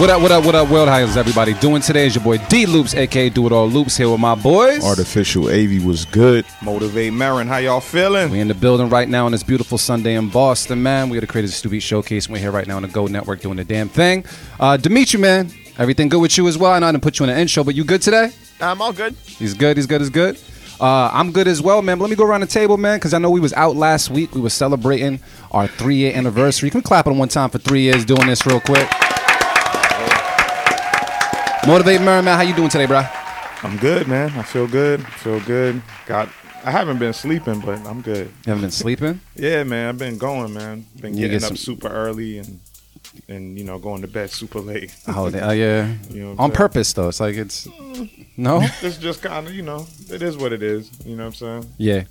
[0.00, 0.88] What up, what up, what up, world?
[0.88, 2.06] How is everybody doing today?
[2.06, 4.82] Is your boy D Loops, aka Do It All Loops, here with my boys.
[4.82, 6.46] Artificial AV was good.
[6.62, 8.30] Motivate Marin, how y'all feeling?
[8.30, 11.10] We in the building right now on this beautiful Sunday in Boston, man.
[11.10, 12.30] We got to create a Stupid Showcase.
[12.30, 14.24] We're here right now on the Go Network doing the damn thing.
[14.58, 16.72] Uh, Dimitri, man, everything good with you as well?
[16.72, 18.30] I know I didn't put you in an intro, but you good today?
[18.58, 19.14] I'm all good.
[19.26, 20.40] He's good, he's good, he's good.
[20.80, 21.98] Uh, I'm good as well, man.
[21.98, 24.08] But let me go around the table, man, because I know we was out last
[24.08, 24.34] week.
[24.34, 26.70] We were celebrating our three-year anniversary.
[26.70, 28.88] Can we clap on one time for three years doing this real quick?
[31.66, 33.04] Motivate Merriman, how you doing today, bro?
[33.62, 34.30] I'm good, man.
[34.30, 35.00] I feel good.
[35.00, 35.82] I feel good.
[36.06, 36.30] Got.
[36.64, 38.28] I haven't been sleeping, but I'm good.
[38.28, 39.20] You haven't been sleeping?
[39.36, 39.90] yeah, man.
[39.90, 40.86] I've been going, man.
[41.00, 41.56] Been getting get up some...
[41.56, 42.60] super early and
[43.28, 44.94] and you know going to bed super late.
[45.08, 45.94] oh, uh, yeah.
[46.08, 47.08] You know On purpose though.
[47.08, 47.68] It's like it's
[48.38, 48.60] no.
[48.80, 50.90] it's just kind of you know it is what it is.
[51.04, 51.72] You know what I'm saying?
[51.76, 52.04] Yeah.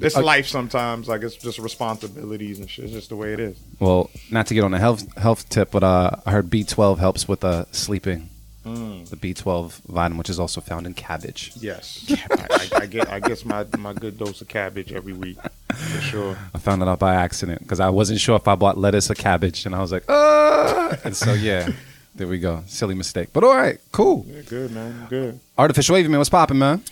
[0.00, 1.08] It's uh, life sometimes.
[1.08, 2.86] Like it's just responsibilities and shit.
[2.86, 3.58] It's just the way it is.
[3.78, 7.28] Well, not to get on a health health tip, but uh, I heard B12 helps
[7.28, 8.28] with uh, sleeping.
[8.64, 9.08] Mm.
[9.08, 11.50] The B12 vitamin, which is also found in cabbage.
[11.56, 15.36] Yes, I, I, I, get I guess my, my good dose of cabbage every week
[15.74, 16.38] for sure.
[16.54, 19.14] I found it out by accident because I wasn't sure if I bought lettuce or
[19.14, 21.70] cabbage, and I was like, ah, and so yeah.
[22.14, 22.62] There we go.
[22.66, 23.30] Silly mistake.
[23.32, 24.26] But all right, cool.
[24.28, 25.06] Yeah, good, man.
[25.08, 25.40] Good.
[25.56, 26.18] Artificial wavy, man.
[26.18, 26.82] What's popping, man?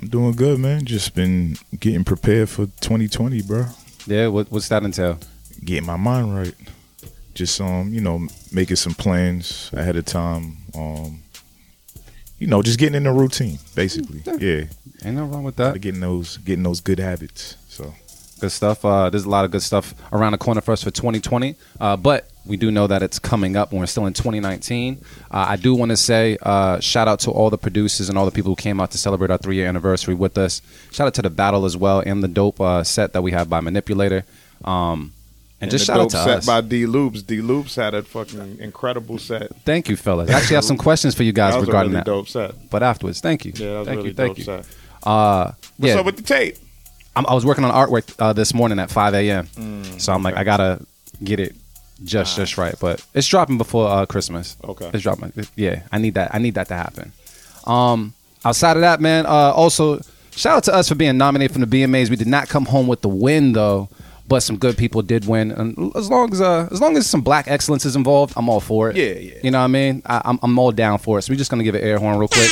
[0.00, 0.84] I'm doing good, man.
[0.84, 3.66] Just been getting prepared for 2020, bro.
[4.06, 5.18] Yeah, what, what's that entail?
[5.64, 6.54] Getting my mind right.
[7.34, 10.56] Just um, you know, making some plans ahead of time.
[10.74, 11.22] Um,
[12.38, 14.22] you know, just getting in the routine, basically.
[14.26, 14.64] Yeah, yeah.
[15.04, 15.80] ain't no wrong with that.
[15.80, 17.56] Getting those, getting those good habits.
[18.42, 18.84] Good stuff.
[18.84, 21.54] Uh, there's a lot of good stuff around the corner for us for 2020.
[21.78, 24.98] Uh, but we do know that it's coming up we're still in 2019.
[25.30, 28.24] Uh, I do want to say uh, shout out to all the producers and all
[28.24, 30.60] the people who came out to celebrate our three year anniversary with us.
[30.90, 33.48] Shout out to the battle as well and the dope uh, set that we have
[33.48, 34.24] by Manipulator.
[34.64, 35.12] Um,
[35.60, 36.46] and, and just shout out to the set us.
[36.46, 37.22] by D Loops.
[37.22, 39.54] D Loops had a fucking incredible set.
[39.58, 40.30] Thank you, fellas.
[40.30, 42.06] I actually have some questions for you guys that regarding really that.
[42.06, 42.70] Dope set.
[42.70, 43.52] But afterwards, thank you.
[43.54, 44.44] Yeah, that was thank really you, dope thank you.
[44.44, 44.66] set.
[45.04, 46.00] Uh, What's yeah.
[46.00, 46.56] up with the tape?
[47.14, 49.46] I'm, i was working on artwork uh, this morning at 5 a.m.
[49.48, 50.84] Mm, so I'm like, I gotta
[51.22, 51.54] get it
[52.04, 52.74] just just right.
[52.80, 54.56] But it's dropping before uh, Christmas.
[54.64, 55.32] Okay, it's dropping.
[55.56, 56.34] Yeah, I need that.
[56.34, 57.12] I need that to happen.
[57.66, 58.14] Um,
[58.44, 59.26] outside of that, man.
[59.26, 60.00] Uh, also,
[60.32, 62.10] shout out to us for being nominated from the BMAs.
[62.10, 63.88] We did not come home with the win though,
[64.26, 65.52] but some good people did win.
[65.52, 68.60] And as long as uh, as long as some black excellence is involved, I'm all
[68.60, 68.96] for it.
[68.96, 69.38] Yeah, yeah.
[69.42, 70.02] You know what I mean?
[70.06, 71.22] I, am I'm, I'm all down for it.
[71.22, 72.50] So we're just gonna give an air horn real quick.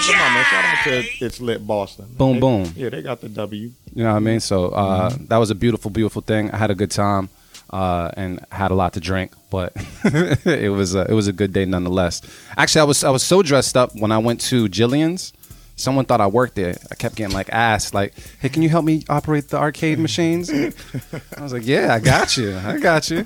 [0.00, 0.44] Shout out to my man.
[0.44, 2.06] Shout out to It's Lit Boston.
[2.16, 2.72] Boom, they, boom.
[2.74, 3.70] Yeah, they got the W.
[3.94, 4.40] You know what I mean?
[4.40, 5.26] So uh, mm-hmm.
[5.26, 6.50] that was a beautiful, beautiful thing.
[6.50, 7.28] I had a good time
[7.70, 9.72] uh, and had a lot to drink, but
[10.04, 12.22] it was a, it was a good day nonetheless.
[12.56, 15.32] Actually, I was I was so dressed up when I went to Jillian's.
[15.76, 16.76] Someone thought I worked there.
[16.90, 20.50] I kept getting like asked, like, "Hey, can you help me operate the arcade machines?"
[20.50, 22.56] I was like, "Yeah, I got you.
[22.56, 23.24] I got you."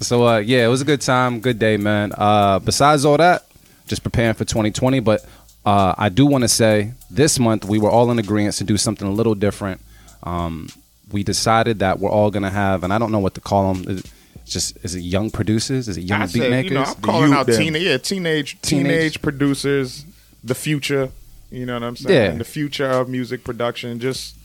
[0.00, 2.12] So uh, yeah, it was a good time, good day, man.
[2.16, 3.46] Uh, besides all that,
[3.86, 5.00] just preparing for 2020.
[5.00, 5.26] But
[5.64, 8.76] uh, I do want to say this month we were all in agreement to do
[8.76, 9.80] something a little different.
[10.22, 10.68] Um,
[11.12, 13.74] we decided that we're all going to have, and I don't know what to call
[13.74, 13.98] them.
[13.98, 15.88] It's just is it young producers?
[15.88, 16.70] Is it young I beat said, makers?
[16.70, 20.04] You know, I'm calling out teenage, yeah, teenage, teenage, teenage producers,
[20.42, 21.10] the future.
[21.50, 22.32] You know what I'm saying?
[22.32, 22.38] Yeah.
[22.38, 23.98] The future of music production.
[23.98, 24.36] Just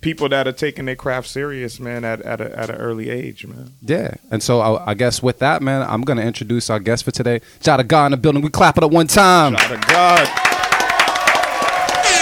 [0.00, 3.46] people that are taking their craft serious, man, at at, a, at an early age,
[3.46, 3.72] man.
[3.82, 7.10] Yeah, and so I, I, guess with that, man, I'm gonna introduce our guest for
[7.10, 7.40] today.
[7.62, 8.42] Shout out God in the building.
[8.42, 9.56] We clap it up one time.
[9.56, 10.28] Shout out God.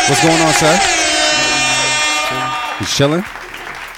[0.08, 0.79] What's going on, sir?
[2.81, 3.25] You chilling?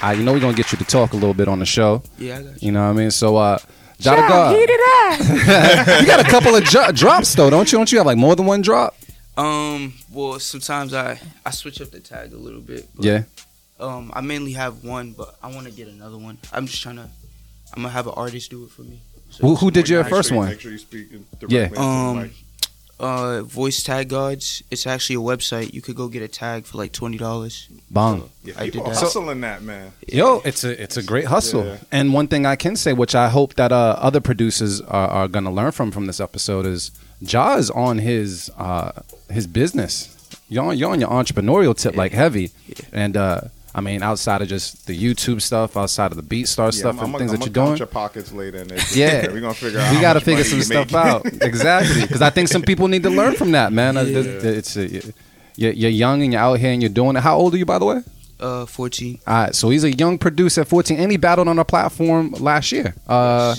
[0.03, 2.01] Uh, you know we're gonna get you to talk a little bit on the show.
[2.17, 2.67] Yeah, I got you.
[2.67, 3.11] You know what I mean?
[3.11, 3.59] So, uh,
[3.99, 4.55] Jah Da God.
[4.55, 6.01] Heat it up.
[6.01, 7.77] you got a couple of jo- drops though, don't you?
[7.77, 8.95] Don't you have like more than one drop?
[9.37, 9.93] Um.
[10.11, 12.89] Well, sometimes I I switch up the tag a little bit.
[12.95, 13.23] But, yeah.
[13.81, 14.11] Um.
[14.13, 16.37] I mainly have one, but I want to get another one.
[16.53, 17.09] I'm just trying to.
[17.73, 18.99] I'm gonna have an artist do it for me.
[19.29, 20.49] So who, who did your first sure one?
[20.49, 21.07] Make sure you speak
[21.47, 21.69] yeah.
[21.77, 22.31] Um
[23.01, 24.63] uh, Voice Tag Gods.
[24.69, 25.73] It's actually a website.
[25.73, 27.67] You could go get a tag for like twenty dollars.
[27.89, 28.29] Bong.
[28.43, 28.95] Yeah, I did that.
[28.95, 29.91] hustling that man.
[30.07, 31.65] Yo, it's a it's a great hustle.
[31.65, 31.77] Yeah.
[31.91, 35.27] And one thing I can say, which I hope that uh, other producers are, are
[35.27, 36.91] going to learn from from this episode, is
[37.23, 38.91] Jah is on his uh,
[39.29, 40.17] his business.
[40.47, 42.51] You're on, you're on your entrepreneurial tip like heavy,
[42.91, 43.41] and uh,
[43.73, 47.05] I mean outside of just the YouTube stuff, outside of the BeatStar Yeah, stuff I'm,
[47.05, 47.77] and I'm, things I'm that you're gonna doing.
[47.77, 48.57] your pockets later.
[48.59, 48.95] In this.
[48.95, 49.27] Yeah.
[49.31, 49.89] we're gonna figure out.
[49.91, 52.61] we how got to much figure money some stuff out exactly because I think some
[52.63, 53.95] people need to learn from that, man.
[53.97, 55.11] Uh, th- th- It's uh,
[55.55, 57.21] you're, you're young and you're out here and you're doing it.
[57.21, 58.01] How old are you, by the way?
[58.39, 59.19] Uh, 14.
[59.27, 62.31] All right, so he's a young producer at 14, and he battled on our platform
[62.39, 63.55] last year uh,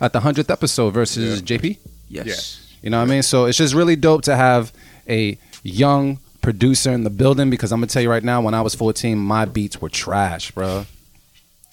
[0.00, 1.76] at the hundredth episode versus JP.
[2.08, 2.60] Yes.
[2.82, 3.22] You know what I mean?
[3.22, 4.72] So it's just really dope to have
[5.08, 8.60] a young producer in the building because I'm gonna tell you right now, when I
[8.60, 10.86] was 14, my beats were trash, bro.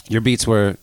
[0.07, 0.77] Your beats were.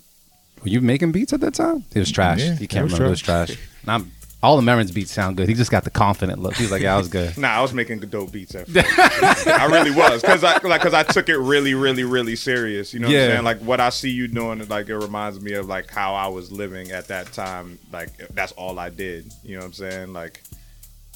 [0.62, 1.84] Were you making beats at that time?
[1.94, 2.40] It was trash.
[2.40, 3.06] Yeah, you can't was remember.
[3.06, 3.50] It was trash.
[3.82, 4.12] And I'm,
[4.42, 5.48] all the Marin's beats sound good.
[5.48, 6.54] He just got the confident look.
[6.54, 7.36] He's like, yeah, I was good.
[7.38, 9.48] Nah, I was making dope beats at first.
[9.48, 12.92] I really was because I like because I took it really, really, really serious.
[12.92, 13.44] You know what I'm saying?
[13.44, 16.52] Like what I see you doing, like it reminds me of like how I was
[16.52, 17.78] living at that time.
[17.92, 19.32] Like that's all I did.
[19.44, 20.12] You know what I'm saying?
[20.12, 20.57] Like y-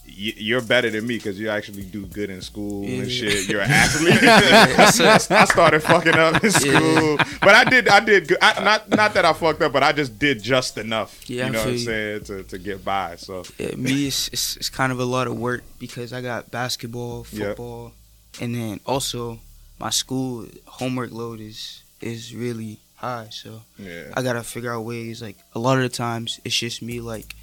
[0.04, 3.48] you're better than me because you actually do good in school and shit.
[3.48, 4.22] You're an athlete.
[5.30, 7.88] I started fucking up in school, but I did.
[7.88, 8.38] I did good.
[8.42, 11.28] I, not not that I fucked up, but I just did just enough.
[11.28, 11.78] Yeah, you know what I'm you.
[11.78, 13.16] saying to to get by.
[13.16, 16.50] So Yeah, me, it's, it's, it's kind of a lot of work because I got
[16.50, 17.48] basketball, Yep.
[17.56, 17.92] football,
[18.40, 19.38] and then also
[19.78, 23.28] my school homework load is is really high.
[23.30, 24.12] So yeah.
[24.14, 25.22] I gotta figure out ways.
[25.22, 27.00] Like a lot of the times, it's just me.
[27.00, 27.34] Like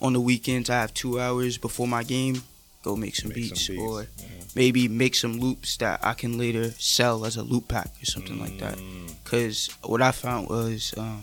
[0.00, 2.42] on the weekends, I have two hours before my game.
[2.82, 4.06] Go make some, Make some beats, beats, or
[4.54, 8.38] maybe make some loops that I can later sell as a loop pack or something
[8.38, 8.76] like that.
[8.76, 9.12] Mm.
[9.24, 11.22] Because what I found was um,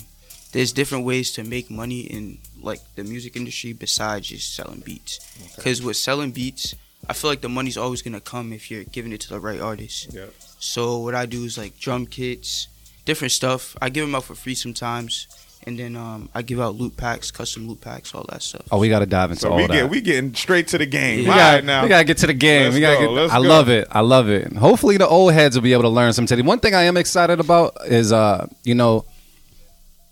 [0.51, 5.19] there's different ways to make money in like the music industry besides just selling beats.
[5.55, 6.75] Because with selling beats,
[7.07, 9.59] I feel like the money's always gonna come if you're giving it to the right
[9.59, 10.13] artist.
[10.13, 10.33] Yep.
[10.59, 12.67] So what I do is like drum kits,
[13.05, 13.75] different stuff.
[13.81, 15.27] I give them out for free sometimes,
[15.67, 18.63] and then um, I give out loop packs, custom loop packs, all that stuff.
[18.71, 19.73] Oh, we got to dive into So all we that.
[19.73, 21.19] get we getting straight to the game.
[21.19, 21.23] Yeah.
[21.23, 21.83] we gotta, right now.
[21.83, 22.63] we gotta get to the game.
[22.65, 23.21] Let's we gotta go, get.
[23.21, 23.47] let's I go.
[23.47, 23.87] love it.
[23.91, 24.53] I love it.
[24.53, 26.41] Hopefully, the old heads will be able to learn some today.
[26.41, 29.05] One thing I am excited about is, uh, you know,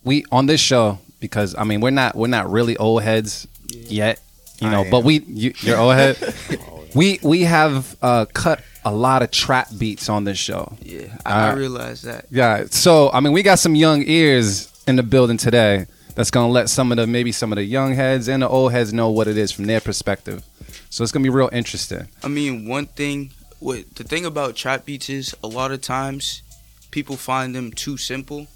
[0.03, 4.19] we on this show because I mean we're not we're not really old heads yet,
[4.59, 6.17] you know, but we you, you're old head.
[6.95, 10.75] we we have uh, cut a lot of trap beats on this show.
[10.81, 12.25] Yeah, I, I Uh, realize that.
[12.31, 12.65] Yeah.
[12.69, 15.85] So I mean, we got some young ears in the building today.
[16.15, 18.71] That's gonna let some of the maybe some of the young heads and the old
[18.71, 20.43] heads know what it is from their perspective.
[20.89, 22.07] So it's gonna be real interesting.
[22.23, 26.43] I mean, one thing, what the thing about trap beats is a lot of times
[26.91, 28.47] people find them too simple,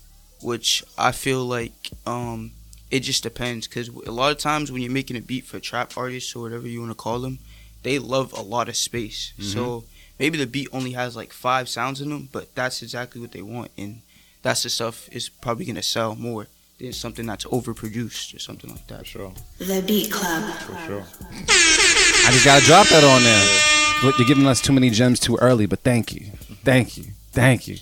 [0.42, 1.74] which I feel like
[2.06, 2.52] um,
[2.92, 3.68] it just depends.
[3.68, 6.68] Because a lot of times when you're making a beat for trap artists or whatever
[6.68, 7.40] you want to call them,
[7.82, 9.34] they love a lot of space.
[9.40, 9.86] So
[10.20, 13.42] maybe the beat only has like five sounds in them, but that's exactly what they
[13.42, 14.02] want, and
[14.42, 16.48] that's the stuff is probably gonna sell more
[16.80, 19.00] than something that's overproduced or something like that.
[19.00, 19.34] For sure.
[19.58, 20.44] The Beat Club.
[20.60, 21.04] For sure.
[21.50, 24.04] I just gotta drop that on there.
[24.04, 26.28] Look, You're giving us too many gems too early, but thank you,
[26.64, 27.78] thank you, thank you.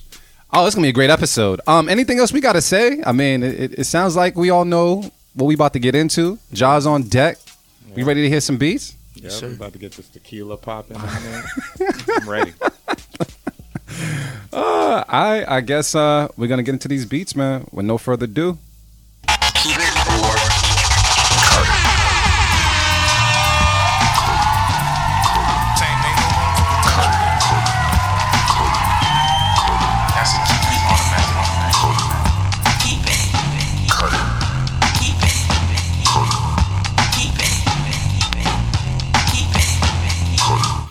[0.53, 1.59] Oh, it's gonna be a great episode.
[1.67, 3.03] Um, anything else we gotta say?
[3.05, 5.03] I mean, it, it, it sounds like we all know
[5.33, 6.39] what we about to get into.
[6.53, 7.37] Jaws on deck.
[7.95, 8.95] We ready to hear some beats?
[9.15, 9.47] Yeah, sir.
[9.49, 10.97] we about to get this tequila popping.
[10.97, 12.53] I'm ready.
[14.53, 17.67] Uh, I I guess uh, we're gonna get into these beats, man.
[17.71, 18.57] With no further ado.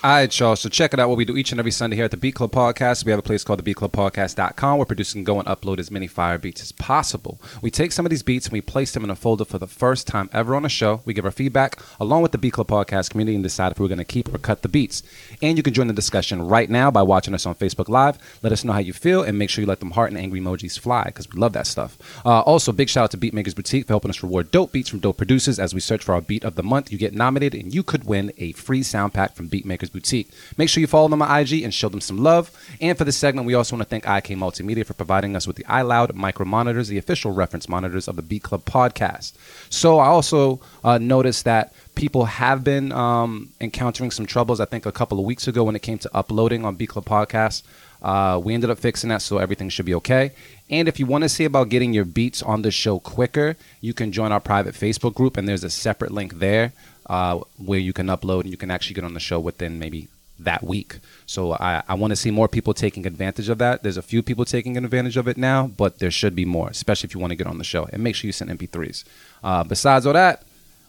[0.04, 0.54] All right, y'all.
[0.54, 1.08] So check it out.
[1.08, 3.06] What we do each and every Sunday here at the Beat Club Podcast.
[3.06, 4.78] We have a place called the BeatClubPodcast.com.
[4.78, 7.40] We're producing, go and upload as many fire beats as possible.
[7.62, 9.66] We take some of these beats and we place them in a folder for the
[9.66, 11.00] first time ever on a show.
[11.06, 13.88] We give our feedback along with the Beat Club Podcast community and decide if we're
[13.88, 15.02] going to keep or cut the beats.
[15.40, 18.18] And you can join the discussion right now by watching us on Facebook Live.
[18.42, 20.38] Let us know how you feel and make sure you let them heart and angry
[20.38, 21.96] emojis fly because we love that stuff.
[22.26, 24.99] Uh, also, big shout out to Beatmakers Boutique for helping us reward dope beats from
[24.99, 26.92] dope producers as we search for our beat of the month.
[26.92, 30.28] You get nominated and you could win a free sound pack from Beatmakers Boutique.
[30.58, 32.50] Make sure you follow them on IG and show them some love.
[32.80, 35.56] And for this segment, we also want to thank IK Multimedia for providing us with
[35.56, 39.32] the iLoud micro monitors, the official reference monitors of the Beat Club podcast.
[39.70, 44.60] So I also uh, noticed that people have been um, encountering some troubles.
[44.60, 47.06] I think a couple of weeks ago when it came to uploading on Beat Club
[47.06, 47.62] podcast.
[48.02, 50.32] Uh, we ended up fixing that, so everything should be okay.
[50.68, 53.94] And if you want to see about getting your beats on the show quicker, you
[53.94, 56.74] can join our private Facebook group, and there's a separate link there
[57.06, 60.08] uh, where you can upload and you can actually get on the show within maybe
[60.38, 60.99] that week.
[61.26, 63.82] So I, I want to see more people taking advantage of that.
[63.82, 67.08] There's a few people taking advantage of it now, but there should be more, especially
[67.08, 67.88] if you want to get on the show.
[67.92, 69.04] And make sure you send MP3s.
[69.42, 70.42] Uh, besides all that,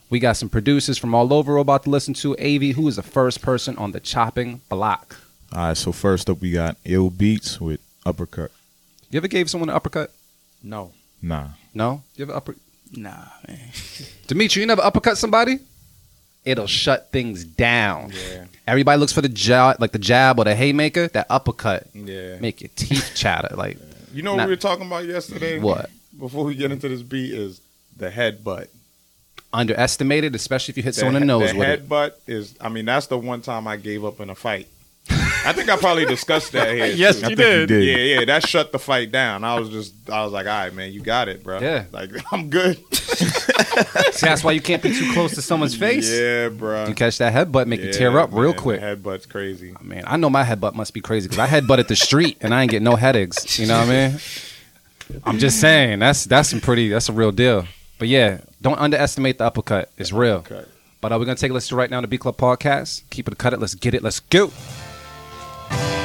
[0.10, 2.38] we We got some producers from all over we're about to listen to.
[2.38, 5.17] AV, who is the first person on the chopping block?
[5.51, 8.51] All right, so first up we got Ill Beats with Uppercut.
[9.10, 10.12] You ever gave someone an uppercut?
[10.63, 10.91] No.
[11.22, 11.50] Nah.
[11.74, 12.03] No?
[12.15, 12.55] You ever upper
[12.95, 13.60] Nah, man.
[14.27, 15.60] Dimitri, you never uppercut somebody?
[16.46, 18.12] It'll shut things down.
[18.12, 18.46] Yeah.
[18.68, 21.08] Everybody looks for the jab, like the jab or the haymaker.
[21.10, 22.38] That uppercut Yeah.
[22.40, 23.50] make your teeth chatter.
[23.56, 23.78] Like
[24.14, 24.46] You know what Nah.
[24.46, 25.60] we were talking about yesterday?
[25.60, 25.90] What?
[26.18, 27.60] Before we get into this beat is
[27.98, 28.68] the headbutt.
[29.54, 31.88] underestimated, especially if you hit The, someone in the nose the with it.
[31.90, 32.56] headbutt is.
[32.60, 34.68] I mean, that's the one time I gave up in a fight.
[35.46, 36.86] I think I probably discussed that here.
[36.96, 37.84] Yes, you I think you did.
[37.84, 39.44] Yeah, yeah, that shut the fight down.
[39.44, 41.60] I was just, I was like, all right, man, you got it, bro.
[41.60, 41.86] Yeah.
[41.92, 42.78] like I'm good.
[42.96, 46.12] See, that's why you can't be too close to someone's face.
[46.12, 46.88] Yeah, bro.
[46.88, 48.82] You catch that headbutt, make you tear up real quick.
[48.82, 49.75] Headbutt's crazy.
[49.82, 52.62] Man, I know my headbutt must be crazy because I headbutted the street and I
[52.64, 53.60] ain't get no headaches.
[53.60, 54.20] You know what I mean?
[55.24, 57.66] I'm just saying that's that's some pretty that's a real deal.
[58.00, 59.92] But yeah, don't underestimate the uppercut.
[59.98, 60.38] It's real.
[60.38, 60.66] Okay.
[61.02, 63.04] But uh, we're gonna take a listen right now to Beat Club Podcast.
[63.10, 63.60] Keep it cut it.
[63.60, 64.02] Let's get it.
[64.02, 64.52] Let's go.
[65.77, 66.04] Yo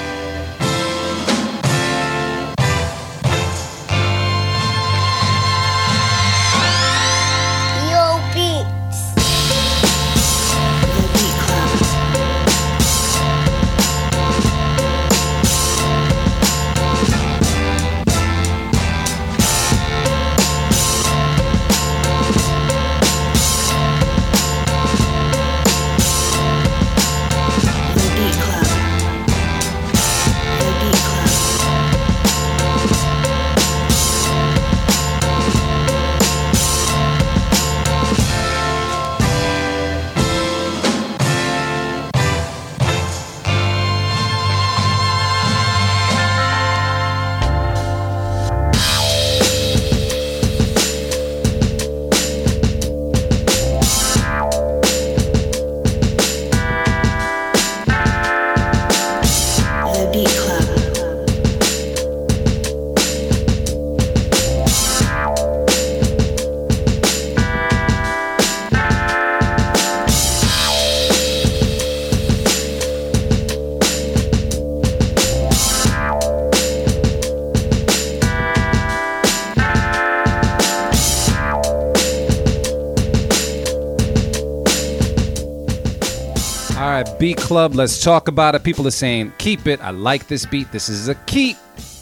[87.61, 87.75] club.
[87.75, 88.62] Let's talk about it.
[88.64, 89.81] People are saying, keep it.
[89.83, 90.73] I like this beat.
[90.73, 91.57] This is a keep.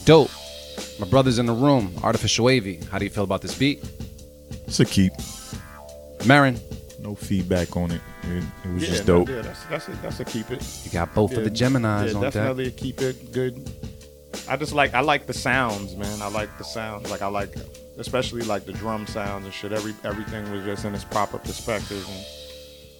[0.04, 0.30] Dope.
[1.00, 1.92] My brother's in the room.
[2.04, 2.76] Artificial Wavy.
[2.90, 3.82] How do you feel about this beat?
[4.68, 5.12] It's a keep.
[6.26, 6.60] Marin,
[7.00, 8.00] No feedback on it.
[8.24, 9.28] It, it was Yeah, just no, dope.
[9.30, 10.62] yeah, that's that's a, that's a keep it.
[10.84, 12.32] you got both of the Geminis yeah, on deck.
[12.34, 13.70] definitely keep it good.
[14.48, 16.20] I just like I like the sounds, man.
[16.22, 17.10] I like the sounds.
[17.10, 17.54] Like I like,
[17.98, 19.72] especially like the drum sounds and shit.
[19.72, 22.04] Every everything was just in its proper perspective.
[22.08, 22.24] And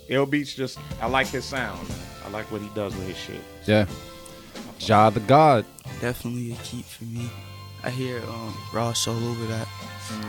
[0.09, 1.89] Ill Beats just I like his sound.
[2.25, 3.41] I like what he does with his shit.
[3.67, 3.87] Yeah.
[4.79, 5.65] Jah the God.
[6.01, 7.31] Definitely a keep for me.
[7.85, 9.69] I hear um, Ross all over that.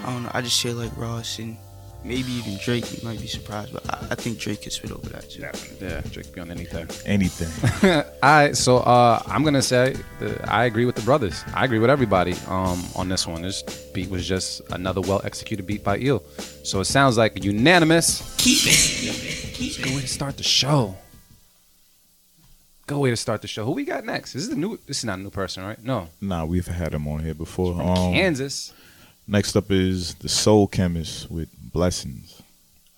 [0.03, 0.31] I don't know.
[0.33, 1.57] I just hear like Ross and
[2.03, 2.91] maybe even Drake.
[2.91, 5.41] You might be surprised, but I, I think Drake could spit over that too.
[5.81, 6.87] Yeah, Drake be on anything.
[7.05, 7.93] Anything.
[8.23, 11.43] All right, so uh, I'm gonna say that I agree with the brothers.
[11.53, 13.41] I agree with everybody um, on this one.
[13.41, 13.63] This
[13.93, 16.23] beat was just another well executed beat by Ill.
[16.63, 18.35] So it sounds like unanimous.
[18.37, 19.53] Keep it.
[19.55, 19.83] Keep it.
[19.83, 20.95] Good way to start the show.
[22.87, 23.65] Good way to start the show.
[23.65, 24.33] Who we got next?
[24.33, 24.77] This is the new.
[24.87, 25.81] This is not a new person, right?
[25.83, 27.75] No, nah, we've had him on here before.
[27.75, 28.73] from Um, Kansas.
[29.27, 32.41] next up is the Soul Chemist with Blessings.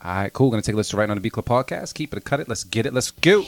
[0.04, 0.50] All right, cool.
[0.50, 1.94] Gonna take a listen right now to the Beat Club podcast.
[1.94, 2.48] Keep it, cut it.
[2.50, 2.94] Let's get it.
[2.94, 3.46] Let's go.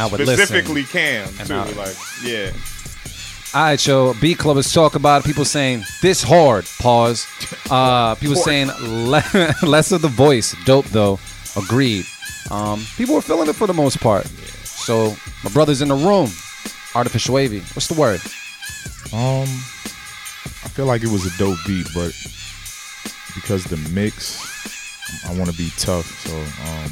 [0.00, 0.92] And I would specifically listen.
[0.98, 1.54] Cam And too.
[1.54, 2.52] I- like yeah.
[3.52, 4.14] All right, yo.
[4.36, 5.26] Club is talk about it.
[5.26, 6.64] people saying this hard.
[6.80, 7.26] Pause.
[7.70, 9.22] Uh, people saying le-
[9.62, 10.56] less of the voice.
[10.64, 11.20] Dope though.
[11.56, 12.04] Agreed.
[12.50, 14.26] Um, people were feeling it for the most part.
[14.64, 15.14] So
[15.44, 16.30] my brother's in the room.
[16.96, 17.60] Artificial wavy.
[17.74, 18.20] What's the word?
[19.12, 19.46] Um,
[20.64, 22.10] I feel like it was a dope beat, but
[23.36, 24.42] because the mix,
[25.28, 26.06] I want to be tough.
[26.26, 26.34] So,
[26.66, 26.90] um,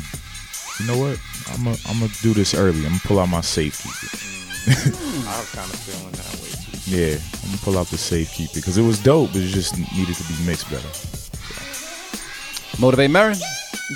[0.78, 1.18] you know what?
[1.52, 2.78] I'm gonna I'm gonna do this early.
[2.78, 4.16] I'm gonna pull out my safekeeper.
[4.16, 5.26] Mm.
[5.26, 6.90] I was kind of feeling that way too.
[6.90, 10.14] Yeah, I'm gonna pull out the safekeeper because it was dope, but it just needed
[10.14, 10.88] to be mixed better.
[12.80, 13.38] Motivate Marin.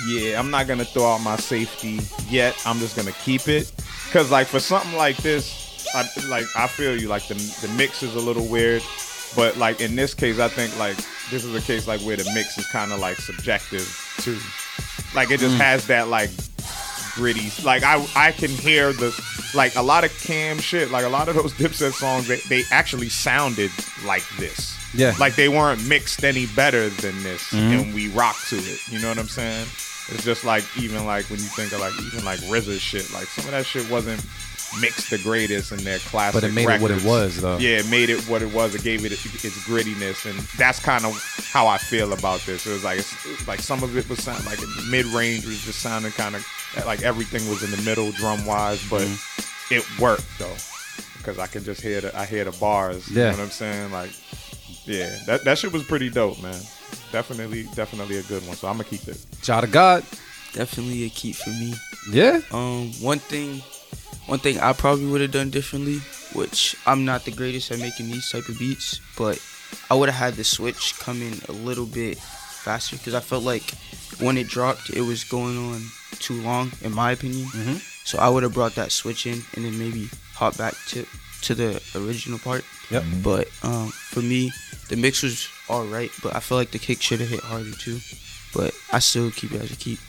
[0.07, 2.59] Yeah, I'm not gonna throw out my safety yet.
[2.65, 3.71] I'm just gonna keep it
[4.05, 7.07] because, like, for something like this, I like I feel you.
[7.07, 8.81] Like the the mix is a little weird,
[9.35, 10.97] but like in this case, I think like
[11.29, 14.37] this is a case like where the mix is kind of like subjective too.
[15.15, 15.59] Like it just mm.
[15.59, 16.31] has that like
[17.15, 17.51] gritty.
[17.63, 19.13] Like I I can hear the
[19.55, 20.91] like a lot of Cam shit.
[20.91, 23.71] Like a lot of those Dipset songs, they, they actually sounded
[24.05, 24.77] like this.
[24.93, 25.13] Yeah.
[25.19, 27.57] Like they weren't mixed any better than this, mm-hmm.
[27.57, 28.79] and we rock to it.
[28.89, 29.67] You know what I'm saying?
[30.09, 33.25] It's just like even like when you think of like even like RZA shit, like
[33.27, 34.23] some of that shit wasn't
[34.81, 36.41] mixed the greatest in their classic.
[36.41, 37.57] But it made it what it was, though.
[37.57, 38.75] Yeah, it made it what it was.
[38.75, 39.23] It gave it its
[39.67, 41.13] grittiness, and that's kind of
[41.51, 42.65] how I feel about this.
[42.65, 45.79] It was like it's, like some of it was sound like mid range was just
[45.79, 46.45] sounding kind of
[46.85, 49.73] like everything was in the middle drum wise, but Mm-hmm.
[49.73, 50.55] it worked though
[51.17, 53.09] because I can just hear the I hear the bars.
[53.09, 53.31] You Yeah.
[53.31, 53.91] know what I'm saying?
[53.91, 54.11] Like,
[54.85, 56.59] yeah, that that shit was pretty dope, man.
[57.11, 58.55] Definitely, definitely a good one.
[58.55, 59.23] So I'm gonna keep it.
[59.41, 60.03] Child of God.
[60.53, 61.73] Definitely a keep for me.
[62.11, 62.41] Yeah.
[62.51, 63.61] Um, one thing,
[64.27, 65.99] one thing I probably would have done differently,
[66.33, 69.41] which I'm not the greatest at making these type of beats, but
[69.89, 73.43] I would have had the switch come in a little bit faster because I felt
[73.43, 73.73] like
[74.19, 75.81] when it dropped, it was going on
[76.19, 77.47] too long, in my opinion.
[77.47, 77.81] Mhm.
[78.05, 81.05] So I would have brought that switch in and then maybe hop back to
[81.41, 82.63] to the original part.
[82.89, 83.03] Yep.
[83.21, 84.51] But um, for me,
[84.87, 87.71] the mix was all right, but I feel like the kick should have hit harder
[87.71, 87.99] too.
[88.53, 89.99] But I still keep it as a keep.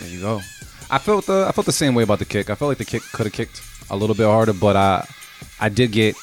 [0.00, 0.40] There you go.
[0.92, 2.50] I felt the I felt the same way about the kick.
[2.50, 5.06] I felt like the kick could have kicked a little bit harder, but I
[5.58, 6.14] I did get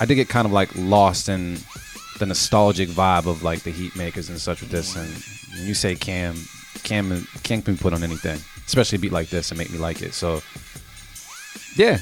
[0.00, 1.58] I did get kind of like lost in
[2.18, 4.94] the nostalgic vibe of like the Heatmakerz and such with this.
[4.96, 5.08] And
[5.58, 6.36] when you say Cam,
[6.84, 10.02] Cam Cam can put on anything, especially a beat like this and make me like
[10.02, 10.14] it.
[10.14, 10.40] So
[11.76, 11.98] yeah,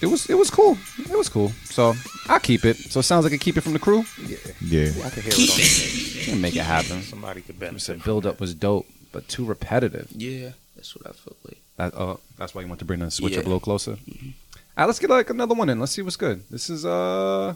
[0.00, 0.78] it was it was cool.
[0.98, 1.50] It was cool.
[1.64, 1.94] So
[2.28, 2.76] I'll keep it.
[2.76, 4.04] So it sounds like I keep it from the crew.
[4.26, 6.24] Yeah, I can hear it.
[6.24, 7.02] Can make it happen.
[7.02, 7.74] Somebody could better.
[7.74, 8.04] I The benefit.
[8.04, 8.86] build up was dope,
[9.16, 10.08] but too repetitive.
[10.14, 11.58] Yeah, that's what I felt like.
[11.78, 13.92] That, uh, that's why you want to bring the switch up a little closer.
[13.92, 13.96] All
[14.76, 15.80] right, let's get like another one in.
[15.80, 16.42] Let's see what's good.
[16.50, 17.54] This is uh,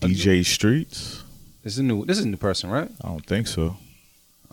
[0.00, 1.22] DJ Streets.
[1.62, 2.04] this is a new.
[2.04, 2.90] This is a new person, right?
[3.02, 3.78] I don't think so.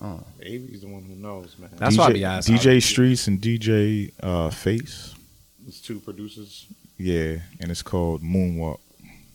[0.02, 1.70] Oh, Avery's the one who knows, man.
[1.76, 2.56] That's DJ, why I be asking.
[2.56, 5.14] DJ Streets and DJ uh, Face.
[5.68, 6.66] It's two producers.
[6.98, 8.80] Yeah, and it's called Moonwalk.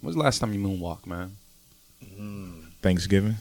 [0.00, 1.36] When's the last time you moonwalked, man?
[2.80, 3.34] Thanksgiving.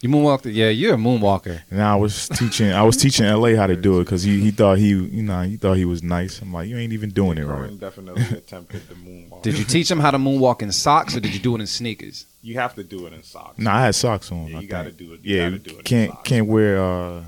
[0.00, 0.52] You moonwalked.
[0.54, 1.60] Yeah, you're a moonwalker.
[1.70, 2.70] And I was teaching.
[2.70, 5.42] I was teaching La how to do it because he, he thought he you know
[5.42, 6.40] he thought he was nice.
[6.40, 7.78] I'm like you ain't even doing it right.
[7.80, 9.42] Definitely attempted the moonwalk.
[9.42, 11.66] Did you teach him how to moonwalk in socks, or did you do it in
[11.66, 12.26] sneakers?
[12.42, 13.58] You have to do it in socks.
[13.58, 14.46] No, I had socks on.
[14.46, 14.98] Yeah, I you gotta think.
[14.98, 15.20] do it.
[15.24, 16.28] You yeah, gotta do it can't socks.
[16.28, 17.22] can't wear uh,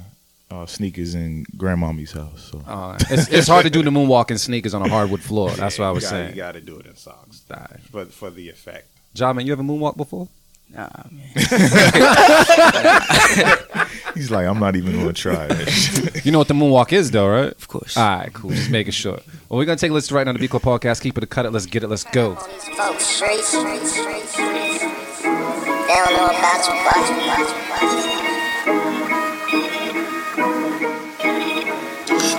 [0.53, 2.51] uh, sneakers in grandmommy's house.
[2.53, 5.51] So Uh, it's, it's hard to do the moonwalk in sneakers on a hardwood floor.
[5.51, 6.31] That's what I was you gotta, saying.
[6.37, 7.81] You got to do it in socks All right.
[7.91, 8.87] for for the effect.
[9.13, 10.29] John, man, you ever moonwalk before?
[10.73, 11.27] Nah, man.
[14.15, 15.69] he's like, I'm not even gonna try that.
[15.71, 16.25] shit.
[16.25, 17.51] You know what the moonwalk is, though, right?
[17.51, 17.97] Of course.
[17.97, 18.51] All right, cool.
[18.51, 19.19] Just making sure.
[19.49, 21.03] Well, we're gonna take a listen right now to the Beat Club Podcast.
[21.03, 21.53] Keep it, a cut it.
[21.53, 21.89] Let's get it.
[21.89, 22.39] Let's go.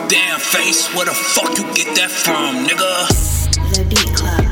[0.07, 3.07] Damn face, where the fuck you get that from, nigga?
[3.75, 4.50] The Beat Club.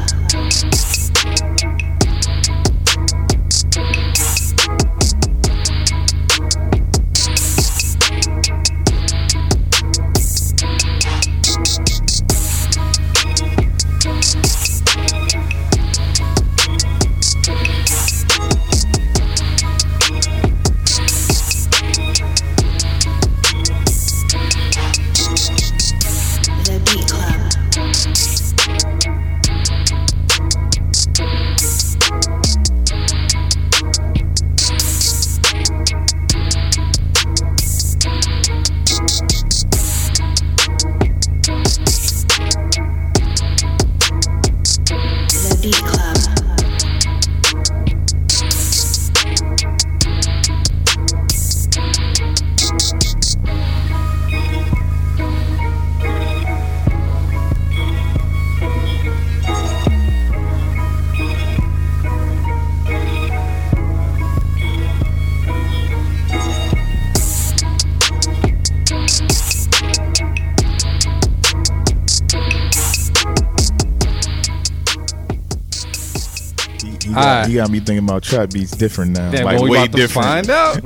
[77.49, 77.73] He got, Alright.
[77.73, 79.31] he got me thinking about trap beats different now.
[79.31, 80.47] Damn, like well, we way about to different.
[80.47, 80.81] find out.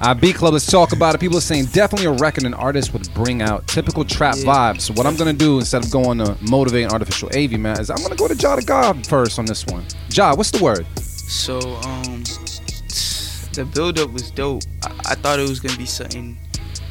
[0.00, 1.20] uh, Beat Club, let's talk about it.
[1.20, 4.82] People are saying definitely a record an artist would bring out typical trap vibes.
[4.82, 7.88] So what I'm gonna do instead of going to motivate and artificial AV man is
[7.90, 9.84] I'm gonna go to Jah the God first on this one.
[10.08, 10.86] Jah, what's the word?
[10.98, 12.24] So um,
[13.52, 14.62] the build up was dope.
[14.84, 16.36] I, I thought it was gonna be something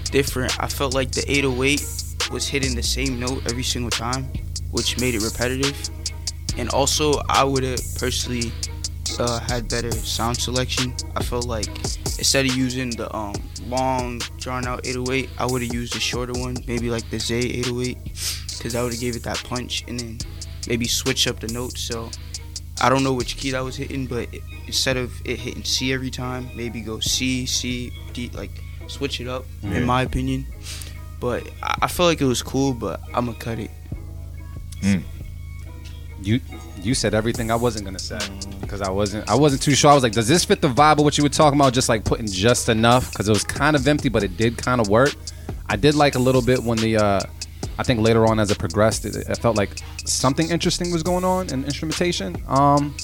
[0.05, 0.57] different.
[0.63, 1.81] I felt like the 808
[2.31, 4.31] was hitting the same note every single time,
[4.71, 5.77] which made it repetitive.
[6.57, 8.51] And also, I would have personally
[9.19, 10.93] uh, had better sound selection.
[11.15, 11.67] I felt like
[12.19, 13.33] instead of using the um,
[13.67, 17.39] long, drawn out 808, I would have used a shorter one, maybe like the Zay
[17.39, 17.97] 808,
[18.57, 20.17] because that would have gave it that punch, and then
[20.67, 21.81] maybe switch up the notes.
[21.81, 22.09] So
[22.81, 25.93] I don't know which key that was hitting, but it, instead of it hitting C
[25.93, 28.51] every time, maybe go C, C, D, like
[28.87, 29.75] switch it up, Yeah.
[29.77, 30.45] in my opinion.
[31.19, 33.71] But I, I felt like it was cool, but I'm gonna cut it.
[36.23, 36.39] You
[36.83, 38.19] you said everything I wasn't gonna say
[38.59, 39.91] because I wasn't I wasn't too sure.
[39.91, 41.73] I was like, does this fit the vibe of what you were talking about?
[41.73, 44.81] Just like putting just enough because it was kind of empty, but it did kind
[44.81, 45.15] of work.
[45.67, 47.21] I did like a little bit when the uh,
[47.77, 49.69] I think later on as it progressed, it, it felt like
[50.05, 52.35] something interesting was going on in instrumentation.
[52.47, 52.95] Um,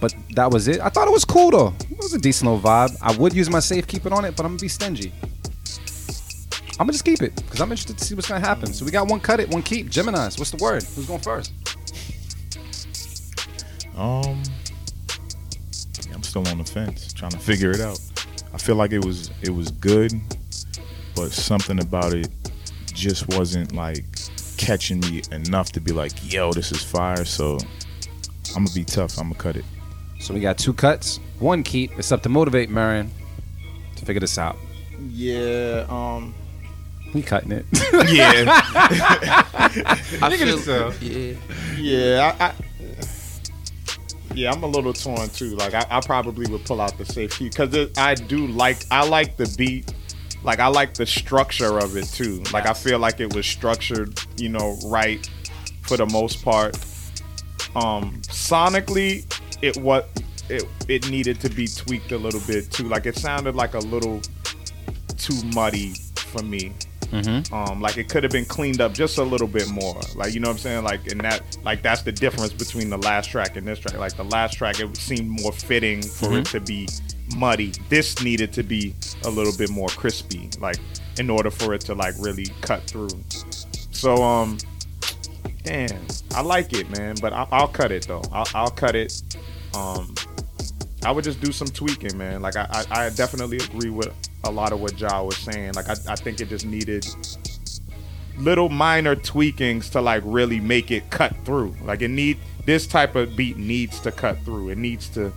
[0.00, 0.80] but that was it.
[0.80, 1.74] I thought it was cool though.
[1.90, 2.96] It was a decent little vibe.
[3.00, 5.12] I would use my safe keeping on it, but I'm gonna be stingy.
[6.78, 8.72] I'm gonna just keep it because I'm interested to see what's gonna happen.
[8.72, 9.90] So we got one cut it, one keep.
[9.90, 10.38] Gemini's.
[10.38, 10.82] What's the word?
[10.82, 11.52] Who's going first?
[13.96, 14.42] Um,
[16.08, 18.00] yeah, I'm still on the fence, trying to figure it out.
[18.52, 20.12] I feel like it was it was good,
[21.14, 22.28] but something about it
[22.92, 24.04] just wasn't like
[24.56, 27.24] catching me enough to be like, yo, this is fire.
[27.24, 27.58] So
[28.56, 29.18] I'm gonna be tough.
[29.18, 29.64] I'm gonna cut it.
[30.20, 31.96] So we got two cuts, one keep.
[31.98, 33.10] It's up to motivate Marion
[33.96, 34.56] to figure this out.
[35.08, 35.86] Yeah.
[35.88, 36.34] Um.
[37.12, 37.64] We cutting it.
[38.12, 41.00] Yeah, I Look at feel, yourself.
[41.00, 41.34] yeah.
[41.78, 42.36] Yeah.
[42.40, 42.44] I.
[42.46, 42.52] I
[44.34, 45.56] yeah, I'm a little torn too.
[45.56, 48.84] Like, I, I probably would pull out the safe key because I do like.
[48.90, 49.94] I like the beat.
[50.42, 52.42] Like, I like the structure of it too.
[52.52, 55.28] Like, I feel like it was structured, you know, right
[55.82, 56.76] for the most part.
[57.74, 59.24] Um, sonically,
[59.62, 60.08] it what
[60.48, 62.88] it it needed to be tweaked a little bit too.
[62.88, 64.20] Like, it sounded like a little
[65.16, 66.74] too muddy for me.
[67.52, 70.00] Um, like it could have been cleaned up just a little bit more.
[70.14, 70.84] Like you know what I'm saying?
[70.84, 73.96] Like and that like that's the difference between the last track and this track.
[73.98, 76.88] Like the last track it seemed more fitting for it to be
[77.36, 77.72] muddy.
[77.88, 80.78] This needed to be a little bit more crispy, like
[81.18, 83.08] in order for it to like really cut through.
[83.90, 84.58] So um
[85.62, 88.22] damn, I like it, man, but I, I'll cut it though.
[88.32, 89.22] I'll, I'll cut it.
[89.74, 90.14] Um
[91.04, 92.42] I would just do some tweaking, man.
[92.42, 94.12] Like I, I, I definitely agree with
[94.44, 95.72] a lot of what Jah was saying.
[95.74, 97.06] Like I, I think it just needed
[98.38, 101.74] little minor tweakings to like really make it cut through.
[101.84, 104.70] Like it need this type of beat needs to cut through.
[104.70, 105.32] It needs to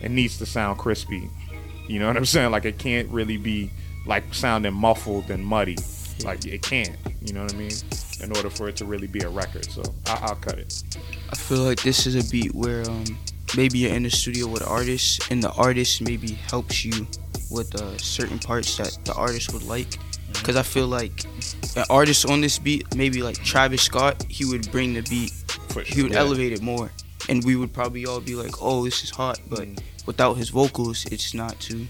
[0.00, 1.30] it needs to sound crispy.
[1.86, 2.50] You know what I'm saying?
[2.50, 3.70] Like it can't really be
[4.06, 5.76] like sounding muffled and muddy.
[6.24, 6.96] Like it can't.
[7.20, 7.72] You know what I mean?
[8.20, 9.64] In order for it to really be a record.
[9.70, 10.82] So I, I'll cut it.
[11.30, 13.04] I feel like this is a beat where um,
[13.56, 17.06] maybe you're in the studio with an artist, and the artist maybe helps you
[17.50, 19.88] with uh, certain parts that the artist would like.
[19.90, 20.32] Mm-hmm.
[20.32, 21.24] Because I feel like
[21.76, 25.32] an artist on this beat, maybe like Travis Scott, he would bring the beat,
[25.68, 26.20] For he would Yeah.
[26.20, 26.90] elevate it more,
[27.28, 30.06] and we would probably all be like, "Oh, this is hot," but mm-hmm.
[30.06, 31.86] without his vocals, it's not too.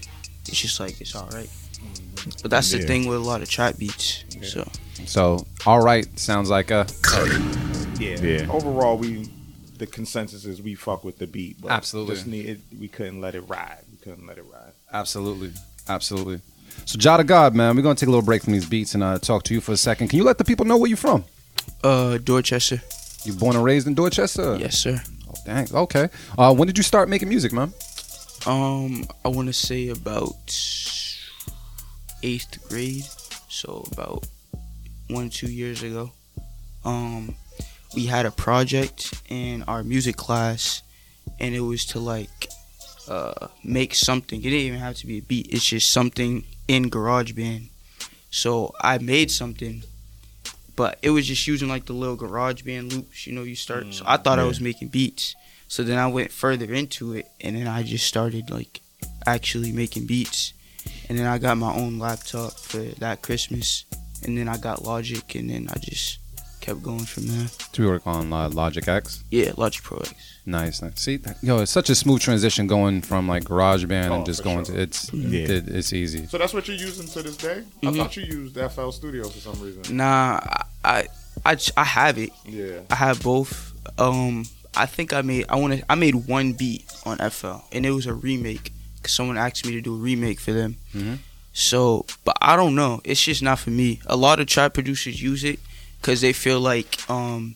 [0.47, 1.49] It's just like it's all right.
[1.49, 2.29] Mm-hmm.
[2.41, 4.23] But that's the thing with a lot of trap beats.
[4.41, 4.67] So
[5.05, 6.85] so all right, sounds like a
[7.99, 8.19] Yeah.
[8.21, 8.47] Yeah.
[8.51, 9.29] Overall, we
[9.83, 11.59] the consensus is we fuck with the beat.
[11.61, 12.15] But Absolutely.
[12.15, 13.83] Just need, we couldn't let it ride.
[13.91, 14.71] We couldn't let it ride.
[14.91, 15.51] absolutely,
[15.89, 16.39] absolutely.
[16.85, 19.03] So Jah the God, man, we're gonna take a little break from these beats and
[19.03, 20.07] uh, talk to you for a second.
[20.07, 21.25] Can you let the people know where you're from?
[21.83, 22.81] uh, Dorchester,
[23.25, 24.55] You born and raised in Dorchester?
[24.57, 25.01] yes sir.
[25.29, 25.67] Oh, dang.
[25.73, 26.09] Okay.
[26.37, 27.73] Uh, when did you start making music, man?
[28.45, 30.35] Um, I want to say about
[32.23, 33.05] eighth grade,
[33.49, 34.25] so about
[35.09, 36.11] one two years ago.
[36.85, 37.35] Um,
[37.95, 40.81] we had a project in our music class,
[41.39, 42.47] and it was to like
[43.07, 44.39] uh make something.
[44.39, 45.47] It didn't even have to be a beat.
[45.53, 47.69] It's just something in GarageBand.
[48.29, 49.83] So I made something,
[50.75, 53.27] but it was just using like the little GarageBand loops.
[53.27, 53.93] You know, you start.
[53.93, 55.35] So I thought I was making beats.
[55.67, 58.81] So then I went further into it, and then I just started like
[59.25, 60.53] actually making beats.
[61.09, 63.85] And then I got my own laptop for that Christmas,
[64.23, 66.19] and then I got Logic, and then I just
[66.63, 67.47] kept going from there.
[67.73, 69.23] Do you work on uh, Logic X?
[69.29, 70.13] Yeah, Logic Pro X.
[70.45, 70.99] Nice, nice.
[70.99, 74.65] See, yo, it's such a smooth transition going from like GarageBand Oh, and just going
[74.65, 74.75] sure.
[74.75, 75.47] to it's Yeah.
[75.57, 76.25] it, it's easy.
[76.27, 77.63] So that's what you're using to this day?
[77.81, 77.97] I Mhm.
[77.97, 79.81] thought you used FL Studio for some reason.
[79.97, 80.39] Nah,
[80.83, 81.07] I
[81.45, 82.31] I I have it.
[82.45, 82.79] Yeah.
[82.89, 83.73] I have both.
[83.97, 84.45] Um,
[84.75, 87.91] I think I made I want to I made one beat on FL and it
[87.91, 90.77] was a remake because someone asked me to do a remake for them.
[90.95, 91.17] Mhm.
[91.55, 93.01] So, but I don't know.
[93.03, 93.99] It's just not for me.
[94.07, 95.59] A lot of trap producers use it
[96.03, 97.55] because they feel like um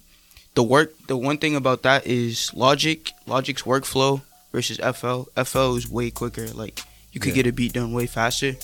[0.56, 0.94] the work.
[1.08, 3.12] The one thing about that is Logic.
[3.28, 4.22] Logic's workflow
[4.54, 5.24] versus FL.
[5.36, 6.48] FL is way quicker.
[6.48, 6.80] Like
[7.12, 7.44] you could Yeah.
[7.44, 8.56] get a beat done way faster.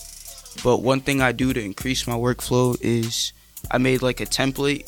[0.63, 3.33] But one thing I do to increase my workflow is
[3.69, 4.87] I made like a template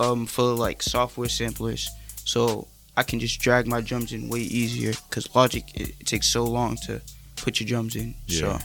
[0.00, 1.90] um for like software samplers,
[2.24, 4.92] so I can just drag my drums in way easier.
[5.10, 7.00] Cause Logic it, it takes so long to
[7.36, 8.14] put your drums in.
[8.26, 8.40] Yeah.
[8.40, 8.64] So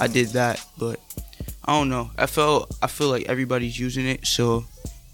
[0.00, 0.98] I did that, but
[1.64, 2.10] I don't know.
[2.16, 4.64] I felt I feel like everybody's using it, so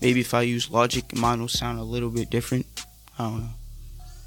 [0.01, 2.67] maybe if I use Logic, mine will sound a little bit different.
[3.19, 3.49] I don't know.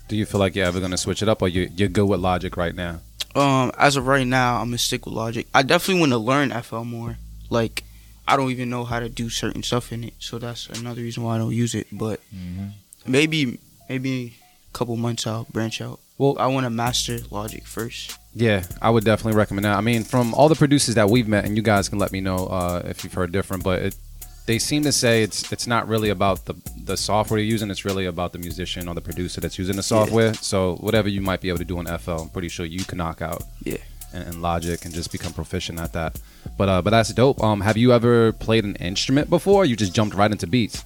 [0.07, 2.19] Do you feel like you're ever gonna switch it up, or you you're good with
[2.19, 2.99] Logic right now?
[3.33, 5.47] Um, as of right now, I'm gonna stick with Logic.
[5.53, 7.17] I definitely want to learn FL more.
[7.49, 7.83] Like,
[8.27, 11.23] I don't even know how to do certain stuff in it, so that's another reason
[11.23, 11.87] why I don't use it.
[11.91, 12.19] But
[13.07, 14.35] maybe, maybe
[14.69, 15.99] a couple months I'll branch out.
[16.17, 18.17] Well- I want to master Logic first.
[18.33, 19.75] Yeah, I would definitely recommend that.
[19.77, 22.21] I mean, from all the producers that we've met, and you guys can let me
[22.21, 23.95] know uh, if you've heard different, but it,
[24.51, 27.71] they seem to say it's it's not really about the the software you're using.
[27.71, 30.33] It's really about the musician or the producer that's using the software.
[30.33, 32.97] So whatever you might be able to do in FL, I'm pretty sure you can
[32.97, 33.43] knock out.
[33.63, 33.77] Yeah.
[34.13, 36.19] In, in Logic and just become proficient at that.
[36.57, 37.41] But uh, but that's dope.
[37.41, 39.63] Um, have you ever played an instrument before?
[39.63, 40.83] You just jumped right into beats.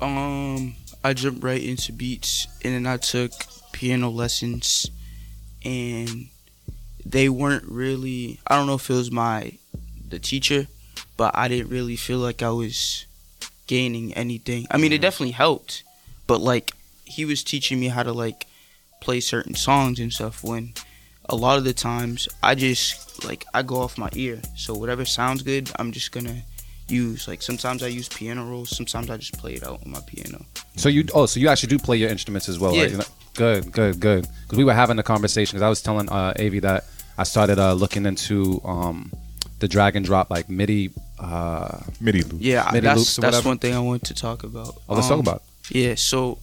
[0.00, 3.32] Um, I jumped right into beats, and then I took
[3.72, 4.88] piano lessons,
[5.64, 6.28] and
[7.04, 8.38] they weren't really.
[8.46, 9.58] I don't know if it was my
[10.08, 10.68] the teacher,
[11.20, 13.04] but I didn't really feel like I was
[13.66, 14.66] gaining anything.
[14.70, 15.82] I mean, it definitely helped,
[16.26, 16.72] but like
[17.04, 18.46] he was teaching me how to like
[19.02, 20.42] play certain songs and stuff.
[20.42, 20.72] When
[21.28, 25.04] a lot of the times I just like I go off my ear, so whatever
[25.04, 26.40] sounds good, I'm just gonna
[26.88, 27.28] use.
[27.28, 30.46] Like sometimes I use piano rolls, sometimes I just play it out on my piano.
[30.76, 32.96] So you oh so you actually do play your instruments as well, Yeah.
[32.96, 33.10] right?
[33.34, 34.26] Good, good, good.
[34.44, 35.52] Because we were having a conversation.
[35.56, 36.84] Because I was telling uh, Avi that
[37.18, 39.12] I started uh, looking into um,
[39.60, 40.90] the drag and drop like MIDI.
[41.18, 42.40] Uh, MIDI loop.
[42.40, 44.74] Yeah, MIDI that's loops that's one thing I wanted to talk about.
[44.88, 45.42] Oh, let's talk Um, about.
[45.70, 45.76] it.
[45.76, 46.38] Yeah, so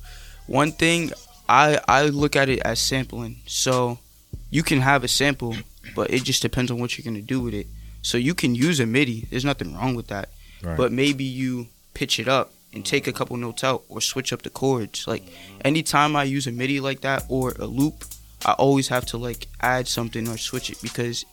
[0.45, 1.11] one thing
[1.49, 3.37] I I look at it as sampling.
[3.47, 3.97] So
[4.51, 5.55] you can have a sample,
[5.95, 7.67] but it just depends on what you're gonna do with it.
[8.03, 9.27] So you can use a MIDI.
[9.29, 10.29] There's nothing wrong with that.
[10.63, 10.77] Right.
[10.77, 14.43] But maybe you pitch it up and take a couple notes out or switch up
[14.43, 15.07] the chords.
[15.07, 15.23] Like
[15.65, 18.05] anytime I use a MIDI like that or a loop,
[18.45, 21.25] I always have to like add something or switch it because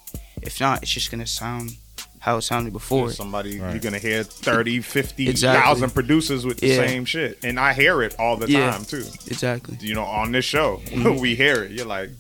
[0.43, 1.77] if not, it's just gonna sound
[2.19, 3.11] how it sounded before.
[3.11, 3.73] Somebody Right.
[3.73, 5.89] you're gonna hear 30, 50,000 Exactly.
[5.89, 6.87] producers with the Yeah.
[6.87, 8.71] same shit, and I hear it all the Yeah.
[8.71, 9.05] time too.
[9.27, 9.77] Exactly.
[9.81, 11.21] You know, on this show, Mhm.
[11.21, 11.73] we hear it.
[11.73, 12.11] You're like,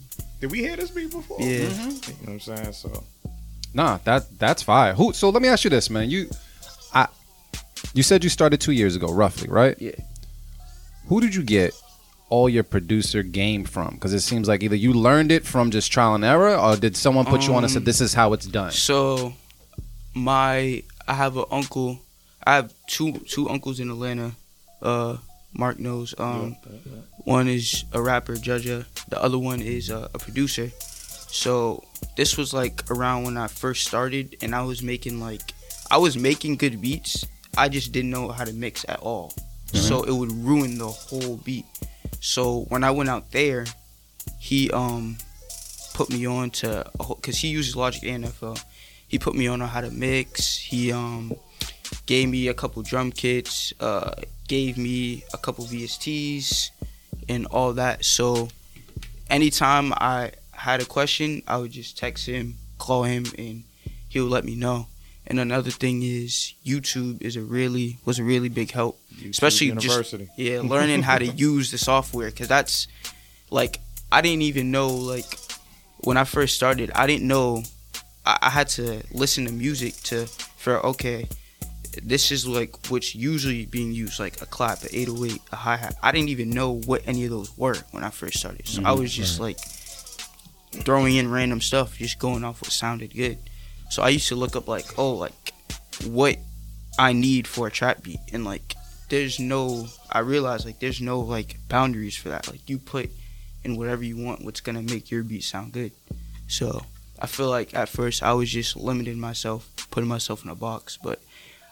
[0.40, 1.38] did we hear this beat before?
[1.40, 1.46] Yeah.
[1.46, 2.72] You know what I'm saying?
[2.74, 3.04] So
[3.76, 4.94] Nah, that that's fine.
[4.94, 5.12] Who?
[5.12, 6.08] So let me ask you this, man.
[6.10, 6.30] You,
[6.92, 7.08] I,
[7.92, 9.76] you said you started two years ago, roughly, right?
[9.80, 9.90] Yeah.
[11.08, 11.74] Who did you get
[12.28, 13.94] all your producer game from?
[13.94, 16.96] Because it seems like either you learned it from just trial and error, or did
[16.96, 18.72] someone put you on and said Um, this is how it's done?
[18.72, 19.34] So,
[20.14, 22.00] my I have an uncle.
[22.46, 24.32] I have two two uncles in Atlanta.
[24.82, 25.16] Uh,
[25.52, 26.14] Mark knows.
[26.18, 26.56] Um,
[27.24, 28.84] one is a rapper, Judja.
[29.08, 30.70] The other one is uh, a producer.
[31.28, 31.82] So
[32.16, 35.42] this was like around when I first started, and I was making like
[35.90, 37.26] I was making good beats.
[37.56, 39.32] I just didn't know how to mix at all.
[39.72, 41.66] So it would ruin the whole beat.
[42.24, 43.66] So when I went out there,
[44.40, 45.18] he um
[45.92, 48.54] put me on to because he uses Logic and FL.
[49.06, 50.56] He put me on on how to mix.
[50.56, 51.34] He um
[52.06, 54.14] gave me a couple drum kits, uh,
[54.48, 56.70] gave me a couple VSTs,
[57.28, 58.06] and all that.
[58.06, 58.48] So
[59.28, 63.64] anytime I had a question, I would just text him, call him, and
[64.08, 64.86] he would let me know.
[65.26, 70.26] And another thing is YouTube is a really was a really big help, especially University.
[70.26, 72.88] just yeah learning how to use the software because that's
[73.50, 73.80] like
[74.12, 75.38] I didn't even know like
[75.98, 77.62] when I first started I didn't know
[78.26, 81.26] I, I had to listen to music to for okay
[82.02, 85.76] this is like what's usually being used like a clap, an 808, a oh hi
[85.76, 85.96] hat.
[86.02, 88.86] I didn't even know what any of those were when I first started, so I
[88.86, 89.00] mm-hmm.
[89.00, 89.58] was just like
[90.84, 93.38] throwing in random stuff, just going off what sounded good.
[93.90, 95.52] So I used to look up like, oh, like
[96.04, 96.36] what
[96.98, 98.74] I need for a trap beat, and like
[99.08, 99.86] there's no.
[100.10, 102.48] I realized like there's no like boundaries for that.
[102.48, 103.10] Like you put
[103.62, 105.92] in whatever you want, what's gonna make your beat sound good.
[106.48, 106.84] So
[107.18, 110.98] I feel like at first I was just limiting myself, putting myself in a box,
[111.02, 111.20] but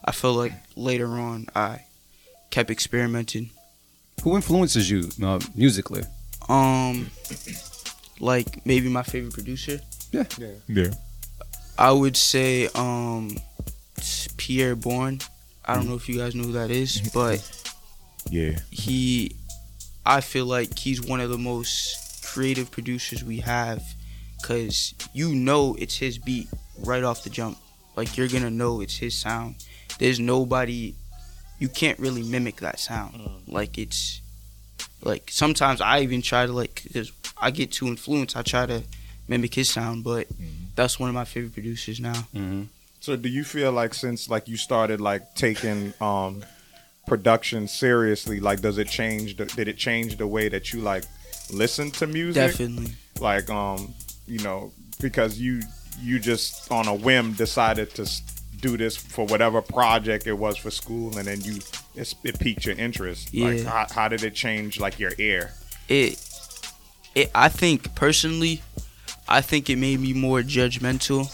[0.05, 1.85] I feel like later on I
[2.51, 3.51] kept experimenting.
[4.23, 6.03] Who influences you uh, musically?
[6.49, 7.11] Um,
[8.21, 9.81] like maybe my favorite producer.
[10.13, 10.25] Yeah.
[10.69, 10.91] Yeah.
[11.79, 13.37] I would say um
[14.37, 15.21] Pi'erre Bourne.
[15.65, 15.89] I don't mm.
[15.91, 17.41] know if you guys know who that is, but
[18.31, 18.59] Yeah.
[18.71, 19.37] he
[20.05, 23.83] I feel like he's one of the most creative producers we have
[24.43, 27.59] cuz you know it's his beat right off the jump.
[27.97, 29.57] Like you're going to know it's his sound.
[29.99, 30.95] There's nobody
[31.59, 33.15] you can't really mimic that sound.
[33.15, 33.31] Mm.
[33.47, 34.21] Like it's
[35.03, 38.37] like sometimes I even try to like cuz I get too influenced.
[38.37, 38.83] I try to
[39.29, 40.62] mimic his sound, but mm.
[40.75, 42.15] That's one of my favorite producers now.
[42.35, 42.63] Mm-hmm.
[43.01, 46.43] So do you feel like since like you started like taking um
[47.07, 51.05] production seriously, like does it change the, did it change the way that you like
[51.51, 52.53] listen to music?
[52.53, 52.93] Definitely.
[53.21, 53.93] Like um,
[54.27, 55.61] you know, because you
[56.01, 58.09] you just on a whim decided to
[58.61, 61.59] do this for whatever project it was for school and then you
[61.97, 63.35] it's, it piqued your interest.
[63.35, 63.65] Like Yeah.
[63.65, 65.53] how, how did it change like your ear?
[65.89, 66.17] it
[67.17, 68.63] it I think personally
[69.29, 71.27] I think it made me more judgmental.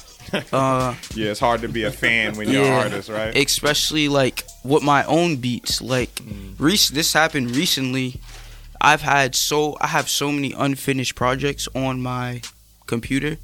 [0.52, 3.34] Uh Yeah, it's hard to be a fan when you're an artist, right?
[3.36, 5.80] Especially like with my own beats.
[5.80, 6.54] Like Mm.
[6.58, 8.20] rec- this happened recently.
[8.80, 12.42] I've had so I have so many unfinished projects on my
[12.86, 13.38] computer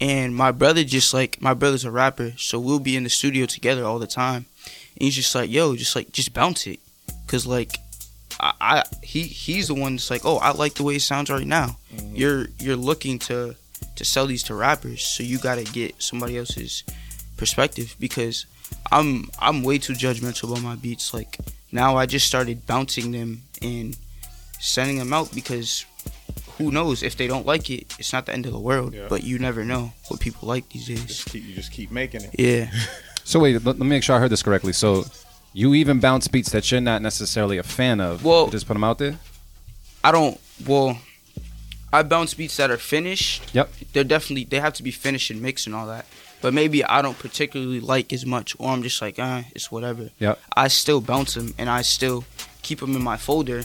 [0.00, 3.46] and my brother just like my brother's a rapper, so we'll be in the studio
[3.46, 4.44] together all the time.
[4.94, 6.80] And he's just like, "Yo, just like just bounce it."
[7.26, 7.78] Cuz like
[8.38, 11.30] I, I he he's the one that's like, "Oh, I like the way it sounds
[11.30, 11.78] right now."
[12.12, 13.56] You're you're looking to
[13.96, 16.84] to sell these to rappers, so you got to get somebody else's
[17.36, 18.46] perspective because
[18.90, 21.12] I'm I'm way too judgmental about my beats.
[21.14, 21.38] Like
[21.72, 23.96] now, I just started bouncing them and
[24.58, 25.84] sending them out because
[26.58, 28.94] who knows if they don't like it, it's not the end of the world.
[28.94, 29.06] Yeah.
[29.08, 31.04] But you never know what people like these days.
[31.04, 32.30] Just keep, you just keep making it.
[32.38, 32.70] Yeah,
[33.24, 34.72] So wait, let, let me make sure I heard this correctly.
[34.72, 35.04] So
[35.52, 38.24] you even bounce beats that you're not necessarily a fan of.
[38.24, 39.18] Well- You just put them out there.
[40.04, 40.40] I don't.
[40.66, 40.98] Well,
[41.96, 43.54] I bounce beats that are finished.
[43.54, 43.70] Yep.
[43.94, 46.04] They're definitely they have to be finished and mixed and all that.
[46.42, 50.10] But maybe I don't particularly like as much, or I'm just like, ah, it's whatever.
[50.18, 50.38] Yep.
[50.54, 52.24] I still bounce them and I still
[52.60, 53.64] keep them in my folder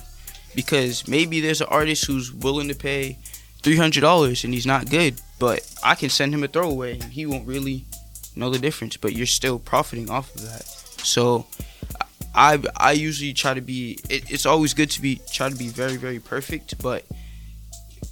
[0.55, 3.17] because maybe there's an artist who's willing to pay
[3.63, 7.11] three hundred dollars and he's not good, but I can send him a throwaway and
[7.11, 7.83] he won't really
[8.37, 8.95] know the difference.
[8.95, 10.63] But you're still profiting off of that.
[11.03, 11.47] So
[12.33, 13.99] I I usually try to be.
[14.09, 17.03] It, it's always good to be try to be very very perfect, but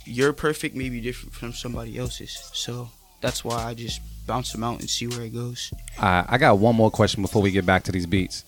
[0.05, 2.49] your perfect may be different from somebody else's.
[2.53, 2.89] So
[3.21, 5.73] that's why I just bounce them out and see where it goes.
[5.97, 8.43] Uh, I got one more question before we get back to these beats.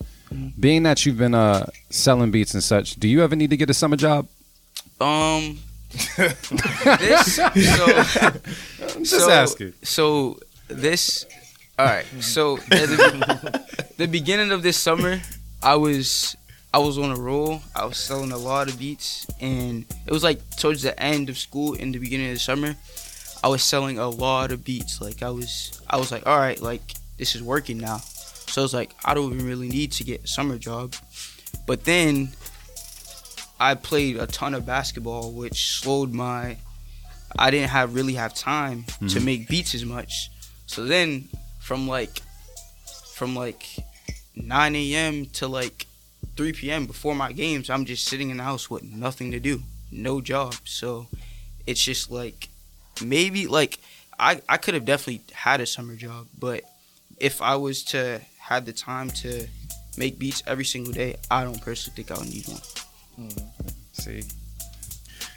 [0.58, 3.68] Being that you've been uh, selling beats and such, do you ever need to get
[3.68, 4.28] a summer job?
[5.00, 5.58] Um,
[6.16, 7.52] this so
[8.98, 9.74] just so, asking.
[9.82, 11.26] So this,
[11.78, 12.06] all right.
[12.20, 13.64] So at the,
[13.98, 15.20] the beginning of this summer,
[15.62, 16.34] I was
[16.74, 17.60] I was on a roll.
[17.76, 21.36] I was selling a lot of beats, and it was like towards the end of
[21.36, 22.74] school, in the beginning of the summer,
[23.44, 25.00] I was selling a lot of beats.
[25.00, 26.82] Like I was I was like, all right, like
[27.18, 27.98] this is working now.
[27.98, 30.94] So I was like, I don't even really need to get a summer job.
[31.66, 32.30] But then
[33.60, 36.56] I played a ton of basketball, which slowed my.
[37.38, 39.24] I didn't have really have time to Mhm.
[39.24, 40.30] make beats as much.
[40.66, 41.28] So then,
[41.60, 42.20] from like,
[43.14, 43.64] from like
[44.36, 45.26] 9 a.m.
[45.26, 45.86] to like
[46.36, 46.86] 3 p.m.
[46.86, 50.54] before my games, I'm just sitting in the house with nothing to do, no job.
[50.64, 51.06] So
[51.66, 52.48] it's just like
[53.04, 53.78] maybe like
[54.18, 56.64] I I could have definitely had a summer job, but
[57.18, 59.46] if I was to have the time to
[59.96, 62.60] make beats every single day, I don't personally think I would need one.
[63.20, 63.68] Mm-hmm.
[63.92, 64.22] See,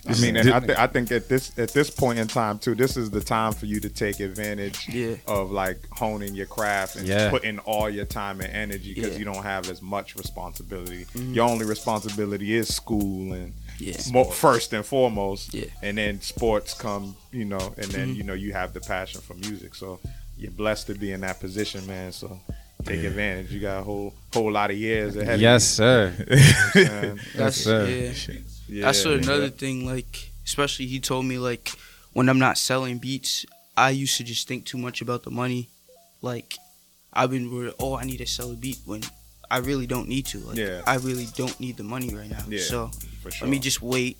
[0.07, 2.75] I mean, and I, th- I think at this at this point in time too,
[2.75, 5.15] this is the time for you to take advantage Yeah.
[5.27, 7.29] of like honing your craft and Yeah.
[7.29, 9.19] putting all your time and energy because Yeah.
[9.19, 11.05] you don't have as much responsibility.
[11.13, 11.33] Mhm.
[11.35, 13.97] Your only responsibility is school and Yeah.
[14.11, 15.65] mo- first and foremost, Yeah.
[15.81, 18.15] and then sports come, you know, and then Mhm.
[18.17, 19.75] you know you have the passion for music.
[19.75, 19.99] So
[20.37, 22.11] you're blessed to be in that position, man.
[22.11, 22.39] So
[22.85, 23.51] take advantage.
[23.51, 25.39] You got a whole whole lot of years ahead.
[25.39, 26.13] yes, of sir.
[26.19, 26.81] you.
[26.81, 27.87] You know what That's sir.
[27.87, 28.11] yeah.
[28.67, 29.85] Yeah, That's another thing.
[29.85, 31.71] Like, especially he told me like
[32.13, 33.45] when I'm not selling beats,
[33.77, 35.69] I used to just think too much about the money.
[36.21, 36.57] Like,
[37.13, 39.03] I've been worried, oh, I need to sell a beat when
[39.51, 40.39] I really don't need to.
[40.39, 40.81] Like, Yeah.
[40.87, 42.43] I really don't need the money right now.
[42.47, 42.91] Yeah, so
[43.21, 43.31] sure.
[43.41, 44.17] let me just wait.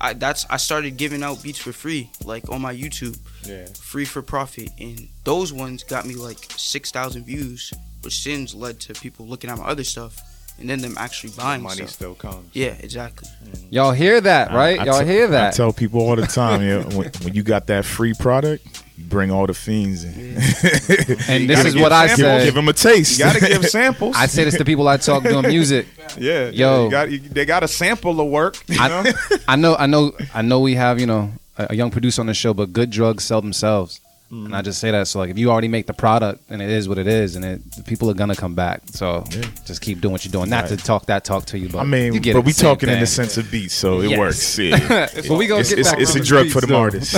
[0.00, 3.66] I that's I started giving out beats for free, like on my YouTube, yeah.
[3.66, 7.72] free for profit, and those ones got me like six thousand views,
[8.02, 10.20] which since led to people looking at my other stuff,
[10.58, 11.90] and then them actually buying money stuff.
[11.90, 12.50] still comes.
[12.52, 13.28] Yeah, exactly.
[13.44, 13.66] Mm.
[13.70, 14.78] Y'all hear that, right?
[14.78, 15.54] I- I Y'all te- hear that?
[15.54, 19.04] I tell people all the time, yeah, when, when you got that free product, you
[19.04, 20.12] bring all the fiends in.
[21.28, 22.16] and this is what I samples.
[22.18, 22.44] said.
[22.46, 23.18] Give them a taste.
[23.18, 24.16] You gotta give samples.
[24.16, 25.86] I say this to people I talk to doing music.
[26.18, 26.84] Yeah, Yo.
[26.86, 28.56] you got, you, they got a sample of work.
[28.66, 29.02] You know?
[29.06, 30.60] I, I know, I know, I know.
[30.60, 33.40] We have you know a, a young producer on the show, but good drugs sell
[33.40, 34.00] themselves.
[34.30, 34.46] Mm-hmm.
[34.46, 36.68] And I just say that so like if you already make the product and it
[36.68, 38.82] is what it is and it people are gonna come back.
[38.86, 39.24] So
[39.64, 40.50] just keep doing what you're doing.
[40.50, 42.90] Not to talk that talk to you, but I mean, you get but we talking
[42.90, 44.18] in the sense of beats, so it Yes.
[44.18, 44.58] works.
[44.58, 45.08] Yeah.
[45.28, 47.14] But we gonna it's, get it's, back it's a drug beats, for the artists.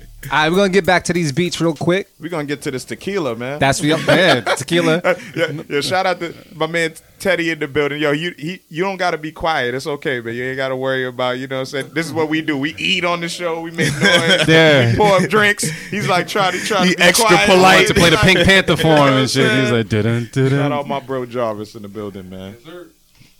[0.30, 2.08] All right, we're gonna get back to these beats real quick.
[2.20, 3.58] We're gonna get to this tequila, man.
[3.58, 5.00] That's what man, tequila.
[5.36, 8.00] yeah, yeah, shout out to my man Teddy in the building.
[8.00, 9.74] Yo, you he, you don't gotta be quiet.
[9.74, 10.34] It's okay, man.
[10.34, 11.90] You ain't gotta worry about, you know what I'm saying?
[11.94, 12.56] This is what we do.
[12.58, 14.00] We eat on the show, we make noise,
[14.48, 14.90] Yeah.
[14.90, 15.64] we pour up drinks.
[15.90, 17.48] He's like trying to try He to be extra quiet.
[17.48, 17.86] polite.
[17.88, 19.60] To play the Pink Panther for him You know what and shit.
[19.62, 20.72] He's like, didn't, Shout didn't.
[20.72, 22.56] out my bro Jarvis in the building, man.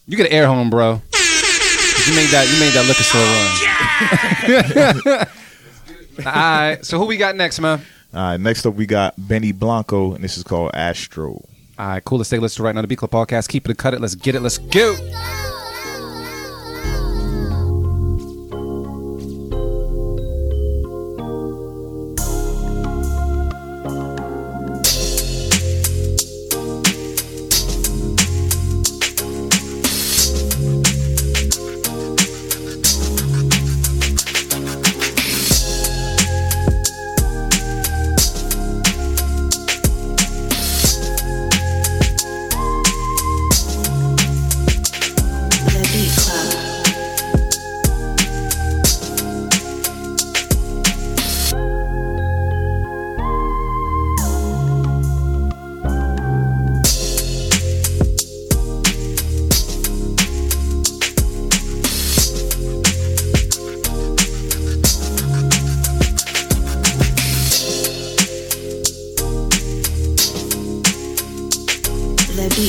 [0.07, 1.03] You get an air home, bro.
[1.12, 2.47] You made that.
[2.49, 3.26] You made that liquor store
[5.16, 5.26] run.
[6.19, 6.79] All right.
[6.85, 7.83] So who we got next, man?
[8.14, 11.33] All right, next up we got Benny Blanco, and this is called Astro.
[11.33, 11.49] All
[11.79, 12.05] right.
[12.05, 12.19] Cool.
[12.19, 13.49] Let's take a listen right now the Beat Club podcast.
[13.49, 14.01] Keep it, cut it.
[14.01, 14.41] Let's get it.
[14.41, 14.95] Let's go.
[14.95, 15.55] The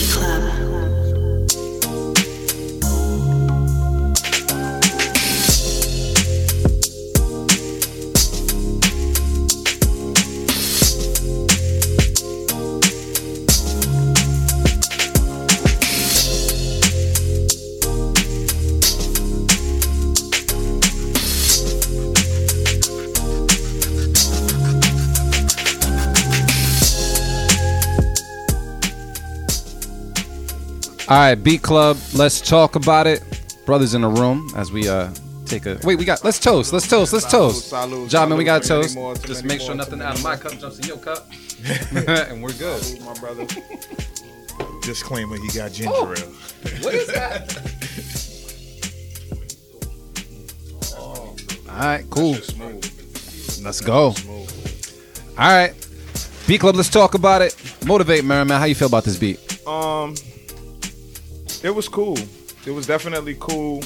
[0.09, 0.96] 可能
[31.09, 31.97] All right, Beat Club.
[32.13, 33.23] Let's talk about it.
[33.65, 35.09] Brothers in the room as we uh
[35.45, 35.97] take a wait.
[35.97, 36.73] We got let's toast.
[36.73, 37.13] Let's toast.
[37.13, 37.71] Let's toast.
[37.71, 38.95] salud, John, man, we got Too toast.
[38.95, 41.29] more, Just make sure more, nothing out of my cup jumps in your cup,
[41.91, 42.81] and we're good.
[43.01, 43.45] My brother.
[44.81, 46.13] Disclaimer: He got ginger Oh.
[46.17, 46.33] ale.
[46.81, 47.57] What is that?
[51.69, 52.33] All right, cool.
[53.63, 54.07] Let's go.
[54.07, 54.13] All
[55.37, 55.73] right,
[56.47, 56.75] Beat Club.
[56.75, 57.55] Let's talk about it.
[57.85, 58.57] Motivate, Merriman.
[58.57, 59.39] How you feel about this beat?
[59.67, 60.15] Um,
[61.63, 62.17] it was cool.
[62.65, 63.83] It was definitely cool.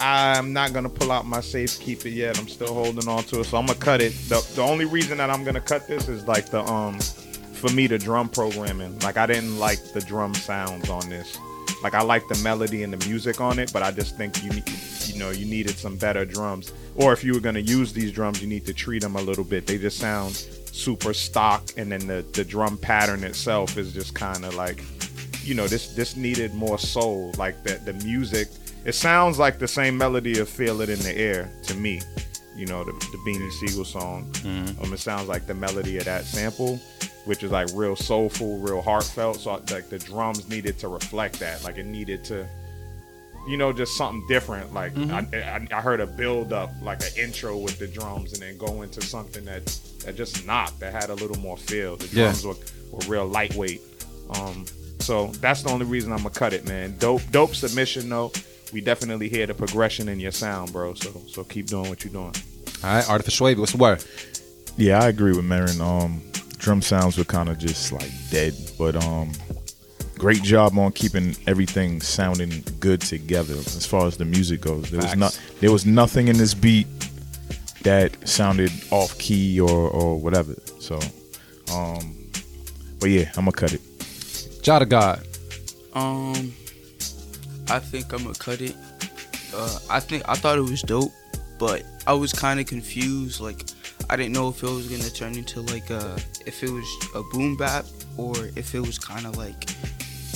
[0.00, 2.38] I'm not gonna pull out my safe, keep it yet.
[2.38, 4.12] I'm still holding on to it, so I'm gonna cut it.
[4.28, 7.86] the The only reason that I'm gonna cut this is like the um, for me
[7.86, 8.98] the drum programming.
[9.00, 11.38] Like I didn't like the drum sounds on this.
[11.84, 14.50] Like I like the melody and the music on it, but I just think you
[14.50, 14.64] need,
[15.06, 16.72] you know, you needed some better drums.
[16.96, 19.44] Or if you were gonna use these drums, you need to treat them a little
[19.44, 19.66] bit.
[19.66, 24.44] They just sound super stock, and then the the drum pattern itself is just kind
[24.44, 24.82] of like
[25.44, 28.48] you know this this needed more soul like the the music.
[28.84, 32.00] It sounds like the same melody of feel it in the air to me
[32.56, 34.30] you know the, the Beanie Sigel song.
[34.82, 36.76] Um it sounds like the melody of that sample
[37.24, 39.36] which is like real soulful real heartfelt.
[39.40, 41.62] So like the drums needed to reflect that.
[41.64, 42.46] Like it needed to
[43.48, 44.72] you know just something different.
[44.74, 48.42] Like I, I, I heard a build up like an intro with the drums and
[48.42, 49.64] then go into something that
[50.04, 51.96] that just knocked that had a little more feel.
[51.96, 52.24] The Yeah.
[52.32, 52.56] drums were,
[52.90, 53.80] were real lightweight.
[54.38, 54.66] Um
[55.02, 56.96] so that's the only reason I'm gonna cut it, man.
[56.98, 58.32] Dope, dope submission though.
[58.72, 60.94] We definitely hear the progression in your sound, bro.
[60.94, 62.34] So, so keep doing what you're doing.
[62.82, 63.60] All right, Artificial Wavy.
[63.60, 64.02] What's the word?
[64.76, 65.80] Yeah, I agree with Marin.
[65.80, 66.22] Um,
[66.58, 69.32] drum sounds were kind of just like dead, but um,
[70.16, 74.90] great job on keeping everything sounding good together as far as the music goes.
[74.90, 76.86] There was not, there was nothing in this beat
[77.82, 80.54] that sounded off key or or whatever.
[80.78, 80.98] So,
[81.74, 82.16] um,
[83.00, 83.80] but yeah, I'm gonna cut it.
[84.62, 85.20] Jah Da God.
[85.94, 86.52] Um,
[87.68, 88.74] I think I'm gonna cut it.
[89.54, 91.12] Uh, I think I thought it was dope,
[91.58, 93.40] but I was kind of confused.
[93.40, 93.64] Like,
[94.08, 97.22] I didn't know if it was gonna turn into like a if it was a
[97.32, 97.84] boom bap
[98.16, 99.68] or if it was kind of like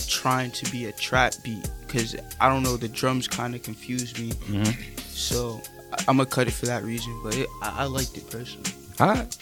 [0.08, 1.68] trying to be a trap beat.
[1.88, 4.32] Cause I don't know, the drums kind of confused me.
[5.08, 5.60] So
[5.92, 7.18] I- I'm gonna cut it for that reason.
[7.22, 8.70] But it, I, I liked it personally.
[9.00, 9.36] All right.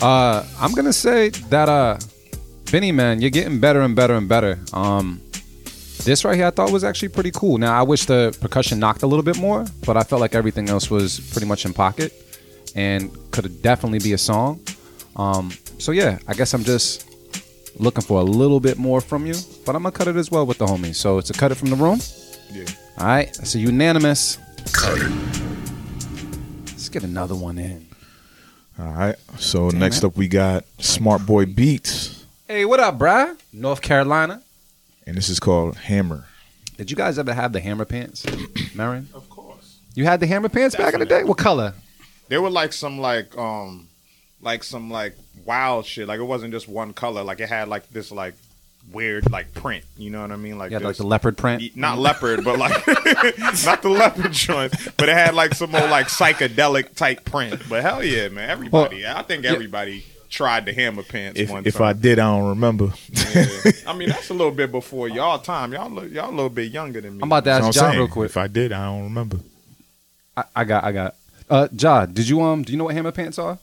[0.00, 1.98] Uh, I'm gonna say that uh,
[2.70, 4.58] Benny man, you're getting better and better and better.
[4.72, 5.20] Um,
[6.04, 7.58] this right here, I thought was actually pretty cool.
[7.58, 10.68] Now I wish the percussion knocked a little bit more, but I felt like everything
[10.68, 12.12] else was pretty much in pocket.
[12.74, 14.60] and could definitely be a song.
[15.16, 17.08] Um, so yeah, I guess I'm just
[17.80, 20.44] looking for a little bit more from you, but I'm gonna cut it as well
[20.46, 20.96] with the homies.
[20.96, 21.98] So it's a cut it from the room.
[22.52, 22.64] Yeah.
[22.98, 24.38] All right, it's a unanimous.
[24.72, 24.98] Cut.
[26.66, 27.86] Let's get another one in.
[28.78, 29.16] All right.
[29.38, 32.07] So next up we got Smart Boy Beats,
[32.48, 33.36] Hey, what up, bruh?
[33.52, 34.42] North Carolina.
[35.06, 36.24] and this is called Hammer.
[36.76, 38.24] Did you guys ever have the hammer pants,
[38.74, 39.08] Marin?
[39.12, 39.80] Of course.
[39.94, 41.24] You had the hammer pants back in the day.
[41.24, 41.74] What color?
[42.28, 43.88] There were like some like um
[44.40, 46.06] like some like wild shit.
[46.08, 47.22] Like it wasn't just one color.
[47.22, 48.34] Like it had like this like
[48.92, 49.84] weird like print.
[49.96, 50.56] You know what I mean?
[50.56, 51.76] Like You had like this- the leopard print.
[51.76, 52.86] Not leopard, but like
[53.64, 57.60] not the leopard joints, but it had like some more like psychedelic type print.
[57.68, 58.48] But hell yeah, man!
[58.48, 62.48] Everybody, I think everybody tried the hammer pants If one if I did, I don't
[62.50, 62.92] remember.
[63.34, 63.46] Yeah.
[63.86, 65.72] I mean, that's a little bit before y'all time.
[65.72, 67.22] Y'all look, y'all a little bit younger than me.
[67.22, 68.30] I'm about to ask what I'm John real quick.
[68.30, 69.38] If I did, I don't remember.
[70.36, 71.14] I, I got, I got.
[71.50, 72.62] Uh, Jah, did you um?
[72.62, 73.58] Do you know what hammer pants are?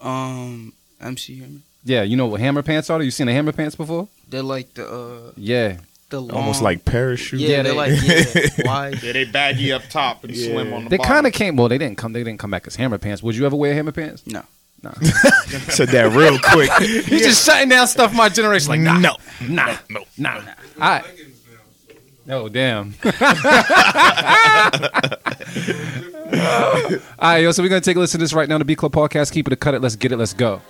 [0.00, 1.60] Um, MC Hammer.
[1.84, 3.02] Yeah, you know what hammer pants are.
[3.02, 4.08] You seen the hammer pants before?
[4.28, 5.78] They're like the uh Yeah,
[6.10, 7.40] the long, Almost like parachute.
[7.40, 9.02] yeah, Yeah, they're like yeah, wide.
[9.02, 11.12] Yeah, they baggy up top and slim on the they bottom.
[11.12, 11.56] kind of came.
[11.56, 12.12] Well, they didn't come.
[12.12, 13.22] They didn't come back as hammer pants.
[13.22, 14.26] Would you ever wear hammer pants?
[14.26, 14.42] No.
[14.82, 14.90] No.
[15.68, 16.70] Said that real quick.
[17.06, 18.12] He's just shutting down stuff.
[18.14, 19.16] My generation, like nah, No.
[19.40, 20.34] nah, no, nah.
[20.38, 20.44] All
[20.80, 21.04] right.
[22.28, 22.94] Oh damn.
[27.18, 27.52] All right, yo.
[27.52, 28.58] So we're gonna take a listen to this right now.
[28.58, 29.32] The Beat Club Podcast.
[29.32, 29.82] Keep it a cut it.
[29.82, 30.16] Let's get it.
[30.16, 30.60] Let's go.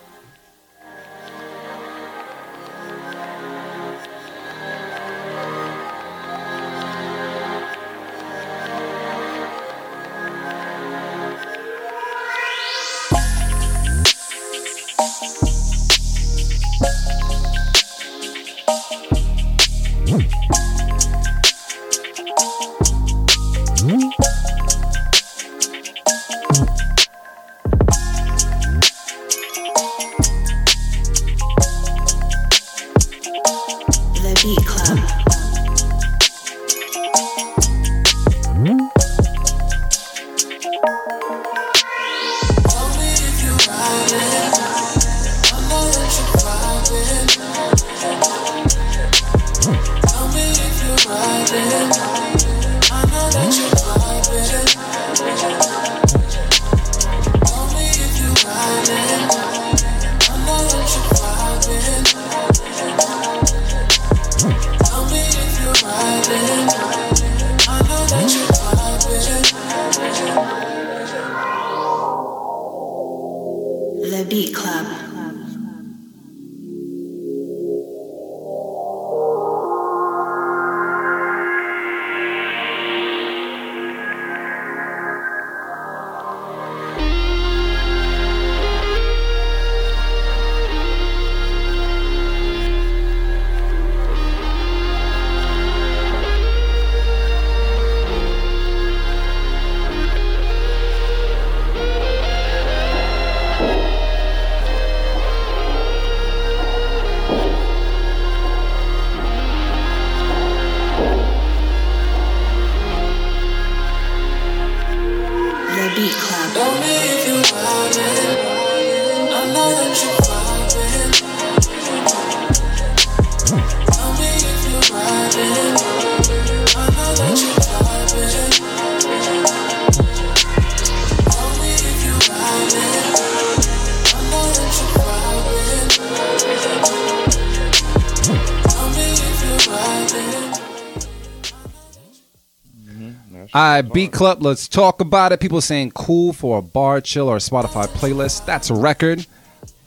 [143.55, 144.43] All right, Beat Club.
[144.43, 145.41] Let's talk about it.
[145.41, 148.47] People saying cool for a bar chill or a Spotify playlist.
[148.47, 149.27] That's a record.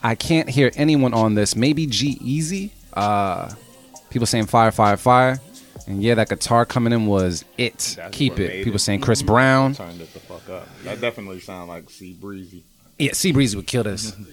[0.03, 1.55] I can't hear anyone on this.
[1.55, 2.69] Maybe G-Eazy.
[2.93, 3.51] Uh,
[4.11, 5.39] people saying fire, fire, fire.
[5.87, 7.95] And yeah, that guitar coming in was it.
[7.97, 8.63] That's Keep it.
[8.63, 8.79] People it.
[8.79, 9.73] saying Chris Brown.
[9.73, 10.67] Turned it the fuck up.
[10.83, 12.63] That definitely sound like C Breezy.
[12.99, 14.15] Yeah, C Breezy would kill this.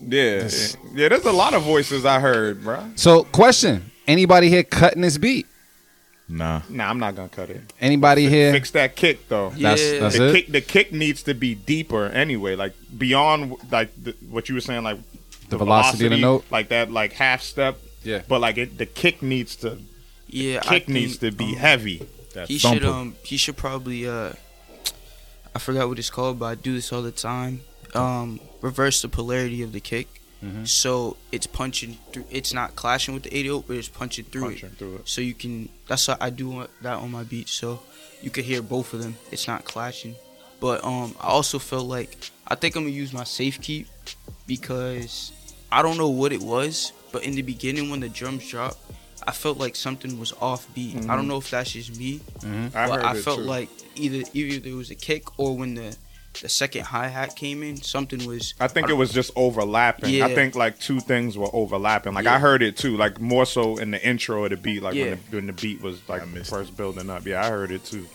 [0.00, 0.48] Yeah,
[0.94, 1.08] yeah.
[1.08, 2.88] There's a lot of voices I heard, bro.
[2.94, 5.44] So, question: Anybody here cutting this beat?
[6.28, 6.60] Nah.
[6.68, 7.62] Nah, I'm not gonna cut it.
[7.80, 8.52] Anybody here?
[8.52, 9.50] Fix that kick though.
[9.50, 10.00] That's Yeah.
[10.00, 10.32] that's the it.
[10.34, 14.60] kick, the kick needs to be deeper anyway, like beyond like the, what you were
[14.60, 14.98] saying, like
[15.48, 16.44] The velocity of the note?
[16.50, 17.78] like that, like half step.
[18.04, 18.22] Yeah.
[18.28, 19.78] But like it, the kick needs to
[20.28, 22.06] Yeah, I kick think, needs to be um, heavy.
[22.34, 22.80] That He thumper.
[22.80, 24.32] should um he should probably uh
[25.54, 27.62] I forgot what it's called, but I do this all the time.
[27.94, 30.17] Um reverse the polarity of the kick.
[30.44, 30.64] Mm-hmm.
[30.64, 34.68] So it's punching through it's not clashing with the 88, but it's punching through punching
[34.70, 34.78] it.
[34.78, 35.08] through it.
[35.08, 37.80] So you can that's what I do that on my beat so
[38.22, 39.16] you can hear both of them.
[39.32, 40.14] It's not clashing.
[40.60, 43.86] But um, I also felt like I think I'm gonna use my safe keep
[44.46, 45.32] because
[45.70, 48.78] I don't know what it was, but in the beginning when the drums dropped,
[49.26, 50.96] I felt like something was off beat.
[51.08, 52.76] I don't know if that's just me, Mm-hmm.
[52.76, 53.44] I but heard I it felt too.
[53.44, 55.96] like either either there was a kick or when the
[56.40, 58.54] the second hi hat came in, something was.
[58.60, 60.10] I think it was just overlapping.
[60.10, 60.26] Yeah.
[60.26, 62.14] I think like two things were overlapping.
[62.14, 62.34] Like Yeah.
[62.34, 65.04] I heard it too, like more so in the intro of the beat, like Yeah.
[65.10, 67.26] when, the, when the beat was like missed first building up.
[67.26, 68.06] Yeah, I heard it too.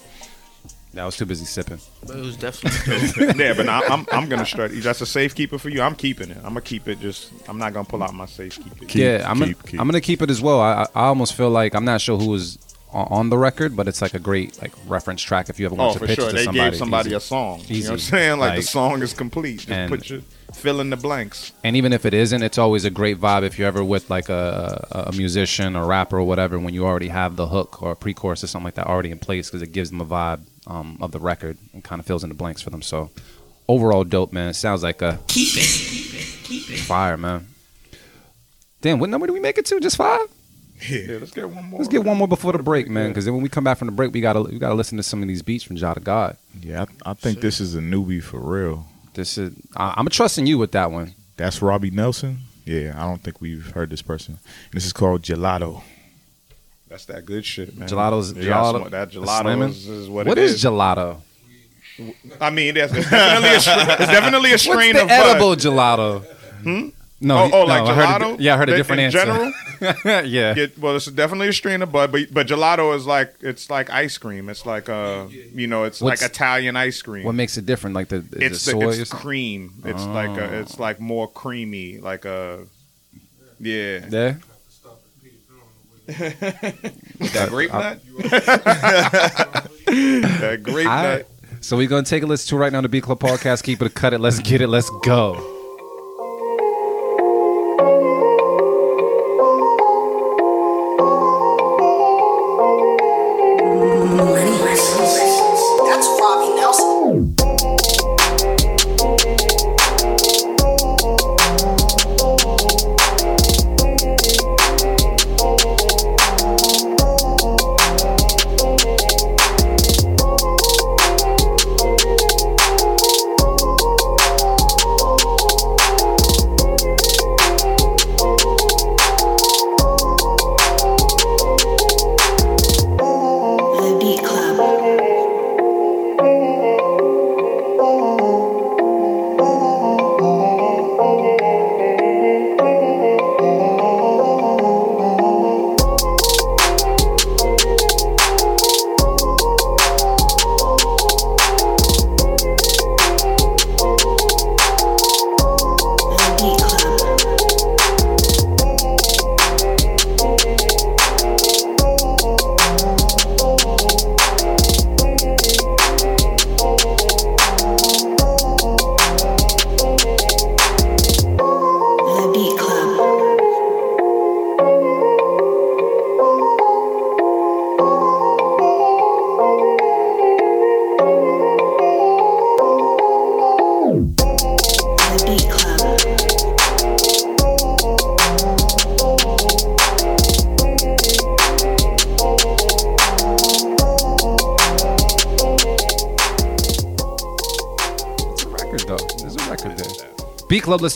[0.95, 1.80] I was too busy sipping.
[2.05, 4.72] But it was definitely yeah, but I, I'm I'm gonna start.
[4.76, 5.82] That's a safekeeper for you.
[5.82, 6.38] I'm keeping it.
[6.38, 6.99] I'm gonna keep it.
[6.99, 8.86] Just I'm not gonna pull out my safekeeper.
[8.86, 9.80] Keep, yeah, I'm keep, gonna, keep.
[9.82, 10.61] I'm gonna keep it as well.
[10.61, 12.59] I, I I almost feel like I'm not sure who was
[12.94, 15.76] on, on the record, but it's like a great like reference track if you ever
[15.76, 16.28] Oh, want to for pitch sure.
[16.28, 16.70] it to They somebody.
[16.72, 17.16] gave somebody Easy.
[17.16, 17.62] a song.
[17.68, 18.39] You know what I'm saying?
[18.39, 19.58] Like, the song is complete.
[19.60, 20.22] Just and- put your
[20.54, 21.52] fill in the blanks.
[21.64, 24.30] And even if it isn't, it's always a great vibe if you're ever with like
[24.30, 27.94] a, a, a musician or rapper or whatever when you already have the hook or
[27.94, 30.41] a pre-chorus or something like that already in place because it gives them a vibe
[30.68, 32.84] um, of the record and kind of fills in the blanks for them.
[32.84, 33.10] So
[33.68, 34.50] overall, dope man.
[34.50, 36.38] It sounds like a Keep it.
[36.44, 36.80] Keep it.
[36.82, 37.48] fire man.
[38.82, 39.80] Damn, what number do we make it to?
[39.80, 40.20] Just five?
[40.90, 41.80] Yeah, let's get one more.
[41.80, 43.10] Let's get one more before the break, man.
[43.10, 45.04] Because then when we come back from the break, we gotta we gotta listen to
[45.04, 46.38] some of these beats from Jah Da God.
[46.62, 48.86] Yeah, I, I think this is a newbie for real.
[49.14, 51.14] This is I, I'm trusting you with that one.
[51.38, 52.40] That's Robbie Nelson.
[52.66, 54.40] Yeah, I don't think we've heard this person.
[54.72, 55.82] This is called Gelato.
[56.88, 57.90] That's that good shit, man.
[57.90, 58.84] Gelato's Yeah, gelato.
[58.86, 60.64] sm- that gelato is, is what, what it is is.
[60.64, 61.22] gelato?
[62.40, 63.66] I mean, that's it's definitely a, it's
[64.12, 65.30] definitely a strain What's of the bud.
[65.30, 66.26] edible gelato?
[66.64, 66.90] Hmm?
[67.26, 68.38] No, Oh, he- oh, no, like I heard a gelato?
[68.38, 69.18] di- yeah, I heard a In- different in answer.
[69.20, 69.54] general?
[70.28, 70.54] yeah.
[70.56, 73.90] Yeah, well, it's definitely a strain of bud, but but gelato is like it's like
[73.90, 74.50] ice cream.
[74.50, 77.24] It's like uh, you know, it's What's- like Italian ice cream.
[77.26, 77.96] What makes it different?
[77.96, 79.20] Like the is it's it the, soy or it's something?
[79.26, 79.74] cream.
[79.86, 82.66] It's like a, it's like more creamy, like a
[83.60, 84.06] yeah.
[84.10, 84.36] Yeah.
[86.06, 88.00] That grape nut.
[89.86, 91.28] that grape All nut.
[91.62, 93.64] So we're gonna take a listen to right now the Beat Club podcast.
[93.64, 94.20] Keep it, cut it.
[94.20, 94.68] Let's get it.
[94.68, 95.53] Let's go.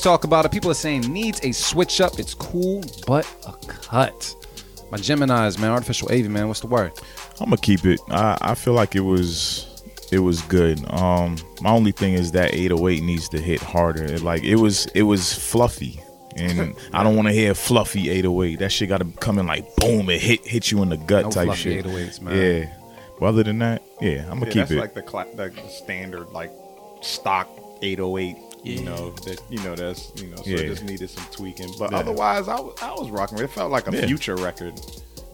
[0.08, 0.52] Talk about it.
[0.54, 2.18] People are saying needs a switch up.
[2.18, 4.36] It's cool, but a cut.
[4.90, 6.48] My Gemini's man, artificial AV man.
[6.48, 6.94] What's the word?
[7.42, 8.00] I'm gonna keep it.
[8.10, 10.80] I, I feel like it was it was good.
[10.94, 14.06] Um, my only thing is that 808 needs to hit harder.
[14.06, 16.02] It, like it was it was fluffy,
[16.38, 18.60] and I don't want to hear fluffy 808.
[18.60, 21.26] That shit got to come in like boom and hit hit you in the gut
[21.26, 21.86] No type fluffy shit.
[21.86, 22.36] 808s, man.
[22.38, 22.74] Yeah.
[23.20, 24.78] But other than that, yeah, I'm gonna Yeah, keep that's it.
[24.80, 26.54] like the, cla- the the standard like
[27.02, 27.50] stock
[27.82, 28.38] 808.
[28.68, 30.68] You know that you know that's you know so it Yeah.
[30.68, 31.74] just needed some tweaking.
[31.80, 32.00] But Yeah.
[32.00, 33.38] otherwise, I was I was rocking.
[33.40, 33.44] it.
[33.46, 34.06] It felt like a Yeah.
[34.08, 34.80] future record.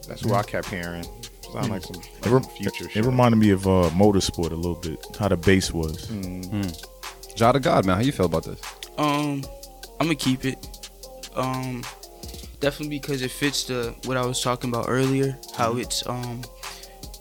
[0.08, 1.06] That's what I kept hearing.
[1.54, 3.06] Sound like some, like It, re- some future it shit.
[3.06, 5.00] reminded me of uh, motorsport a little bit.
[5.20, 6.08] How the bass was.
[7.36, 7.96] Jah Da God man.
[7.98, 8.60] How you feel about this?
[8.98, 9.44] Um,
[10.00, 10.58] I'm gonna keep it.
[11.36, 11.84] Um,
[12.60, 15.38] definitely because it fits the what I was talking about earlier.
[15.56, 16.42] How it's um,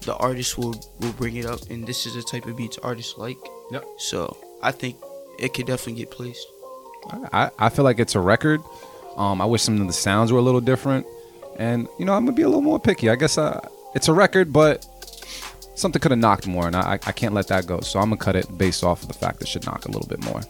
[0.05, 3.17] the artist will will bring it up, and this is the type of beats artists
[3.17, 3.39] like.
[3.71, 3.85] Yep.
[3.99, 4.97] So I think
[5.43, 6.47] it could definitely get placed.
[7.33, 8.63] I, I feel like it's a record.
[9.17, 11.07] Um, I wish some of the sounds were a little different,
[11.59, 13.11] and you know I'm gonna be a little more picky.
[13.11, 13.61] I guess uh,
[13.95, 14.87] it's a record, but
[15.75, 17.81] something could have knocked more, and I, I can't let that go.
[17.81, 19.91] So I'm gonna cut it based off of the fact that it should knock a
[19.91, 20.41] little bit more.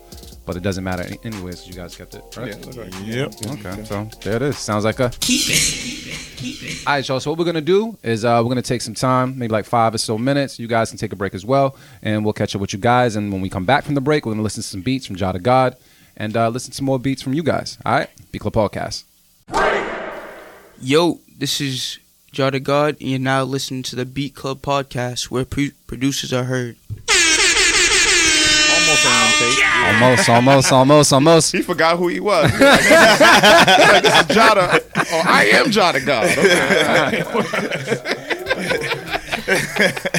[0.44, 1.68] But it doesn't matter anyways.
[1.68, 2.48] You guys kept it, right?
[2.48, 3.34] Yeah, looks Yep.
[3.64, 4.58] Okay, so there it is.
[4.58, 6.86] Sounds like a keep it.
[6.86, 7.20] All right, y'all.
[7.20, 9.94] So what we're gonna do is uh, we're gonna take some time, maybe like five
[9.94, 10.58] or so minutes.
[10.58, 13.14] You guys can take a break as well, and we'll catch up with you guys.
[13.14, 15.14] And when we come back from the break, we're gonna listen to some beats from
[15.14, 15.76] Jah Da God,
[16.16, 17.78] and uh, listen to some more beats from you guys.
[17.86, 19.04] All right, Beat Club Podcast.
[20.80, 22.00] Yo, this is
[22.32, 26.32] Jah Da God, and you're now listening to the Beat Club podcast, where pro- producers
[26.32, 26.76] are heard.
[28.74, 29.61] Almost on one take.
[29.74, 31.52] Almost, almost, almost, almost.
[31.52, 32.50] He forgot who he was.
[32.50, 34.78] He's like, like, this is Jah Da.
[34.96, 36.38] Oh, I am Jah Da God.
[36.38, 37.22] Okay.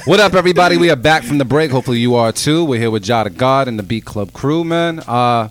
[0.06, 0.78] What up, everybody?
[0.78, 1.72] We are back from the break.
[1.72, 2.66] Hopefully, you are too.
[2.66, 5.00] We're here with Jah Da God and the Beat Club crew, man.
[5.00, 5.50] Uh,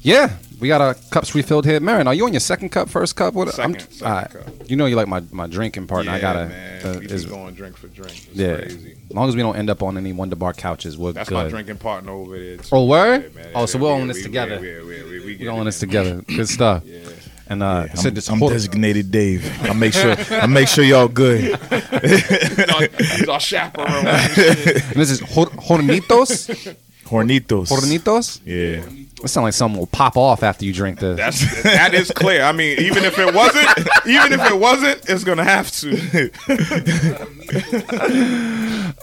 [0.00, 0.30] yeah,
[0.62, 1.80] we got our cups refilled here.
[1.80, 3.34] Marin, are you on your second cup, first cup?
[3.34, 3.48] What?
[3.52, 4.30] Second, second all right.
[4.30, 4.70] cup.
[4.70, 6.12] You know you like my, my drinking partner.
[6.12, 6.46] I gotta.
[6.46, 6.86] man.
[6.86, 8.12] uh, we is- be going drink for drink.
[8.12, 8.58] It's yeah.
[8.58, 8.96] crazy.
[9.10, 11.16] As long as we don't end up on any Wonder Bar couches, we're good.
[11.16, 11.34] That's good.
[11.34, 12.58] my drinking partner over there.
[12.58, 12.68] Too.
[12.70, 13.32] Oh, word?
[13.36, 13.50] Yeah.
[13.56, 14.60] Oh, so we're we- on this together.
[14.60, 16.22] We, we, we, we, we We're get on this together.
[16.22, 16.84] Good stuff.
[16.86, 17.00] Yeah.
[17.48, 19.44] And uh, I'm, said this I'm designated Dave.
[19.68, 21.40] I make sure I make sure y'all good.
[22.02, 22.88] He's our,
[23.36, 24.06] he's chaperone.
[24.06, 26.76] and this is Hor- Hornitos.
[27.04, 27.68] Hornitos.
[27.68, 28.40] Hornitos.
[28.46, 28.88] Yeah.
[29.22, 31.16] It sounds like something will pop off after you drink this.
[31.16, 32.42] That's that is clear.
[32.42, 33.68] I mean, even if it wasn't,
[34.06, 36.30] even if it wasn't, it's gonna have to.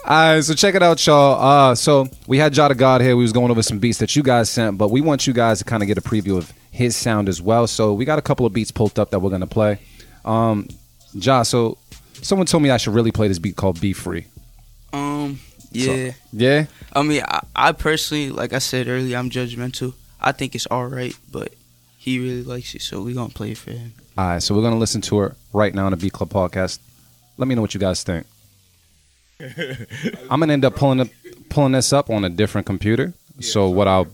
[0.04, 1.42] All right, so check it out, y'all.
[1.70, 3.16] Uh, so we had Jah Da God here.
[3.16, 5.58] We was going over some beats that you guys sent, but we want you guys
[5.60, 7.66] to kind of get a preview of his sound as well.
[7.66, 9.78] So we got a couple of beats pulled up that we're gonna play.
[10.24, 10.68] Um,
[11.18, 11.78] Jah, so
[12.22, 14.26] someone told me I should really play this beat called "Be Free."
[14.92, 15.40] Um,
[15.70, 16.12] yeah.
[16.32, 19.94] Yeah, I mean, I, I personally, like I said earlier, I'm judgmental.
[20.20, 21.52] I think it's all right, but
[21.98, 23.92] he really likes it, so we're gonna play it for him.
[24.18, 26.78] All right, so we're gonna listen to it right now on the Beat Club podcast.
[27.38, 28.26] Let me know what you guys think.
[30.30, 31.08] I'm gonna end up pulling up,
[31.48, 33.14] pulling this up on a different computer.
[33.40, 34.06] so what I'll,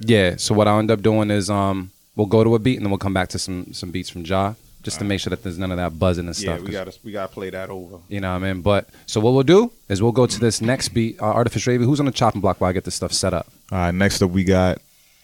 [0.00, 2.84] yeah, so what I'll end up doing is um, we'll go to a beat and
[2.84, 5.42] then we'll come back to some some beats from Jah, just to make sure that
[5.42, 6.60] there's none of that buzzing and yeah, stuff.
[6.60, 7.98] we 'cause- gotta we gotta play that over.
[8.08, 8.60] you know what I mean?
[8.62, 11.84] But so what we'll do is we'll go to this next beat, uh, Artificial Avy.
[11.84, 13.46] Who's on the chopping block while I get this stuff set up?
[13.72, 14.78] All right, next up we got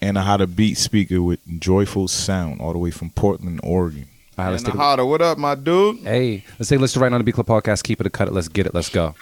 [0.04, 4.06] Anna How to Beat speaker with Joyful Sound, all the way from Portland, Oregon.
[4.36, 6.00] All right, let's And take a, Hotter, what up, my dude?
[6.00, 7.82] hey, let's take a listen right now on the Beat Club podcast.
[7.84, 8.34] Keep it a cut it.
[8.34, 8.74] Let's get it.
[8.74, 9.14] Let's go.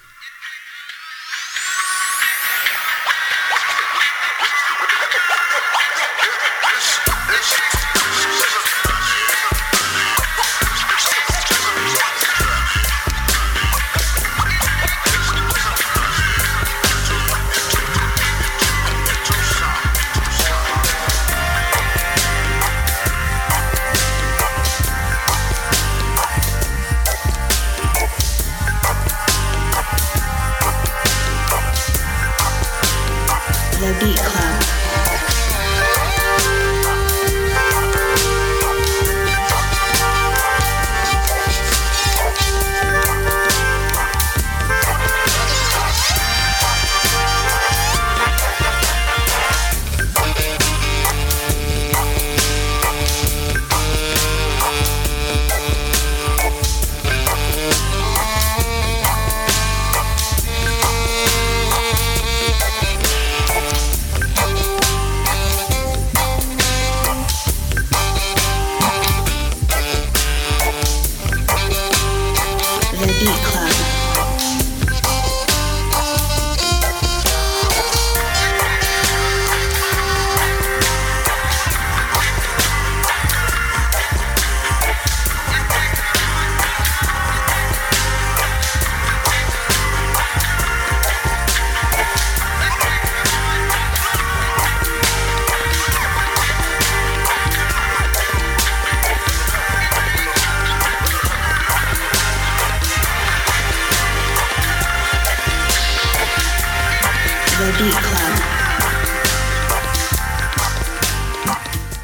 [107.82, 108.38] The Beat Club.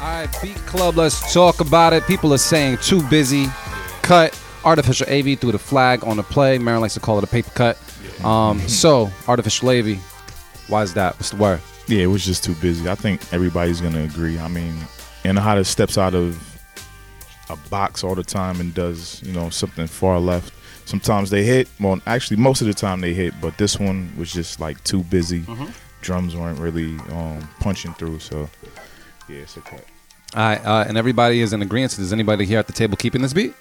[0.01, 2.05] All right, Beat Club, let's talk about it.
[2.05, 3.45] People are saying too busy.
[4.01, 4.37] Cut.
[4.65, 6.57] Artificial AV through the flag on the play.
[6.57, 7.77] Marin likes to call it a paper cut.
[8.25, 9.95] Um, so, Artificial AV,
[10.67, 11.15] why is that?
[11.15, 11.61] What's the word?
[11.87, 12.89] Yeah, it was just too busy.
[12.89, 14.37] I think everybody's gonna agree.
[14.37, 14.75] I mean,
[15.23, 16.37] to steps out of
[17.49, 20.51] a box all the time and does, you know, something far left.
[20.89, 21.67] Sometimes they hit.
[21.79, 25.03] Well, actually, most of the time they hit, but this one was just like too
[25.03, 25.43] busy.
[26.01, 28.49] Drums weren't really um, punching through, so
[29.27, 29.85] yeah, it's a cut.
[30.35, 31.99] All right, uh, and everybody is in agreement.
[31.99, 33.53] Is anybody here at the table keeping this beat?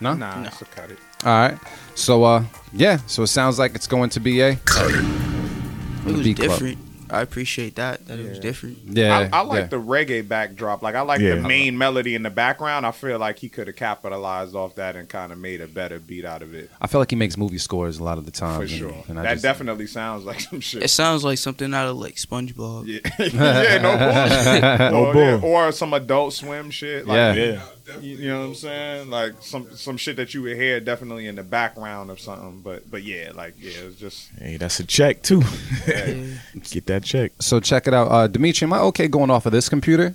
[0.00, 0.14] No.
[0.14, 0.98] Nah, it's a cut it.
[1.24, 1.58] All right.
[1.94, 2.98] So uh, yeah.
[3.06, 6.76] So it sounds like it's going to be a cut It was Beat Club.
[7.08, 7.18] Different.
[7.18, 8.06] I appreciate that.
[8.06, 8.78] That it was different.
[8.84, 9.28] Yeah.
[9.32, 9.66] I, I like yeah.
[9.66, 10.82] the reggae backdrop.
[10.82, 11.36] Like I like Yeah.
[11.36, 12.86] the main melody in the background.
[12.86, 15.98] I feel like he could have capitalized off that and kind of made a better
[15.98, 16.70] beat out of it.
[16.80, 18.56] I feel like he makes movie scores a lot of the time.
[18.56, 19.04] For and- sure.
[19.08, 20.82] and that just- definitely sounds like some shit.
[20.82, 22.86] It sounds like something out of like SpongeBob.
[22.86, 24.92] Yeah, yeah no bullshit.
[24.92, 25.22] No or, bull.
[25.22, 27.06] yeah, or some adult swim shit.
[27.06, 27.60] Like, Yeah.
[27.88, 27.98] Yeah.
[28.00, 29.10] You, you know what I'm saying?
[29.10, 32.60] Like some some shit that you would hear definitely in the background of something.
[32.60, 35.40] But but yeah, like yeah, it's just Hey, that's a check too.
[35.86, 37.32] Get that check.
[37.40, 38.08] So check it out.
[38.08, 40.14] Uh, Dimitri, am I okay going off of this computer?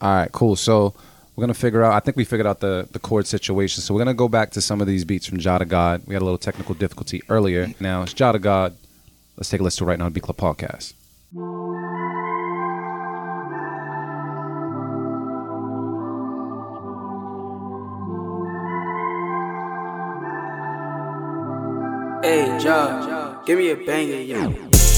[0.00, 0.56] All right, cool.
[0.56, 0.94] So
[1.36, 1.92] we're gonna figure out.
[1.92, 3.82] I think we figured out the the chord situation.
[3.82, 6.02] So we're gonna go back to some of these beats from Jah Da God.
[6.06, 7.68] We had a little technical difficulty earlier.
[7.80, 8.76] Now it's Jah Da God.
[9.36, 10.94] Let's take a listen to it right now on Beat Club Podcast.
[22.30, 24.89] Hey, Jah, give me a banger, yo.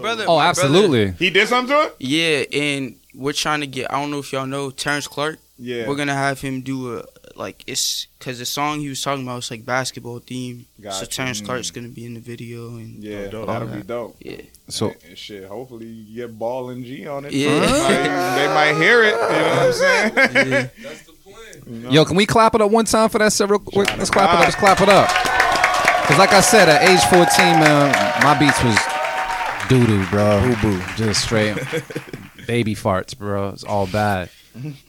[0.00, 0.24] Brother.
[0.26, 1.04] Oh, my absolutely.
[1.06, 1.96] brother- he did something to it.
[1.98, 3.92] yeah, and we're trying to get.
[3.92, 5.38] I don't know if y'all know Terrence Clark.
[5.62, 7.04] Yeah, We're gonna have him do a
[7.36, 10.64] like it's because the song he was talking about was like basketball theme.
[10.78, 11.06] So Gotcha.
[11.06, 11.44] Terrence Mm.
[11.46, 13.46] Clark's gonna be in the video and yeah, dope.
[13.46, 14.16] that'll be dope.
[14.20, 14.40] yeah.
[14.68, 17.32] So And shit, hopefully you get Ball and G on it.
[17.34, 17.50] Yeah.
[17.60, 18.04] Like,
[18.36, 19.14] they might hear it.
[19.14, 20.12] You know what I'm saying?
[20.16, 20.68] yeah.
[20.82, 21.92] That's the point.
[21.92, 23.30] Yo, can we clap it up one time for that?
[23.32, 23.88] Set real quick?
[23.98, 24.40] Let's clap it up.
[24.44, 25.08] Let's clap it up.
[26.08, 28.76] Cause like I said, at age 14, man, my beats was
[29.70, 30.40] doo doo, bro.
[30.42, 31.56] Boo boo, just straight
[32.46, 33.50] baby farts, bro.
[33.50, 34.28] It's all bad,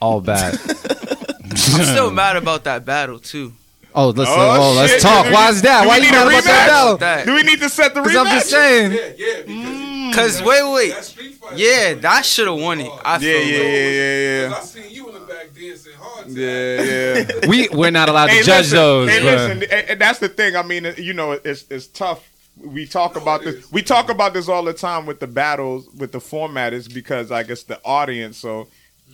[0.01, 0.59] all bad.
[1.43, 3.53] I'm still mad about that battle too.
[3.93, 5.25] Oh, let's Oh, oh, let's talk.
[5.32, 5.82] Why is that?
[5.84, 6.67] do Why we you need a mad about that rematch?
[6.69, 6.97] battle?
[6.97, 8.03] That- Do we need to set the rematch?
[8.03, 8.91] Because I'm just saying.
[9.17, 10.11] Yeah, yeah.
[10.13, 11.15] Cause wait, wait,
[11.55, 12.91] yeah, that should have won it.
[13.05, 13.67] I Yeah, feel yeah, like.
[13.67, 16.27] yeah, yeah, I seen you in the back dancing hard.
[16.29, 16.82] yeah.
[16.82, 17.47] Yeah, yeah.
[17.49, 19.09] We we're not allowed to Hey, judge listen, those.
[19.09, 20.55] Hey, but- listen, and, and that's the thing.
[20.55, 22.27] I mean, you know, it's it's tough.
[22.58, 23.72] We talk about this.
[23.72, 27.32] We talk about this all the time with the battles, with the format, is because
[27.32, 28.38] I guess the audience.
[28.38, 28.68] So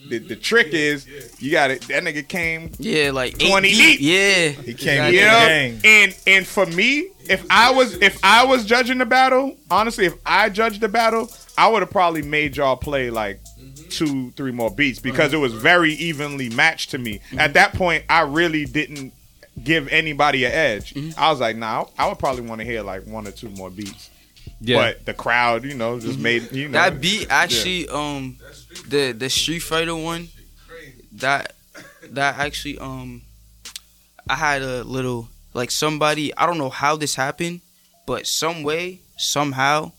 [0.10, 0.42] the, the mm-hmm.
[0.42, 1.08] trick is
[1.40, 1.82] you got it.
[1.84, 3.78] That nigga came Yeah, like eight 20 deep.
[3.78, 4.00] deep.
[4.02, 5.82] Yeah, He came Yeah, the gang.
[5.84, 10.16] and and for me, if I was if I was judging the battle, honestly, if
[10.26, 13.90] I judged the battle, I would have probably made y'all play like mm-hmm.
[13.90, 17.16] two, three more beats because it was very evenly matched to me.
[17.16, 17.54] At mm-hmm.
[17.54, 19.14] that point, I really didn't
[19.62, 20.94] give anybody an edge.
[21.18, 23.70] I was like, nah, I would probably want to hear like one or two more
[23.70, 24.10] beats.
[24.62, 24.78] yeah.
[24.78, 28.38] But the crowd, you know, just made you know That beat actually, um,
[28.88, 30.30] the the Street Fighter one,
[31.14, 31.54] that
[32.12, 33.22] that actually, um,
[34.30, 36.36] I had a little like somebody.
[36.36, 37.62] I don't know how this happened,
[38.06, 39.92] but some way, somehow,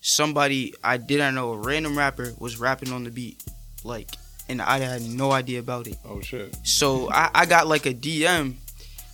[0.00, 3.42] somebody I didn't know, a random rapper was rapping on the beat,
[3.84, 4.08] like,
[4.48, 5.96] and I had no idea about it.
[6.04, 6.56] Oh shit.
[6.64, 8.54] So I, I got like a DM,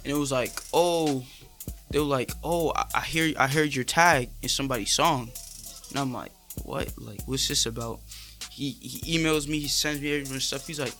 [0.04, 1.24] and it was like, oh,
[1.90, 5.30] they were like, oh, I, I hear I heard your tag in somebody's song,
[5.90, 6.32] and I'm like,
[6.62, 6.92] what?
[6.98, 8.00] Like, what's this about?
[8.50, 10.66] He he emails me, he sends me everything stuff.
[10.66, 10.94] He's like,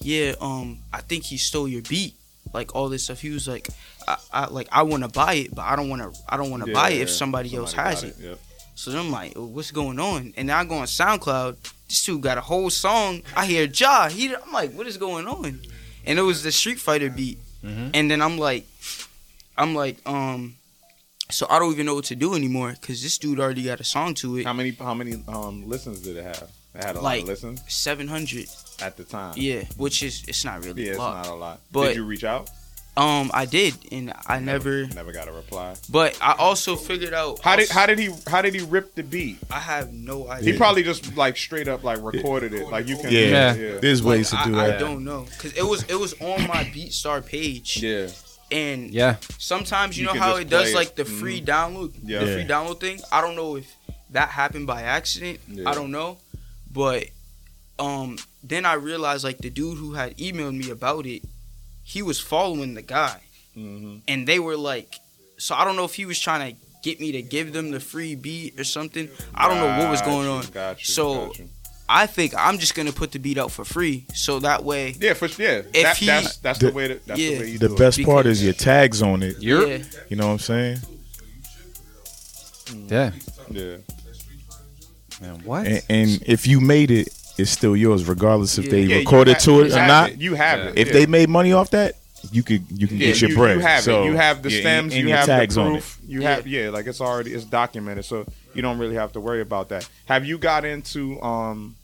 [0.00, 2.14] yeah, um, I think he stole your beat,
[2.52, 3.20] like all this stuff.
[3.20, 3.68] He was like,
[4.06, 6.50] I, I like I want to buy it, but I don't want to I don't
[6.50, 8.16] want to buy it if somebody, else has it.
[8.20, 8.34] Yeah.
[8.74, 10.32] So then I'm like, oh, what's going on?
[10.36, 11.56] And I go on SoundCloud.
[11.88, 13.22] This dude got a whole song.
[13.34, 14.08] I hear Ja.
[14.08, 15.60] He, I'm like, what is going on?
[16.06, 17.38] And it was the Street Fighter beat.
[17.62, 18.66] And then I'm like,
[19.56, 20.54] I'm like, um,
[21.30, 23.84] so I don't even know what to do anymore because this dude already got a
[23.84, 24.44] song to it.
[24.46, 26.48] How many how many um listens did it have?
[26.74, 28.48] It had a lot Like- of listens 700.
[28.80, 29.34] at the time.
[29.36, 31.60] Yeah, which is it's not really Yeah, a it's not a lot.
[31.72, 32.48] But- did you reach out?
[32.98, 34.86] Um, I did, and I never.
[34.88, 35.74] Never got a reply.
[35.88, 39.02] But I also figured out How did how did he how did he rip the
[39.04, 39.38] beat?
[39.50, 40.52] I have no idea.
[40.52, 42.66] He probably just like straight up like recorded it.
[42.68, 43.54] Like you can Yeah.
[43.54, 43.78] Yeah.
[43.78, 44.80] There's Like, ways to I, do I that.
[44.80, 47.80] don't know because it was it was on my BeatStar page.
[47.82, 48.08] Yeah.
[48.50, 49.16] And yeah.
[49.38, 50.74] sometimes you, You know how it does it.
[50.74, 51.20] like the Mhm.
[51.20, 52.20] free download, Yeah.
[52.24, 53.00] the free download thing.
[53.12, 53.66] I don't know if
[54.10, 55.38] that happened by accident.
[55.46, 55.68] Yeah.
[55.70, 56.16] I don't know,
[56.72, 57.04] but
[57.78, 61.22] um, then I realized like the dude who had emailed me about it,
[61.92, 63.20] he was following the guy,
[63.56, 63.96] Mm-hmm.
[64.06, 64.94] and they were like,
[65.38, 67.80] so I don't know if he was trying to get me to give them the
[67.80, 69.08] free beat or something.
[69.34, 70.44] I don't know what was going on.
[70.52, 71.48] Got you, So- got you.
[71.90, 75.14] I think I'm just gonna put the beat out for free, so that way, yeah,
[75.14, 76.88] for yeah, If that, he- that's that's the, The- way.
[76.88, 77.30] To, that's yeah.
[77.30, 78.04] the way you The do best it.
[78.04, 79.36] part is your tags on it.
[79.40, 80.78] You're yeah, You know what I'm saying?
[82.88, 83.12] yeah.
[83.50, 83.76] Yeah,
[85.22, 85.66] Man, what?
[85.66, 87.08] And, and if you made it,
[87.38, 88.70] it's still yours, regardless if Yeah.
[88.72, 90.10] they yeah recorded ha- to it or not.
[90.10, 90.20] it.
[90.20, 90.66] You have Yeah.
[90.70, 90.78] it.
[90.78, 90.92] If yeah.
[90.94, 91.94] they made money off that,
[92.32, 93.56] you could you can yeah, get your you, bread.
[93.56, 94.06] you have so, it.
[94.06, 94.94] You have the yeah, stems.
[94.94, 95.70] and you have tags the on it.
[95.72, 95.98] proof.
[96.06, 99.40] You have yeah, like it's already it's documented, so you don't really have to worry
[99.40, 99.88] about that.
[100.06, 101.76] Have you got into um,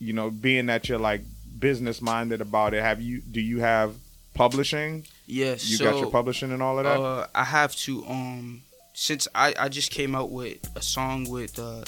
[0.00, 1.22] you know, being that you're like
[1.58, 2.82] business minded about it?
[2.82, 3.94] Have you do you have
[4.34, 5.04] publishing?
[5.26, 5.70] yes.
[5.70, 7.00] You so, got your publishing and all of that.
[7.00, 8.62] Uh, I have to um
[8.92, 11.84] since I I just came out with a song with uh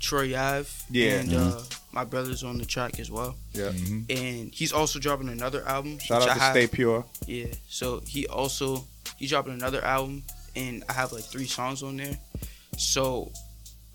[0.00, 1.10] Troy Ave Yeah.
[1.20, 1.60] and uh
[1.94, 3.70] my brother's on the track as well yeah.
[3.70, 4.04] Mhm.
[4.10, 7.04] and he's also dropping another album Shout out I to have, Stay Pure.
[7.26, 8.84] yeah so he also
[9.16, 10.24] he's dropping another album
[10.56, 12.18] and I have like three songs on there
[12.76, 13.30] so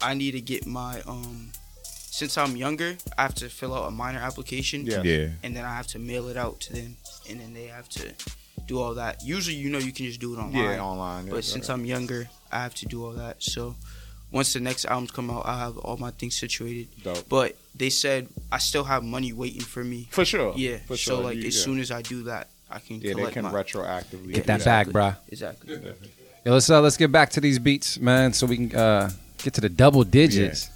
[0.02, 1.52] I need to get my um
[1.84, 5.04] since I'm younger I have to fill out a minor application Yeah.
[5.04, 5.28] Yeah.
[5.44, 6.96] and then I have to mail it out to them
[7.30, 8.14] and then they have to
[8.66, 11.26] do all that usually you know you can just do it online Yeah, online.
[11.28, 13.42] yeah, but since I'm younger, I have to do all that.
[13.42, 13.76] So
[14.32, 16.88] once the next albums come out, I'll have all my things situated.
[17.04, 17.28] dope.
[17.30, 20.08] But they said I still have money waiting for me.
[20.12, 20.54] For sure.
[20.56, 20.78] Yeah.
[20.86, 20.98] For sure.
[20.98, 21.24] so sure.
[21.24, 21.64] like You- as yeah.
[21.64, 24.64] soon as I do that, I can Yeah, they can my retroactively Get do that
[24.66, 25.16] back, bruh.
[25.30, 25.76] exactly.
[26.46, 29.10] Yo, let's uh, let's get back to these beats, man, so we can uh,
[29.40, 30.70] get to the double digits.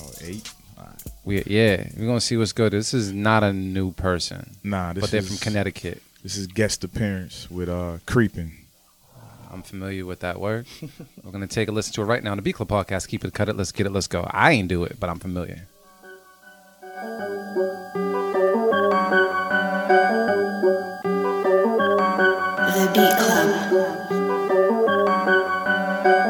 [0.00, 0.50] Oh, eight.
[1.24, 2.72] We yeah, we're gonna see what's good.
[2.72, 6.02] This is not a new person, Nah, this but they're is from Connecticut.
[6.22, 8.52] This is guest appearance with uh creeping.
[9.52, 10.66] I'm familiar with that word.
[11.24, 13.08] We're gonna take a listen to it right now on the Beat Club podcast.
[13.08, 14.26] Keep it, cut it, let's get it, let's go.
[14.30, 15.66] I ain't do it, but I'm familiar.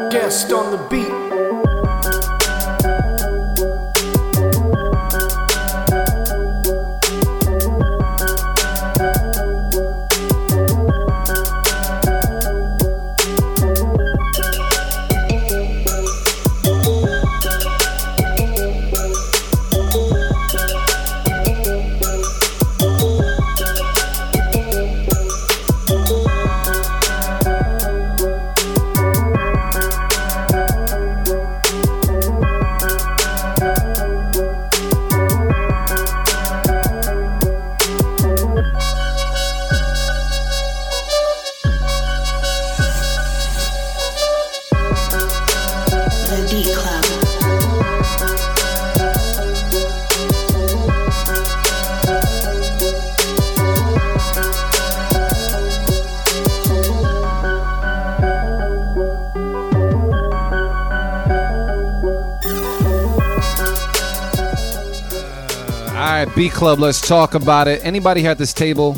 [0.09, 1.20] Guest on the beat.
[66.35, 67.83] B Club, let's talk about it.
[67.85, 68.95] Anybody here at this table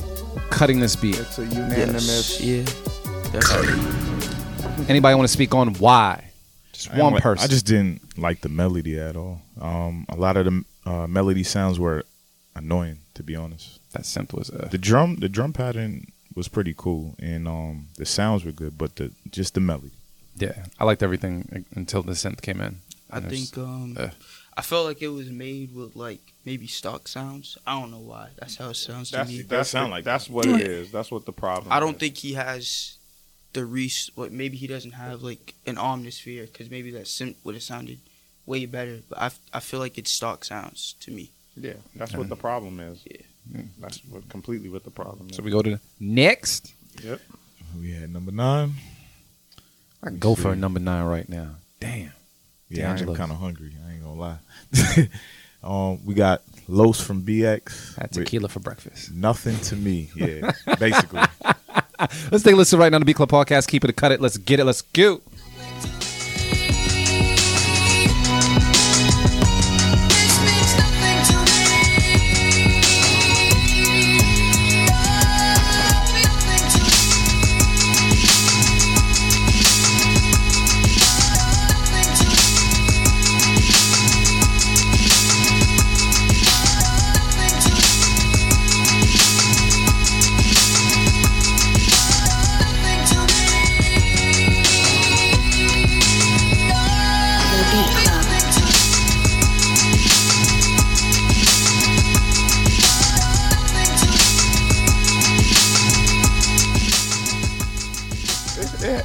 [0.50, 1.20] cutting this beat?
[1.20, 2.40] It's a unanimous.
[2.40, 2.64] Yeah.
[3.32, 4.86] Definitely.
[4.88, 6.30] Anybody want to speak on why?
[6.74, 7.44] Just I one like- person.
[7.44, 9.42] I just didn't like the melody at all.
[9.60, 12.04] Um, a lot of the uh, melody sounds were
[12.56, 13.80] annoying, to be honest.
[13.94, 14.70] That's simple as a.
[14.72, 16.06] The drum, the drum pattern
[16.36, 19.92] was pretty cool, and um, the sounds were good, but the just the melody.
[20.36, 22.78] Yeah, I liked everything until the synth came in.
[23.12, 24.10] I And it's- think um, uh.
[24.56, 27.58] I felt like it was made with like maybe stock sounds.
[27.66, 28.30] I don't know why.
[28.38, 29.42] That's how it sounds to That's, me.
[29.42, 30.92] that's, sound like that's what it is.
[30.92, 31.72] That's what the problem.
[31.72, 32.00] I don't is.
[32.00, 32.98] think he has
[33.54, 34.12] the reach.
[34.16, 38.00] What maybe he doesn't have like an omnisphere because maybe that synth would have sounded
[38.46, 39.00] way better.
[39.10, 41.32] But I, I feel like it's stock sounds to me.
[41.56, 42.30] Yeah, that's what mm.
[42.30, 43.04] the problem is.
[43.10, 43.22] Yeah.
[43.52, 43.68] Mm.
[43.80, 45.36] That's what completely what the problem is.
[45.36, 46.74] So we go to the next.
[47.04, 47.20] Yep.
[47.80, 48.74] We had number nine.
[50.02, 51.56] I can go for a number nine right now.
[51.80, 52.12] Damn.
[52.74, 53.72] Yeah, I'm kind of hungry.
[53.88, 55.10] I ain't gonna lie.
[55.64, 57.96] um, we got Los from BX.
[57.98, 59.12] Had tequila for breakfast.
[59.14, 60.10] Nothing to me.
[60.16, 61.22] Yeah, basically.
[62.32, 63.68] Let's take a listen right now to B Club Podcast.
[63.68, 64.20] Keep it a cut it.
[64.20, 64.66] Let's get it.
[64.66, 65.22] Let's go.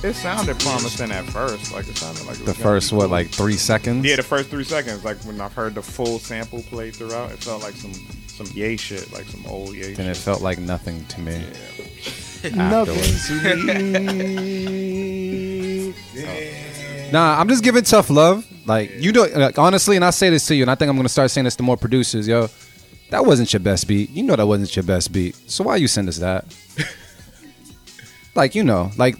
[0.08, 1.72] It, it, it sounded promising at first.
[1.72, 3.10] Like it sounded like it The was first, what, cool.
[3.10, 4.04] like three seconds?
[4.04, 5.04] Yeah, the first three seconds.
[5.04, 7.92] Like when I've heard the full sample played throughout, it felt like some
[8.26, 11.42] some yay shit, like some old yay and it felt like nothing to me.
[12.54, 15.94] Nothing to me.
[17.10, 18.46] Nah, I'm just giving tough love.
[18.66, 20.96] Like you know, like, honestly, and I say this to you, and I think I'm
[20.96, 22.48] gonna start saying this to more producers, yo.
[23.10, 24.10] That wasn't your best beat.
[24.10, 25.34] You know that wasn't your best beat.
[25.50, 26.44] So why you send us that?
[28.34, 29.16] like you know, like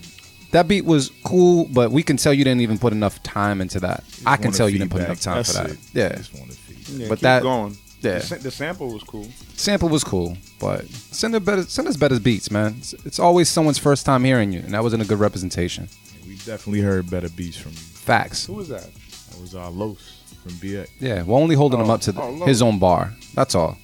[0.52, 3.80] that beat was cool, but we can tell you didn't even put enough time into
[3.80, 4.04] that.
[4.26, 5.72] I can tell you didn't put enough time That's for that.
[5.72, 5.78] it.
[5.92, 6.98] Yeah, Just wanted feedback.
[7.00, 7.76] Yeah, But keep that- going.
[8.00, 8.18] yeah.
[8.18, 9.26] The, the sample was cool.
[9.54, 12.76] sample was cool, but send us better, send us better beats, man.
[12.78, 15.88] It's, it's always someone's first time hearing you, and that wasn't a good representation.
[16.26, 17.72] We definitely heard better beats from.
[17.72, 18.46] Facts.
[18.46, 18.88] Who was that?
[19.30, 20.88] That was uh, Los from BX.
[21.00, 23.12] Yeah, we're only holding him Oh, up to the, oh, his own bar.
[23.34, 23.76] That's all.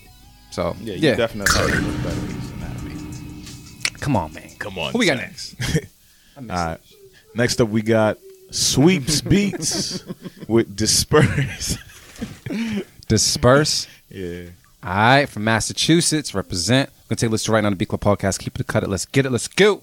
[0.51, 2.85] So Yeah, yeah, you definitely heard better beats than that
[3.93, 4.01] beat.
[4.01, 4.49] come on, man.
[4.59, 4.93] Come on.
[4.93, 5.27] Who we got son.
[5.27, 5.57] next?
[6.37, 6.79] All right.
[7.35, 8.19] Next up, we got
[8.51, 10.05] Sweeps Beats
[10.49, 11.79] with Disperse.
[13.09, 13.87] Disperse.
[14.09, 14.45] yeah.
[14.83, 16.91] All right, from Massachusetts, represent.
[16.91, 18.39] We're gonna take a listen right now to Beat Club Podcast.
[18.39, 18.89] Keep it, cut it.
[18.91, 19.31] Let's get it.
[19.33, 19.83] Let's go.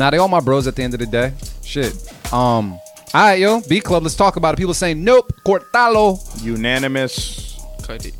[0.00, 1.34] Now they all my bros at the end of the day.
[1.62, 1.92] Shit.
[2.32, 2.72] Um.
[2.72, 2.80] All
[3.14, 3.60] right, yo.
[3.68, 4.02] B Club.
[4.02, 4.56] Let's talk about it.
[4.56, 5.30] People saying nope.
[5.46, 6.18] Cortalo.
[6.42, 7.60] Unanimous.
[7.82, 8.14] Cut it.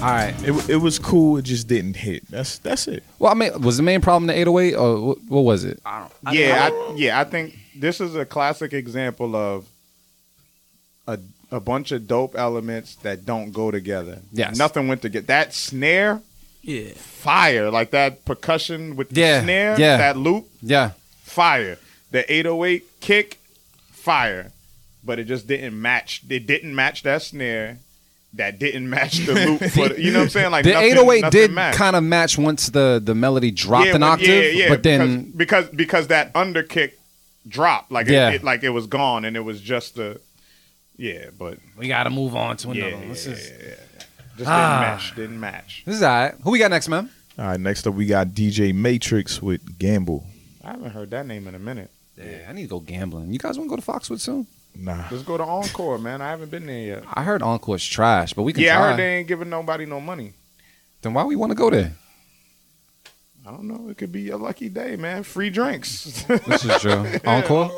[0.00, 0.32] All right.
[0.44, 1.38] It, w- it was cool.
[1.38, 2.30] It just didn't hit.
[2.30, 3.02] That's that's it.
[3.18, 5.80] Well, I mean, was the main problem the 808 or what, what was it?
[5.84, 6.12] I don't.
[6.24, 7.20] I yeah, I, yeah.
[7.20, 9.66] I think this is a classic example of
[11.08, 11.18] a
[11.50, 14.20] a bunch of dope elements that don't go together.
[14.32, 14.56] Yes.
[14.56, 15.26] nothing went together.
[15.26, 16.22] That snare,
[16.64, 16.92] yeah.
[16.94, 17.70] fire.
[17.70, 19.96] Like that percussion with the Yeah, snare, yeah.
[19.98, 20.90] that loop, Yeah.
[21.22, 21.78] fire.
[22.10, 23.38] The 808 kick,
[23.92, 24.50] fire.
[25.04, 26.22] But it just didn't match.
[26.28, 27.78] It didn't match that snare.
[28.32, 29.60] That didn't match the loop.
[29.70, 30.50] For the, you know what I'm saying?
[30.50, 31.76] Like the nothing- 808 nothing did matched.
[31.78, 35.30] kind of match once the, the melody dropped Yeah, an octave, yeah, yeah, but then
[35.36, 36.92] because, because because that underkick
[37.46, 38.30] dropped, like Yeah.
[38.30, 40.20] it, it, like it was gone, and it was just the
[40.96, 43.08] yeah, but we got to move on to yeah, another one.
[43.10, 43.74] This yeah, is, yeah, yeah.
[44.36, 44.80] Just Ah.
[44.80, 45.82] didn't match, didn't match.
[45.86, 46.34] this is all right.
[46.42, 47.10] Who we got next, man?
[47.38, 47.60] All right.
[47.60, 50.26] Next up, we got DJ Matrix with Gamble.
[50.62, 51.90] I haven't heard that name in a minute.
[52.16, 53.32] Yeah, I need to go gambling.
[53.32, 54.46] You guys want to go to Foxwood soon?
[54.76, 55.04] Nah.
[55.10, 56.20] Let's go to Encore, man.
[56.22, 57.04] I haven't been there yet.
[57.12, 58.86] I heard Encore's trash, but we can Yeah, try.
[58.86, 60.32] I heard they ain't giving nobody no money.
[61.02, 61.92] Then why we want to go there?
[63.46, 63.88] I don't know.
[63.90, 65.22] It could be a lucky day, man.
[65.22, 66.24] Free drinks.
[66.28, 67.04] This is true.
[67.26, 67.70] Encore?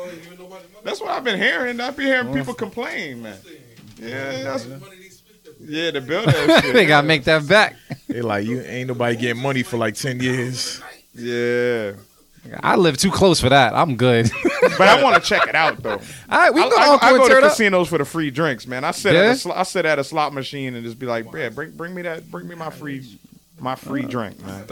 [0.83, 1.79] That's what I've been hearing.
[1.81, 3.37] I've been hearing people complain, man.
[3.99, 4.65] Yeah, that's,
[5.67, 6.31] yeah, the builder.
[6.73, 7.75] they got to make that back.
[8.07, 10.81] They like you ain't nobody getting money for like ten years.
[11.13, 11.93] Yeah,
[12.63, 13.73] I live too close for that.
[13.73, 14.29] I'm good.
[14.61, 15.91] but I want to check it out though.
[15.91, 15.99] all
[16.29, 17.51] right, we I, can go to I- I Encore and go to it up.
[17.51, 18.83] casinos for the free drinks, man.
[18.83, 19.21] I sit Yeah?
[19.21, 21.71] at a sl- I sit at a slot machine and just be like, yeah, bring
[21.71, 23.05] bring me that, bring me my free
[23.59, 24.65] my free drink, man.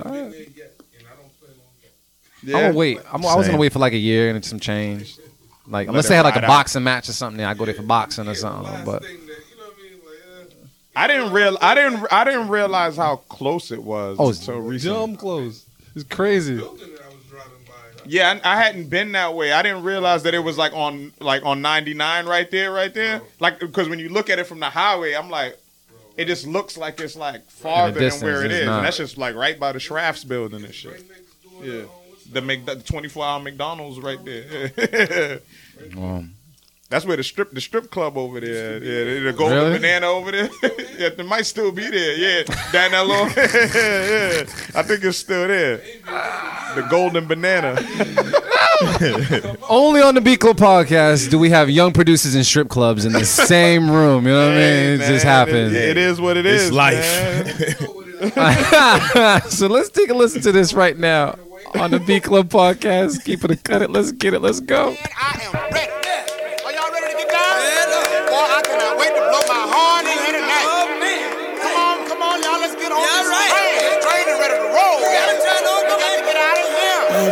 [2.43, 2.57] Yeah.
[2.57, 2.99] I'm gonna wait.
[3.11, 5.17] I'm, I was gonna wait for like a year and some change.
[5.67, 7.81] Like unless they had like a boxing match or something, then I go there for
[7.81, 8.85] boxing or something.
[8.85, 9.03] But
[10.95, 14.17] I didn't real I didn't I didn't realize how close it was.
[14.19, 14.97] oh, it's so recently.
[14.97, 15.65] dumb close.
[15.95, 16.61] It's crazy.
[18.07, 19.51] Yeah, I, I hadn't been that way.
[19.51, 23.21] I didn't realize that it was like on like on 99 right there, right there.
[23.39, 25.57] Like because when you look at it from the highway, I'm like,
[26.15, 28.77] it just looks like it's like farther distance, than where it's not.
[28.77, 31.03] and that's just like right by the Schrafft's building and shit.
[31.61, 31.83] Yeah,
[32.31, 35.39] the Mc, the 24 hour McDonald's right there.
[35.97, 36.33] Um,
[36.95, 38.75] That's where the strip the strip club over there.
[38.75, 39.79] Yeah, the, the golden Really?
[39.79, 40.49] banana over there.
[40.97, 42.15] yeah, it might still be there.
[42.15, 43.27] Yeah, down that little.
[43.35, 45.81] yeah, I think it's still there.
[46.73, 47.75] The golden banana.
[49.69, 53.11] only on the Beat Club podcast do we have young producers in strip clubs in
[53.11, 54.25] the same room.
[54.25, 54.93] You know what I mean?
[54.93, 55.73] It Man, just happens.
[55.73, 56.71] It, it is what it It's is.
[56.71, 57.03] life.
[59.51, 61.37] so let's take a listen to this right now
[61.77, 63.25] on the Beat Club podcast.
[63.25, 63.89] Keep it a cut it.
[63.89, 64.39] Let's get it.
[64.39, 64.95] Let's go.
[65.17, 65.94] I am ready.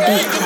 [0.06, 0.43] Beat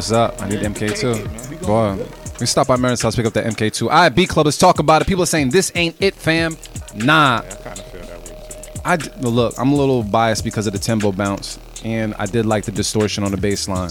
[0.00, 0.40] what's up.
[0.40, 1.66] I need MK2.
[1.66, 2.06] Boy,
[2.40, 3.82] we stop by Marin's house, pick up that MK2.
[3.82, 5.08] All right, Beat Club, let's talk about it.
[5.08, 6.56] People are saying this ain't it, fam.
[6.94, 7.42] Nah.
[7.44, 8.80] I kind of feel that way too.
[8.82, 12.46] I d- look, I'm a little biased because of the tempo bounce, and I did
[12.46, 13.90] like the distortion on the bass line.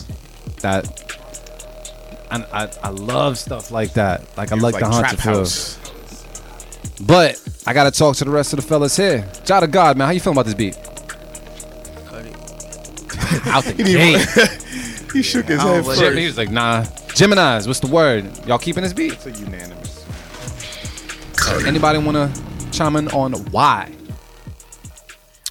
[0.61, 0.87] That,
[2.31, 4.35] and I, I love stuff like that.
[4.35, 5.77] Like I like, the haunted trap house.
[7.05, 9.29] But I gotta talk to the rest of the fellas here.
[9.45, 10.75] Jah Da God, man, how you feeling about this beat?
[12.07, 13.45] Cut it.
[13.45, 14.58] Out the gate.
[15.13, 16.17] He shook his head like Jim- first.
[16.19, 16.85] he was like, nah.
[17.15, 18.25] Gemini's, what's the word?
[18.45, 19.13] Y'all keeping this beat?
[19.13, 20.05] It's a unanimous.
[21.65, 22.31] Anybody wanna
[22.71, 23.91] chime in on why?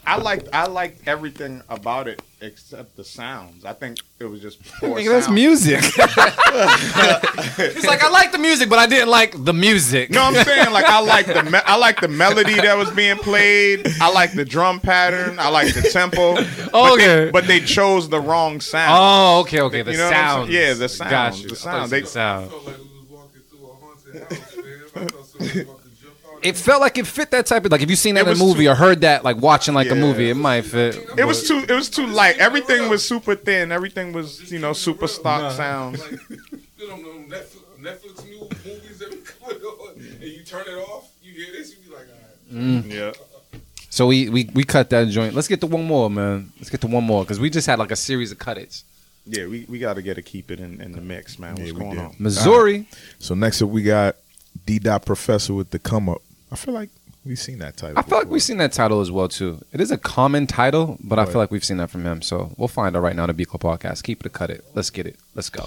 [0.06, 3.64] I like I liked everything about it except the sounds.
[3.64, 5.80] I think it was just poor Nigga, that's music.
[7.74, 10.10] He's like, I like the music, but I didn't like the music.
[10.10, 13.16] No, I'm saying like I like the me- I like the melody that was being
[13.18, 13.86] played.
[14.00, 15.38] I like the drum pattern.
[15.38, 16.34] I like the tempo.
[16.36, 17.24] But Okay.
[17.26, 18.92] they, but they chose the wrong sound.
[18.96, 19.82] Oh, okay, okay.
[19.82, 20.50] The You know what I'm sounds.
[20.50, 21.10] Yeah, the sound.
[21.10, 21.48] Got you.
[21.48, 21.92] The I thought sound.
[21.92, 22.50] you They- said the
[25.48, 25.68] sound.
[26.42, 28.28] It felt like it fit that type of like if you seen that It in
[28.28, 30.00] a was movie too- or heard that like watching like a Yeah.
[30.00, 30.96] movie, it might fit.
[31.16, 31.58] It was too.
[31.68, 32.38] It was too light.
[32.38, 33.72] Everything was super thin.
[33.72, 36.02] Everything was you know super stock sounds.
[36.78, 40.78] You don't know Netflix, Netflix mu- movies that we put on, and you turn it
[40.78, 41.08] off.
[41.22, 42.06] You hear this, you be like,
[42.52, 42.84] all right.
[42.84, 42.90] Mm.
[42.92, 43.12] Yeah.
[43.90, 45.34] So we, we we cut that joint.
[45.34, 46.52] Let's get to one more, man.
[46.58, 48.84] Let's get to one more because we just had like a series of cut its.
[49.26, 51.54] Yeah, we, we got to get to keep it in, in the mix, man.
[51.56, 51.98] What's Yeah, we going did.
[52.00, 52.14] on?
[52.18, 52.86] Missouri.
[53.18, 54.16] So next up we got
[54.64, 56.22] D Dot Professor with the come up.
[56.50, 56.90] I feel like
[57.24, 57.98] we've seen that title.
[57.98, 59.60] I feel like we've seen that title as well too.
[59.72, 62.22] It is a common title, but I feel like we've seen that from him.
[62.22, 64.02] So we'll find out right now on the B Club podcast.
[64.02, 64.64] Keep it a cut it.
[64.74, 65.16] Let's get it.
[65.34, 65.66] Let's go.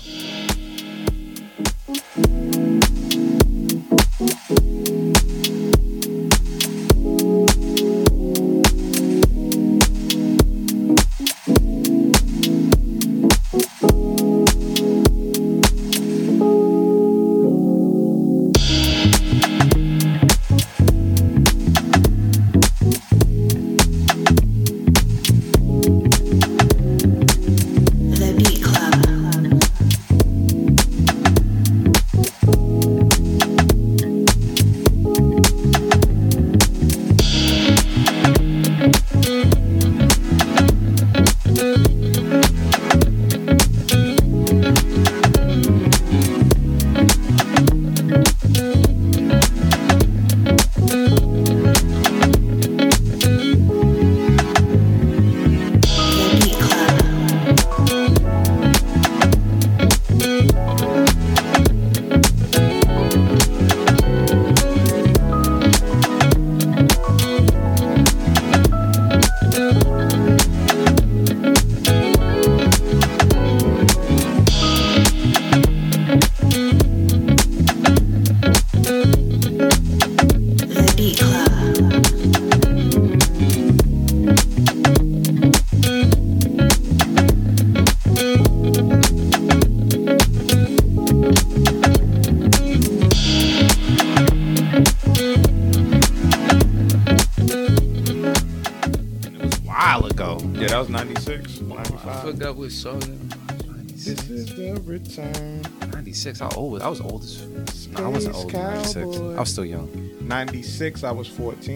[102.69, 103.03] 95.
[103.03, 103.87] forgot.
[103.87, 105.61] This is the return.
[105.91, 106.39] 96.
[106.39, 106.87] How old was I?
[106.89, 107.87] was old as.
[107.89, 108.53] No, I wasn't old.
[108.53, 108.97] in 96.
[109.17, 110.09] I was still young.
[110.21, 111.75] 96, I was 14.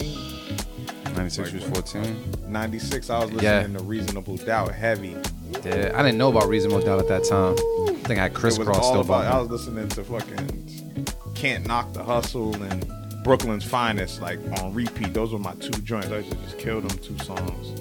[1.14, 2.16] 96 was 14.
[2.48, 3.78] 96, I was listening Yeah.
[3.78, 5.16] to Reasonable Doubt heavy.
[5.64, 7.54] Yeah, I didn't know about Reasonable Doubt at that time.
[7.88, 9.24] I think I had It was Kris Kross all still about.
[9.26, 12.90] I was listening to fucking Can't Knock the Hustle and
[13.24, 15.12] Brooklyn's Finest like on repeat.
[15.14, 16.08] Those were my two joints.
[16.08, 17.80] I used to just kill them two songs.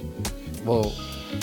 [0.64, 0.94] Well,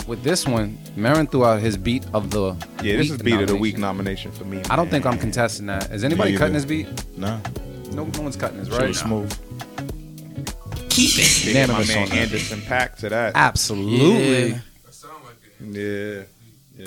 [0.06, 3.47] with this one, Marin threw out his beat of the Yeah, this is beat of
[3.48, 4.62] the week nomination for me.
[4.70, 5.90] I don't think I'm contesting that.
[5.90, 6.66] Is anybody cutting either.
[6.78, 7.19] his beat?
[7.19, 7.39] Nah.
[7.93, 8.89] No, no one's cutting his, Shit right?
[8.89, 9.31] was smooth.
[10.89, 11.44] Keep it.
[11.47, 12.19] They hit my man on.
[12.19, 13.32] Anderson .Paak to that.
[13.35, 14.51] Absolutely.
[14.51, 14.59] Yeah.
[15.60, 16.23] Yeah.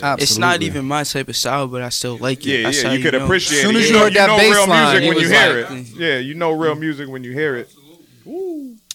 [0.01, 0.23] Absolutely.
[0.23, 2.49] It's not even my type of style, but I still like it.
[2.59, 3.23] Yeah, That's yeah, how you could know.
[3.25, 3.79] appreciate Soon it.
[3.79, 5.61] as soon as you heard that know bass real line, music it when you hear
[5.69, 5.87] like- it.
[5.95, 7.69] Yeah, you know real music when you hear it.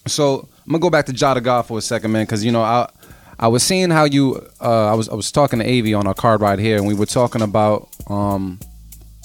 [0.06, 2.52] So I'm gonna go back to Jah Da God for a second, man, because you
[2.52, 2.88] know I
[3.40, 6.14] I was seeing how you uh, I was I was talking to Avi on our
[6.14, 8.60] card right here, and we were talking about um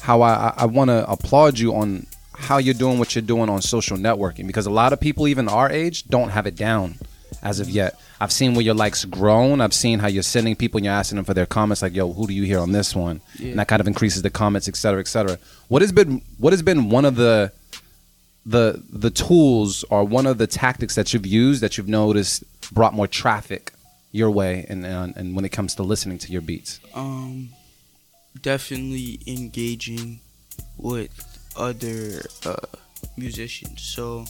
[0.01, 3.61] how I I, want to applaud you on how you're doing what you're doing on
[3.61, 6.95] social networking because a lot of people even our age don't have it down
[7.43, 7.99] as of yet.
[8.21, 9.59] I've seen where your likes grown.
[9.59, 12.13] I've seen how you're sending people and you're asking them for their comments, like, "Yo,
[12.13, 13.49] who do you hear on this one?" Yeah.
[13.49, 15.37] And that kind of increases the comments, et cetera, et cetera.
[15.67, 17.51] What has been what has been one of the
[18.45, 22.93] the the tools or one of the tactics that you've used that you've noticed brought
[22.93, 23.73] more traffic
[24.19, 27.49] your way and and, and when it comes to listening to your beats Um,
[28.41, 30.19] definitely engaging
[30.77, 31.11] with
[31.55, 32.55] other uh,
[33.17, 33.81] musicians.
[33.81, 34.25] So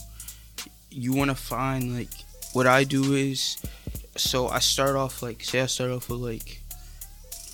[0.90, 2.08] you want to find like
[2.52, 3.56] what I do is
[4.16, 6.60] so I start off like say I start off with like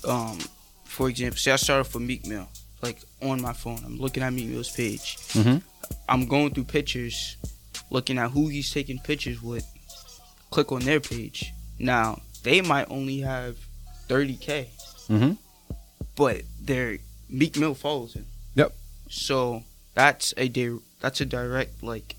[0.07, 0.37] um
[0.85, 2.47] for example say I start off with Meek Mill
[2.81, 5.61] like on my phone I'm looking at Meek Mill's page Mhm.
[6.07, 7.37] I'm going through pictures
[7.89, 9.65] looking at who he's taking pictures with
[10.51, 13.57] click on their page now they might only have
[14.07, 14.67] 30k
[15.09, 15.37] Mhm.
[16.15, 16.97] but their
[17.29, 18.25] Meek Mill follows him
[18.55, 18.75] Yep.
[19.09, 19.63] so
[19.95, 22.15] that's a di- that's a direct like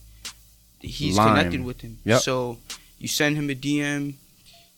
[0.80, 1.28] he's Line.
[1.36, 2.22] connected with him Yep.
[2.22, 2.58] so
[2.98, 4.14] you send him a DM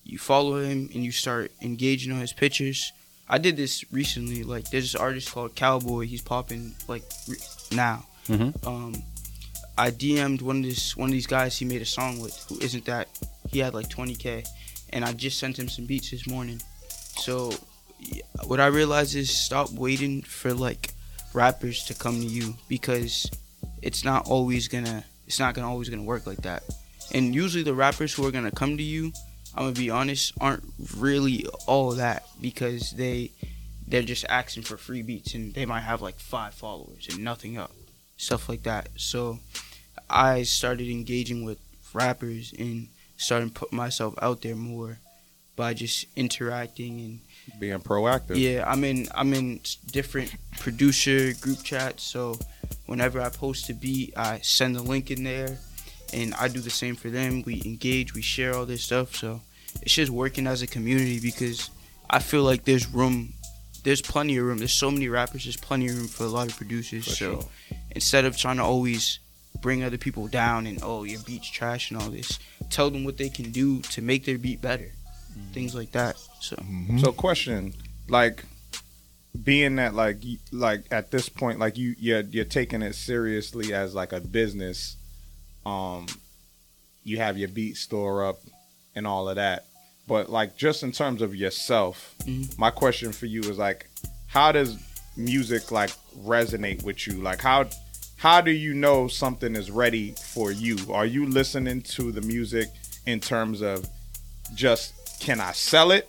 [0.04, 2.92] you follow him and you start engaging on his pictures.
[3.28, 4.44] I did this recently.
[4.44, 6.06] Like there's this artist called Cowboy.
[6.06, 7.36] He's popping like re-
[7.72, 8.06] now.
[8.28, 8.64] Mhm.
[8.64, 9.02] Um,
[9.76, 12.56] I DM'd one of this one of these guys he made a song with who
[12.60, 13.08] isn't that
[13.50, 14.44] he had like 20k,
[14.96, 16.58] and I just sent him some beats this morning.
[17.18, 17.52] So
[18.46, 20.94] what I realized is stop waiting for like
[21.34, 23.30] rappers to come to you because
[23.82, 26.62] it's not always gonna it's not gonna always gonna work like that.
[27.12, 29.12] And usually the rappers who are gonna come to you,
[29.54, 30.64] I'm gonna be honest, aren't
[30.96, 33.32] really all that because they
[33.86, 37.58] they're just asking for free beats and they might have like five followers and nothing
[37.58, 37.72] up.
[38.16, 38.88] Stuff like that.
[38.96, 39.40] So
[40.08, 41.58] I started engaging with
[41.92, 44.98] rappers and starting to put myself out there more
[45.56, 47.20] by just interacting and
[47.58, 48.36] Being proactive.
[48.38, 49.60] yeah, I'm in I'm in
[49.90, 52.02] different producer group chats.
[52.02, 52.38] So
[52.86, 55.58] whenever I post a beat, I send the link in there,
[56.12, 57.42] and I do the same for them.
[57.46, 59.16] We engage, we share all this stuff.
[59.16, 59.40] So
[59.82, 61.70] it's just working as a community because
[62.10, 63.32] I feel like there's room.
[63.82, 64.58] There's plenty of room.
[64.58, 65.44] There's so many rappers.
[65.44, 67.04] There's plenty of room for a lot of producers.
[67.04, 67.44] For so sure.
[67.94, 69.20] instead of trying to always
[69.60, 72.38] bring other people down and oh your beat's trash and all this,
[72.70, 74.90] tell them what they can do to make their beat better.
[75.52, 76.16] Things like that.
[76.40, 76.56] So
[76.98, 77.74] So question,
[78.08, 78.44] like
[79.44, 80.16] being that like
[80.50, 84.96] like at this point like you you're you're taking it seriously as like a business
[85.66, 86.06] um
[87.04, 88.38] you have your beat store up
[88.94, 89.66] and all of that
[90.08, 92.58] but like just in terms of yourself Mhm.
[92.58, 93.90] my question for you is like
[94.26, 94.78] how does
[95.18, 95.90] music like
[96.24, 97.66] resonate with you like how
[98.16, 100.78] how do you know something is ready for you?
[100.92, 102.68] Are you listening to the music
[103.06, 103.86] in terms of
[104.54, 106.08] just can I sell it?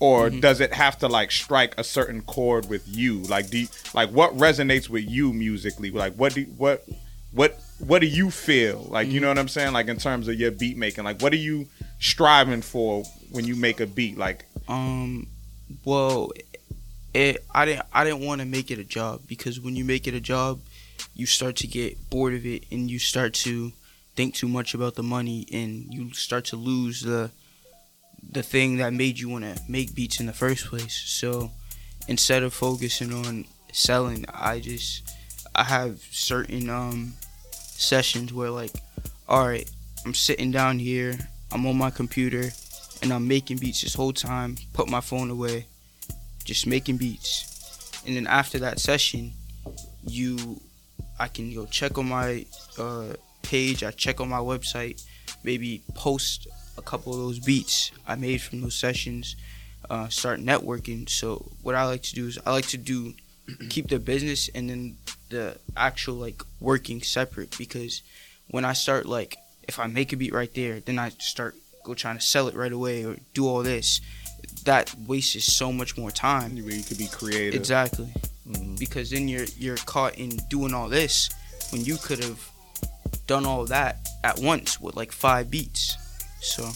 [0.00, 3.20] Or does it have to like strike a certain chord with you?
[3.22, 5.90] Like do you, like what resonates with you musically?
[5.90, 6.86] Like what do what
[7.32, 8.86] what what do you feel?
[8.90, 9.72] Like you know what I'm saying?
[9.72, 11.66] Like in terms of your beat making like what are you
[12.00, 14.18] striving for when you make a beat?
[14.18, 15.26] Like Um,
[15.84, 16.32] well,
[17.12, 20.06] it I didn't I didn't want to make it a job because when you make
[20.06, 20.60] it a job,
[21.14, 23.72] you start to get bored of it and you start to
[24.16, 27.30] think too much about the money and you start to lose the
[28.30, 30.94] the thing that made you want to make beats in the first place.
[31.06, 31.50] So
[32.08, 35.14] instead of focusing on selling, I just
[35.54, 37.14] I have certain um
[37.50, 38.72] sessions where like
[39.28, 39.68] all right,
[40.04, 41.18] I'm sitting down here,
[41.52, 42.50] I'm on my computer
[43.02, 45.66] and I'm making beats this whole time, put my phone away,
[46.44, 47.50] just making beats.
[48.06, 49.32] And then after that session,
[50.06, 50.60] you
[51.18, 52.46] I can go check on my
[52.78, 55.04] uh, page, I check on my website,
[55.42, 59.36] maybe post a couple of those beats I made from those sessions,
[59.88, 61.08] uh, start networking.
[61.08, 63.14] So what I like to do is I like to do
[63.68, 64.96] keep the business and then
[65.28, 68.02] the actual like working separate because
[68.48, 69.36] when I start like
[69.66, 72.54] if I make a beat right there, then I start go trying to sell it
[72.54, 74.00] right away or do all this.
[74.64, 76.56] That wastes so much more time.
[76.56, 78.12] you, you could be creative Exactly.
[78.48, 78.78] Mhm.
[78.78, 81.30] Because then you're you're caught in doing all this
[81.70, 82.38] when you could have
[83.26, 85.96] done all that at once with like five beats.
[86.42, 86.70] So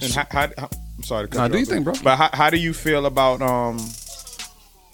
[0.00, 0.68] and how, how, how
[0.98, 1.92] I'm sorry to cut Nah, you do off your thing, there.
[1.94, 2.02] bro.
[2.02, 3.78] but how, how do you feel about um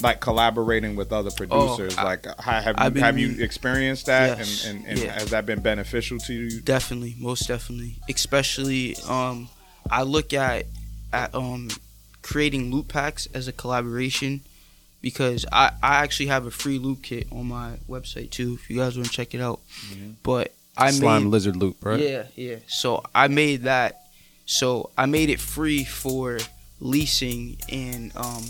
[0.02, 4.06] like collaborating with other producers Oh, I- like how, have I've you have you experienced
[4.06, 5.12] that Yes, and, and, and yeah.
[5.18, 7.96] has that been beneficial to you Definitely, most definitely.
[8.08, 9.48] Especially, um,
[9.90, 10.66] I look at
[11.14, 11.68] at um
[12.22, 14.42] creating loop packs as a collaboration
[15.00, 18.58] because I I actually have a free loop kit on my website too.
[18.60, 19.60] If you guys want to check it out,
[20.22, 22.00] but I Slime made lizard loop, right?
[22.00, 22.56] yeah yeah.
[22.66, 24.02] So I made that.
[24.46, 26.38] So I made it free for
[26.80, 28.44] leasing and um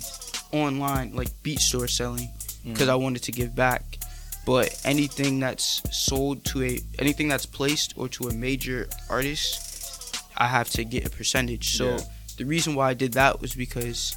[0.52, 2.28] online like beat store selling
[2.64, 3.98] because I wanted to give back.
[4.46, 10.46] But anything that's sold to a anything that's placed or to a major artist, I
[10.46, 11.76] have to get a percentage.
[11.76, 12.00] So Yeah.
[12.38, 14.16] the reason why I did that was because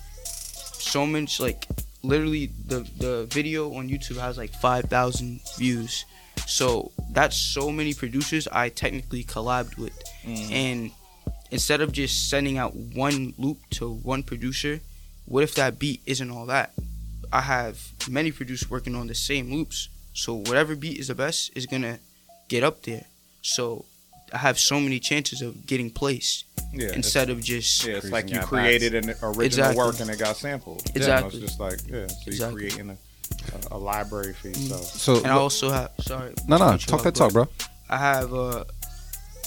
[0.80, 1.68] so much like
[2.04, 6.06] literally the the video on YouTube has like 5,000 views.
[6.48, 9.98] So that's so many producers I technically collabed with.
[10.24, 10.52] Mm.
[10.52, 10.92] And
[11.52, 14.82] instead of just sending out one loop to one producer,
[15.26, 16.74] what if that beat isn't all that?
[17.32, 17.80] I have
[18.10, 19.90] many producers working on the same loops.
[20.14, 22.00] So whatever beat is the best is gonna
[22.50, 23.06] get up there.
[23.42, 23.86] So
[24.34, 28.30] I have so many chances of getting placed yeah instead of just Yeah, it's like
[28.32, 29.78] you created an original Exactly.
[29.78, 30.84] work and it got sampled.
[30.88, 31.40] Yeah, Exactly.
[31.40, 32.56] it's just like yeah, so you're Exactly.
[32.62, 32.98] creating a,
[33.72, 34.86] a, a library for yourself.
[34.86, 36.34] So and I also have sorry.
[36.48, 37.48] no, no, talk that talk, bro.
[37.90, 38.64] I have uh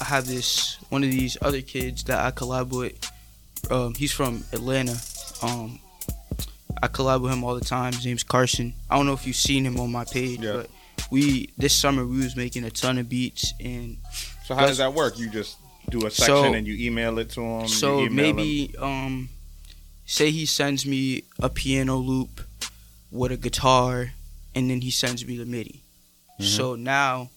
[0.00, 3.10] I have this one of these other kids that I collab with.
[3.70, 4.96] Um, he's from Atlanta.
[5.42, 5.78] Um,
[6.82, 7.92] I collab with him all the time.
[7.94, 8.74] His name's Carson.
[8.90, 10.52] I don't know if you've seen him on my page, Yeah.
[10.54, 10.70] but
[11.10, 13.96] we this summer we was making a ton of beats and
[14.44, 15.18] So how does that work?
[15.18, 15.56] You just
[15.90, 17.68] do a section So- and you email it to him.
[17.68, 19.28] So you email him- maybe um
[20.06, 22.40] say he sends me a piano loop
[23.10, 24.12] with a guitar
[24.54, 25.82] and then he sends me the MIDI.
[26.40, 26.44] Mm-hmm.
[26.44, 27.30] So now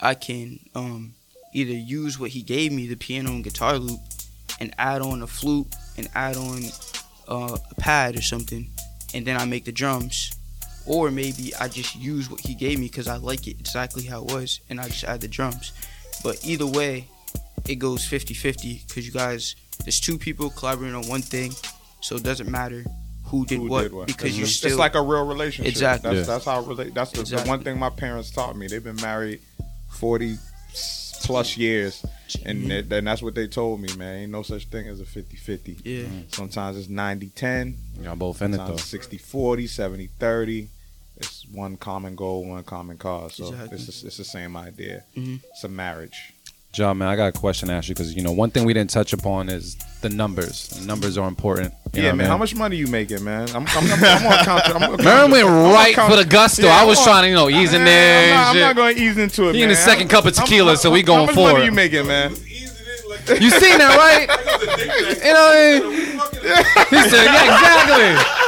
[0.00, 1.14] I can um
[1.54, 4.00] either use what he gave me, the piano and guitar loop,
[4.60, 6.62] and add on a flute and add on
[7.28, 8.68] uh, a pad or something,
[9.14, 10.32] and then I make the drums.
[10.84, 14.24] Or maybe I just use what he gave me because I like it exactly how
[14.24, 15.72] it was, and I just add the drums.
[16.24, 17.06] But either way,
[17.68, 21.52] it goes 50 50 because you guys, there's two people collaborating on one thing,
[22.00, 22.84] so it doesn't matter
[23.26, 24.06] who did, who what, did what.
[24.08, 24.70] because you it's, still.
[24.70, 25.70] it's like a real relationship.
[25.70, 26.14] Exactly.
[26.14, 26.34] That's, Yeah.
[26.34, 28.66] that's how rela- That's the, the one thing my parents taught me.
[28.66, 29.40] They've been married
[29.90, 30.36] forty
[31.22, 32.04] plus years,
[32.44, 32.88] and mm-hmm.
[32.88, 34.22] that- and that's what they told me, man.
[34.22, 35.80] Ain't no such thing as a 50-50.
[35.84, 36.02] yeah.
[36.04, 36.34] Mm.
[36.34, 37.74] Sometimes it's 90-10.
[38.02, 38.96] Y'all both in it Sometimes though.
[38.98, 40.66] it's 60-40, 70-30.
[41.18, 43.34] It's one common goal, one common cause.
[43.34, 43.76] So Exactly.
[43.78, 45.04] it's, the- it's the same idea.
[45.16, 45.40] Mhm.
[45.50, 46.32] It's a marriage.
[46.72, 48.72] John, man, I got a question to ask you because you know one thing we
[48.72, 50.68] didn't touch upon is the numbers.
[50.68, 51.74] The numbers are important.
[51.92, 52.18] You know yeah, what I man.
[52.24, 52.26] mean?
[52.28, 53.46] How much money you making, man?
[53.50, 54.74] I'm, I'm, I'm, I'm on counter.
[54.76, 56.62] I'm on Merlin went I'm right for the gusto.
[56.62, 58.34] Yeah, I was on- trying to, you know, ease in there.
[58.34, 59.54] I'm not, not going to ease into it.
[59.54, 59.76] He in man.
[59.76, 61.66] his second cup of How- tequila, how- so we how going much for money it.
[61.66, 62.30] you making, man?
[62.30, 64.26] You seen that, right?
[65.22, 67.02] you know what I mean?
[67.02, 67.44] He said, yeah,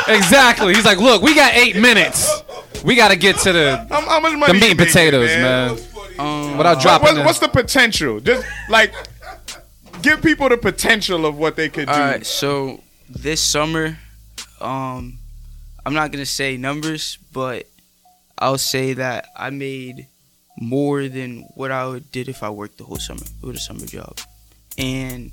[0.08, 0.14] exactly.
[0.16, 0.74] Exactly.
[0.74, 2.42] He's like, look, we got eight minutes.
[2.82, 5.28] We got to get to the, How, how much the meat you and making, potatoes,
[5.28, 5.74] man?
[5.74, 5.78] man.
[6.18, 8.20] Um, Without What- dropping what- the- what's the potential?
[8.20, 8.92] Just like
[10.02, 11.92] give people the potential of what they could do.
[11.92, 13.98] All right, so this summer,
[14.60, 15.18] um,
[15.86, 17.68] I'm not gonna say numbers, but
[18.38, 20.06] I'll say that I made
[20.58, 23.86] more than what I would did if I worked the whole summer with a summer
[23.86, 24.20] job,
[24.78, 25.32] and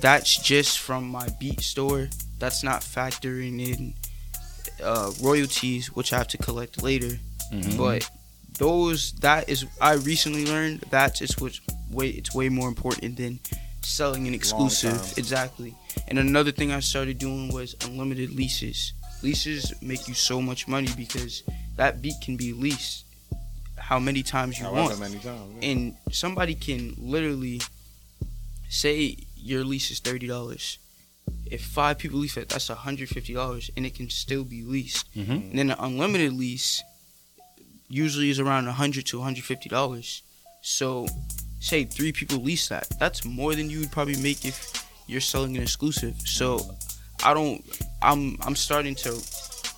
[0.00, 2.08] that's just from my beat store.
[2.38, 3.94] That's not factoring in
[4.82, 7.18] uh, royalties, which I have to collect later.
[7.76, 8.08] But
[8.58, 11.60] those that is I recently learned that is what's
[11.90, 13.40] way it's way more important than
[13.82, 15.14] selling an exclusive.
[15.16, 15.74] Exactly.
[16.08, 18.92] And another thing I started doing was unlimited leases.
[19.22, 21.42] Leases make you so much money because
[21.76, 23.04] that beat can be leased
[23.76, 25.00] how many times you However want.
[25.00, 25.54] many times.
[25.60, 25.68] yeah.
[25.70, 27.60] And somebody can literally
[28.68, 30.78] say your lease is thirty dollars.
[31.50, 35.06] If five people lease it, that's hundred fifty dollars, and it can still be leased.
[35.14, 35.28] Mhm.
[35.50, 36.82] And then an unlimited lease
[37.88, 40.22] usually is around hundred to hundred fifty dollars.
[40.60, 41.06] So,
[41.60, 42.88] say three people lease that.
[42.98, 46.14] That's more than you would probably make if you're selling an exclusive.
[46.24, 46.60] So,
[47.24, 47.64] I don't.
[48.02, 49.20] I'm I'm starting to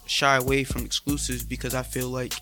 [0.06, 2.34] shy away from exclusives because I feel like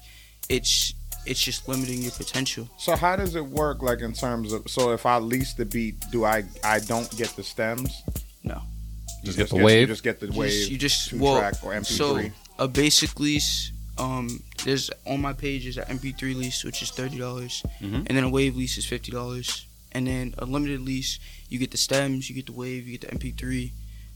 [0.49, 0.95] it's
[1.27, 2.69] it's just limiting your potential.
[2.79, 3.83] So how does it work?
[3.83, 7.29] Like in terms of so if I lease the beat, do I I don't get
[7.37, 8.03] the stems?
[8.43, 8.63] No.
[9.23, 9.89] You Just get the You wave?
[9.89, 10.51] just get the You wave.
[10.51, 11.87] just, you just two well, track or MP3.
[11.87, 12.21] so
[12.59, 17.19] a basic lease, um, there's on my page is an MP3 lease which is thirty
[17.19, 18.07] dollars, Mhm.
[18.07, 21.19] and then a wave lease is fifty dollars, and then a limited lease
[21.49, 23.73] you get the stems, you get the wave, you get the MP3,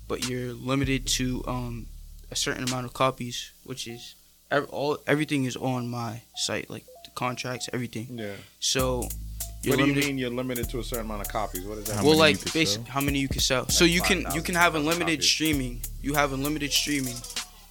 [0.09, 1.87] but you're limited to um
[2.31, 4.15] a certain amount of copies, which is
[4.51, 8.07] ev- all everything is on my site, like the contracts, everything.
[8.19, 8.35] yeah.
[8.61, 9.09] So
[9.63, 11.63] you're What do you mean you're limited to a certain amount of copies?
[11.65, 11.97] What is that?
[11.97, 13.69] How well, many like could basic, how many you can sell.
[13.69, 15.29] so you can you can have unlimited copies.
[15.31, 15.81] streaming.
[16.03, 17.17] You have unlimited streaming,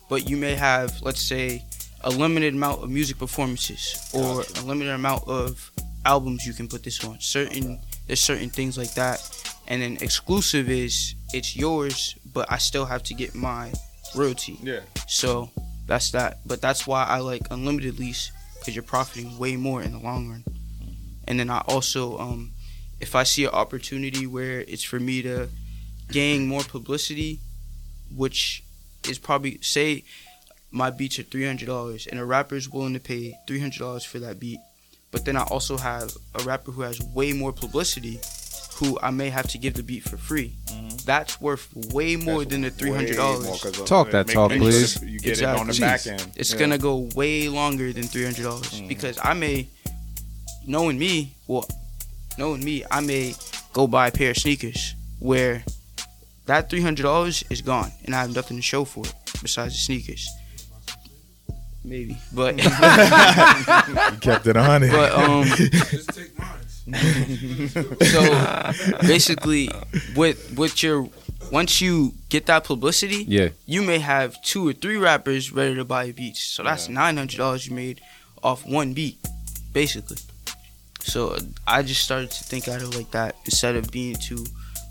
[0.09, 1.63] but you may have let's say
[2.03, 5.71] a limited amount of music performances or a limited amount of
[6.05, 7.19] albums you can put this on.
[7.19, 9.19] Certain there's certain things like that,
[9.67, 13.71] and then exclusive is it's yours, but I still have to get my
[14.15, 14.57] royalty.
[14.61, 14.81] Yeah.
[15.07, 15.49] So
[15.87, 16.39] that's that.
[16.45, 20.29] But that's why I like unlimited lease because you're profiting way more in the long
[20.29, 20.43] run.
[21.27, 22.51] And then I also, um,
[22.99, 25.49] if I see an opportunity where it's for me to
[26.11, 27.39] gain more publicity,
[28.13, 28.63] which
[29.07, 30.03] is probably say
[30.71, 33.79] my beats are three hundred dollars and a rapper is willing to pay three hundred
[33.79, 34.59] dollars for that beat,
[35.11, 38.19] but then I also have a rapper who has way more publicity.
[38.75, 40.55] Who I may have to give the beat for free.
[41.05, 43.61] That's worth way more That's than the three hundred more dollars.
[43.61, 45.03] 'cause of- Talk that talk, makes please.
[45.03, 46.11] You get it on the Exactly.
[46.13, 46.31] back end.
[46.35, 46.57] It's Yeah.
[46.59, 48.87] gonna go way longer than three hundred dollars Mm.
[48.87, 49.67] because I may,
[50.65, 51.67] knowing me, well,
[52.39, 53.35] knowing me, I may
[53.73, 55.63] go buy a pair of sneakers where
[56.47, 59.73] that three hundred dollars is gone and I have nothing to show for it besides
[59.75, 60.27] the sneakers.
[61.83, 64.91] Maybe, but You kept it on it.
[64.91, 66.59] but um, Just take mine.
[68.05, 68.71] so
[69.01, 69.69] basically,
[70.15, 71.09] with with your
[71.51, 73.49] once you get that publicity, Yeah.
[73.65, 76.41] you may have two or three rappers ready to buy your beats.
[76.43, 77.99] So that's nine hundred dollars you made
[78.43, 79.17] off one beat,
[79.73, 80.17] basically.
[80.99, 81.35] So
[81.67, 84.45] I just started to think out of like that instead of being too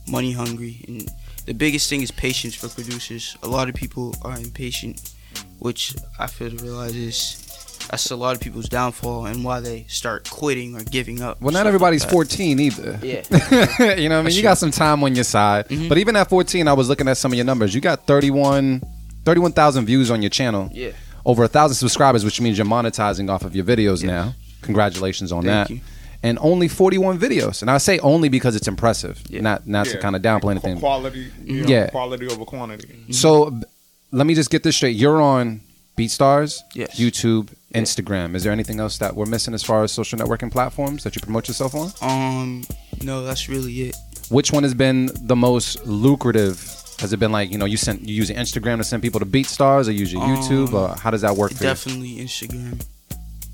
[0.08, 0.84] money hungry.
[0.88, 1.08] And
[1.46, 3.36] the biggest thing is patience for producers.
[3.42, 5.12] A lot of people are impatient,
[5.60, 7.46] which I feel to realize is
[7.90, 11.40] that's a lot of people's downfall and why they start quitting or giving up.
[11.40, 12.98] Well, not stuff like everybody's 14 either.
[13.02, 13.22] Yeah.
[13.30, 14.08] you know what I mean?
[14.24, 14.48] That's You true.
[14.50, 15.68] got some time on your side.
[15.68, 15.88] Mhm.
[15.88, 17.74] But even at 14, I was looking at some of your numbers.
[17.74, 18.82] You got 31
[19.24, 20.70] 31,000 views on your channel.
[20.72, 20.90] Yeah.
[21.26, 24.04] Over a thousand subscribers, which means you're monetizing off of your videos Yes.
[24.04, 24.34] now.
[24.62, 25.74] Congratulations on Thank that.
[25.74, 25.80] you.
[26.22, 27.60] And only 41 videos.
[27.62, 29.20] And I say only because it's impressive.
[29.28, 29.40] Yeah.
[29.40, 30.78] Not not to kind of downplay Qu- anything.
[30.80, 31.86] Quality, you know, Yeah.
[31.88, 32.88] quality over quantity.
[33.10, 33.64] So b-
[34.12, 34.96] let me just get this straight.
[34.96, 35.60] You're on
[35.96, 36.98] BeatStars, Yes.
[36.98, 38.34] YouTube, Instagram.
[38.34, 41.20] Is there anything else that we're missing as far as social networking platforms that you
[41.22, 41.92] promote yourself on?
[42.02, 42.64] Um,
[43.02, 43.96] no, that's really it.
[44.30, 46.60] Which one has been the most lucrative?
[47.00, 49.26] Has it been like you know you sent you using Instagram to send people to
[49.26, 51.70] BeatStars, or use your YouTube, Um, or how does that work for you?
[51.70, 52.84] Definitely Instagram.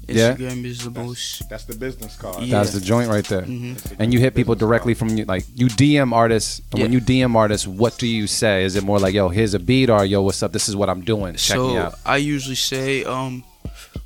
[0.08, 0.34] Yeah?
[0.34, 1.48] Instagram is the most.
[1.48, 2.42] That's the business card.
[2.44, 2.58] Yeah.
[2.58, 3.42] That's the joint right there.
[3.42, 3.96] Mhm.
[3.98, 6.60] And you hit people directly from you, like you DM artists.
[6.72, 8.64] And when you DM artists, what do you say?
[8.64, 10.52] Is it more like, "Yo, here's a beat," or "Yo, what's up?
[10.52, 11.34] This is what I'm doing.
[11.36, 13.42] Check me so out." I usually say, um,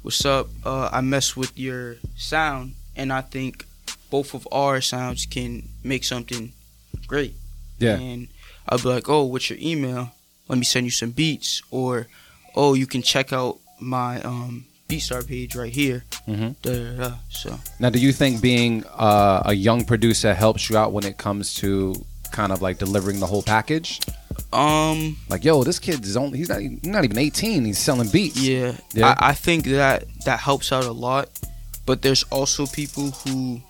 [0.03, 0.49] "What's up?
[0.65, 3.67] Uh, I mess with your sound, and I think
[4.11, 6.53] both of our sounds can make something
[7.07, 7.35] great."
[7.79, 7.97] Yeah.
[7.99, 8.29] And
[8.69, 10.13] I'll be like, "Oh, what's your email?
[10.49, 12.07] Let me send you some beats." Or,
[12.57, 16.55] "Oh, you can check out my um, BeatStar page right here." Mhm.
[16.63, 17.15] Da, da, da.
[17.31, 21.17] So Now, do you think being uh, a young producer helps you out when it
[21.17, 21.95] comes to
[22.33, 24.01] kind of like delivering the whole package?
[24.53, 27.65] Um, like, yo, this kid is only—he's not, he's not even 18.
[27.65, 28.41] He's selling beats.
[28.41, 29.15] Yeah, Yeah.
[29.19, 31.29] I, I think that that helps out a lot.
[31.87, 33.61] But there's also people who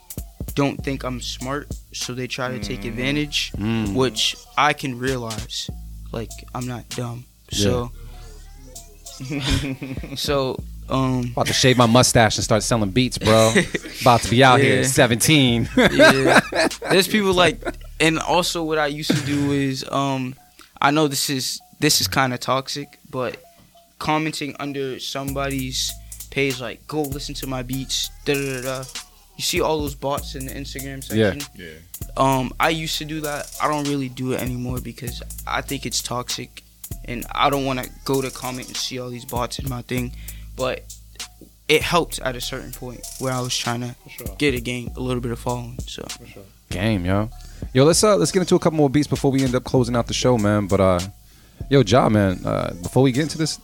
[0.54, 3.94] don't think I'm smart, so they try to take advantage, Mm.
[3.94, 5.70] which I can realize.
[6.12, 7.90] Like I'm not dumb, so
[10.16, 10.56] so
[10.90, 11.30] um.
[11.32, 13.52] About to shave my mustache and start selling beats, bro.
[14.00, 15.68] About to be out here at 17.
[15.76, 16.40] yeah.
[16.90, 17.62] There's people like,
[18.00, 20.34] and also what I used to do is, um,
[20.80, 23.36] I know this is this is kind of toxic, but
[23.98, 25.92] commenting under somebody's
[26.30, 28.62] page like, "Go listen to my beats," da da da.
[28.82, 28.84] da.
[29.36, 31.32] You see all those bots in the Instagram Yeah.
[31.32, 31.50] section.
[31.56, 31.68] Yeah.
[32.16, 33.50] Um, I used to do that.
[33.62, 36.62] I don't really do it anymore because I think it's toxic,
[37.06, 39.80] and I don't want to go to comment and see all these bots in my
[39.82, 40.12] thing.
[40.56, 40.84] But
[41.68, 44.26] it helped at a certain point where I was trying to sure.
[44.38, 45.78] get a game a little bit of following.
[45.86, 46.04] So
[46.70, 47.30] Game, yo.
[47.74, 49.94] Yo, let's uh let's get into a couple more beats before we end up closing
[49.96, 50.66] out the show, man.
[50.66, 51.00] But uh
[51.68, 53.60] yo, Jah, man, uh before we get into this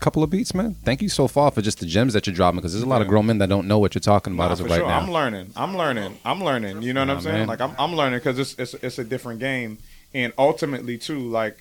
[0.00, 2.58] couple of beats, man, thank you so far for just the gems that you're dropping
[2.58, 4.52] because there's a lot of grown men that don't know what you're talking about Nah,
[4.52, 4.88] as of for right sure.
[4.88, 4.98] now.
[5.00, 5.50] I'm learning.
[5.56, 6.18] I'm learning.
[6.24, 6.82] I'm learning.
[6.82, 7.38] You know what Nah, I'm saying?
[7.38, 7.48] man.
[7.48, 9.78] Like I'm, I'm learning because it's, it's it's a different game,
[10.14, 11.56] and ultimately too, like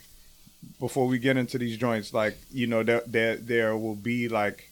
[0.80, 4.70] before we get into these joints, like you know, there there there will be like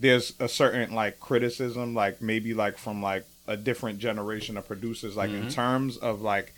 [0.00, 5.16] there's a certain like criticism, like maybe like from like a different generation of producers,
[5.16, 5.54] like in Mhm.
[5.54, 6.52] terms of like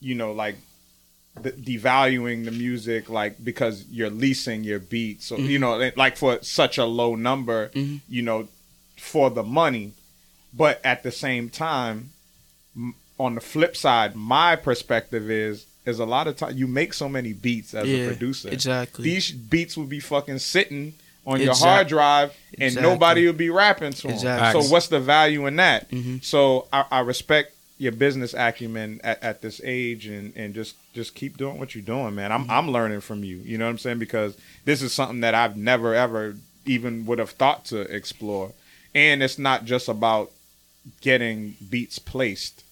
[0.00, 0.56] you know like
[1.40, 5.60] the, devaluing the music like because you're leasing your beats so you Mhm.
[5.60, 8.00] know like for such a low number Mhm.
[8.08, 8.48] you know
[8.96, 9.92] for the money
[10.54, 12.10] but at the same time
[13.18, 17.08] on the flip side my perspective is is a lot of time you make so
[17.08, 19.04] many beats as Yeah, a producer exactly.
[19.04, 20.94] these beats will be fucking sitting
[21.26, 22.90] on your hard drive and Exactly.
[22.92, 24.62] nobody will be rapping to them Exactly.
[24.62, 26.22] so what's the value in that Mhm.
[26.24, 31.14] so I, I respect your business acumen at, at this age and, and just just
[31.14, 32.32] keep doing what you're doing, man.
[32.32, 33.36] I'm I'm learning from you.
[33.44, 33.98] You know what I'm saying?
[33.98, 34.34] Because
[34.64, 38.52] this is something that I've never ever even would have thought to explore.
[38.94, 40.32] And it's not just about
[41.02, 42.62] getting beats placed.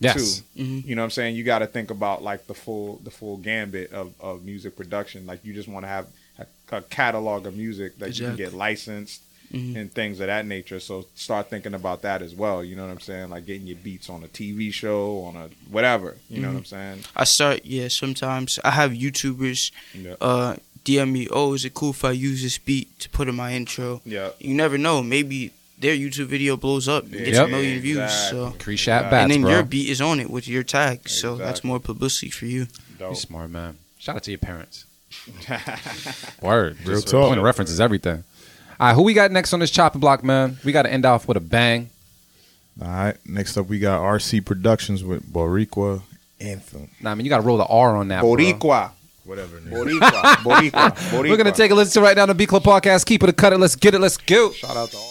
[0.00, 0.40] Yes.
[0.56, 0.62] Too.
[0.62, 1.36] You know what I'm saying?
[1.36, 5.26] You got to think about like the full the full gambit of, of music production.
[5.26, 6.06] Like you just want to have
[6.38, 6.46] a,
[6.76, 9.22] a catalog of music that you can get licensed
[9.52, 9.74] Mhm.
[9.76, 10.78] and things of that nature.
[10.78, 12.62] So start thinking about that as well.
[12.62, 13.30] You know what I'm saying?
[13.30, 16.16] Like getting your beats on a TV show, on a whatever.
[16.28, 17.00] You know what I'm saying?
[17.16, 17.88] I start yeah.
[17.88, 20.14] Sometimes I have YouTubers Yeah.
[20.20, 20.54] uh,
[20.84, 23.52] DM me, "Oh, is it cool if I use this beat to put in my
[23.54, 24.30] intro?" Yeah.
[24.38, 25.02] You never know.
[25.02, 25.50] Maybe
[25.80, 27.48] their YouTube video blows up, and gets Yep.
[27.48, 28.12] a million views.
[28.30, 29.50] So Appreciate and bats, then bro.
[29.50, 31.08] your beat is on it with your tag.
[31.08, 32.66] So that's more publicity for you.
[33.00, 33.78] You smart man.
[33.98, 34.84] Shout out to your parents.
[36.42, 36.76] Word.
[36.84, 37.28] Real Just talk.
[37.28, 38.24] Point of reference is everything.
[38.78, 40.58] All right, who we got next on this chopping block, man?
[40.64, 41.90] We got to end off with a bang.
[42.80, 43.16] All right.
[43.26, 46.02] Next up, we got RC Productions with Boricua
[46.40, 46.88] Anthem.
[47.00, 48.20] Nah, I mean, you got to roll the R on that.
[48.22, 48.30] bro.
[49.24, 49.58] Whatever.
[49.58, 49.70] nigga.
[49.70, 50.10] Boricua.
[50.36, 50.70] Boricua.
[50.96, 51.28] Boricua.
[51.28, 53.04] We're going to take a listen to right now the B Club podcast.
[53.04, 53.58] Keep it a cut it.
[53.58, 53.98] Let's get it.
[54.00, 54.50] Let's go.
[54.52, 55.09] Shout out to all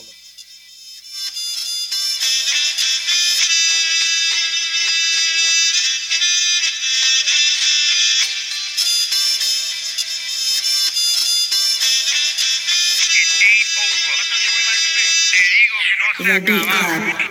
[16.19, 17.28] of The Beat Club.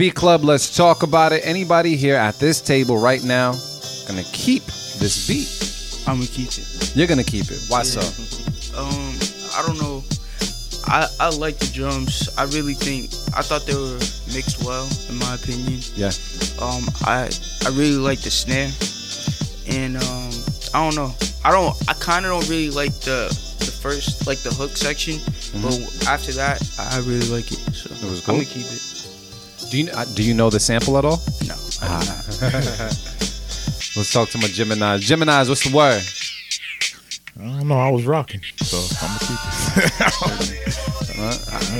[0.00, 1.42] B Club, let's talk about it.
[1.44, 3.52] Anybody here at this table right now
[4.08, 4.64] gonna keep
[4.96, 6.08] this beat?
[6.08, 6.96] I'm gonna keep it.
[6.96, 7.60] You're gonna keep it.
[7.68, 8.00] Why Yeah.
[8.00, 8.00] so?
[8.80, 9.12] Um,
[9.54, 10.02] I don't know.
[10.86, 12.30] I I like the drums.
[12.38, 14.00] I really think I thought they were
[14.32, 15.82] mixed well, in my opinion.
[15.94, 16.12] Yeah.
[16.62, 17.28] Um, I
[17.66, 18.72] I really like the snare,
[19.68, 20.32] and um,
[20.72, 21.12] I don't know.
[21.44, 21.76] I don't.
[21.90, 23.28] I kind of don't really like the
[23.58, 25.20] the first like the hook section,
[25.60, 25.76] but
[26.08, 27.60] after that, I really like it.
[27.76, 28.06] So Mm-hmm.
[28.06, 28.89] It was I'm gonna keep it.
[29.70, 31.20] Do you uh, do you know the sample at all?
[31.46, 31.54] No.
[31.80, 32.00] Ah.
[33.96, 34.98] let's talk to my Gemini.
[34.98, 36.02] Gemini's, what's the word?
[37.38, 37.78] I don't know.
[37.78, 39.38] I was rocking, so I'm gonna keep
[39.84, 40.76] it.
[41.20, 41.32] Uh,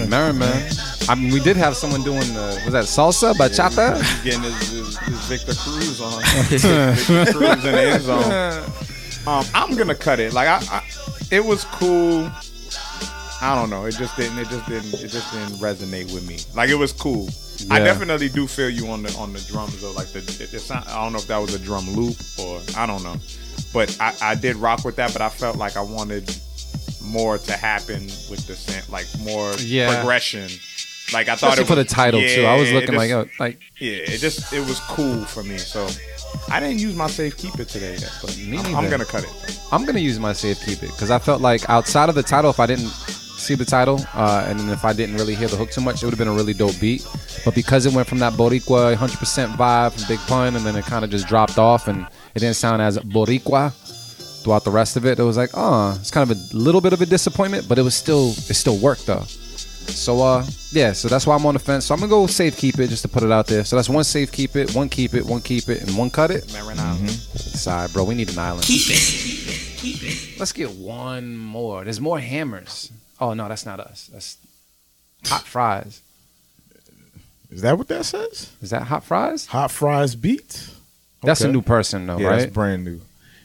[0.07, 0.71] Merrin, man.
[1.09, 3.97] I mean, we did have someone doing the was that salsa bachata?
[3.97, 6.23] He's getting his, his, his Victor Cruz on.
[6.51, 8.62] Victor Cruz in the end zone.
[9.27, 10.35] Um, I'm gonna cut it.
[10.35, 10.85] Like I, I,
[11.31, 12.31] it was cool.
[13.41, 13.87] I don't know.
[13.87, 14.39] It just didn't.
[14.39, 14.93] It just didn't.
[14.93, 16.37] It just didn't resonate with me.
[16.55, 17.31] Like it was cool.
[17.69, 19.93] I definitely do feel you on the on the drums though.
[19.93, 22.61] Like the, it, it sound, I don't know if that was a drum loop or
[22.77, 23.16] I don't know,
[23.73, 25.12] but I, I did rock with that.
[25.12, 26.35] But I felt like I wanted
[27.03, 29.95] more to happen with the like more Yeah.
[29.95, 30.49] progression.
[31.12, 32.45] Like I thought Especially it for the title too.
[32.45, 35.59] I was yeah, looking like, oh, like yeah, it just it was cool for me.
[35.59, 35.89] So
[36.49, 39.24] I didn't use my safe keep it today, yet, but Me I'm, I'm gonna cut
[39.24, 39.61] it.
[39.73, 42.51] I'm gonna use my safe keep it because I felt like outside of the title,
[42.51, 42.91] if I didn't
[43.41, 46.03] see the title uh, and then if I didn't really hear the hook too much,
[46.03, 47.07] it would have been a really dope beat.
[47.45, 50.85] But because it went from that Boricua 100% vibe from Big Pun and then it
[50.85, 53.73] kind of just dropped off and it didn't sound as Boricua
[54.43, 56.93] throughout the rest of it, it was like, oh, it's kind of a little bit
[56.93, 59.25] of a disappointment, but it was still it still worked though.
[59.25, 61.87] So uh yeah, so that's why I'm on the fence.
[61.87, 63.65] So I'm gonna go safe keep it just to put it out there.
[63.65, 66.31] So that's one safe keep it, one keep it, one keep it, and one cut
[66.31, 66.51] it.
[66.53, 67.11] Marin Island.
[67.11, 68.65] Sorry, bro, we need an island.
[68.65, 69.77] Keep it.
[69.79, 70.39] Keep it.
[70.39, 71.85] Let's get one more.
[71.85, 72.93] There's more hammers.
[73.21, 74.09] Oh no, that's not us.
[74.13, 74.37] That's
[75.25, 76.01] hot fries.
[77.51, 78.51] Is that what that says?
[78.63, 79.47] Is that hot fries?
[79.47, 80.71] Hot fries beat.
[81.23, 82.39] That's a new person though, yeah, right?
[82.41, 83.01] that's brand new.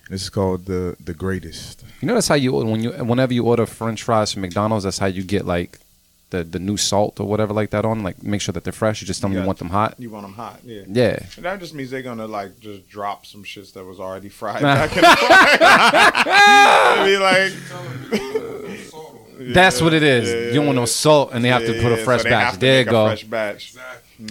[0.10, 1.84] This is called the the greatest.
[2.02, 5.00] You know that's how you when you whenever you order French fries from McDonald's, that's
[5.00, 5.80] how you get like
[6.30, 8.04] the the new salt or whatever like that on.
[8.04, 9.02] Like make sure that they're fresh.
[9.02, 9.48] You just tell them you Yeah.
[9.48, 9.96] want them hot.
[9.98, 10.84] You want them hot, yeah.
[10.88, 11.20] Yeah.
[11.36, 14.62] And that just means they're gonna like just drop some shits that was already fried
[14.76, 17.06] back in the fry.
[17.06, 17.52] be like,
[19.54, 20.30] That's what it is.
[20.30, 22.30] Yeah, you don't want no salt, and they have to put a fresh so they
[22.32, 22.44] batch.
[22.46, 23.06] have to there you make a go.
[23.08, 23.76] Fresh batch.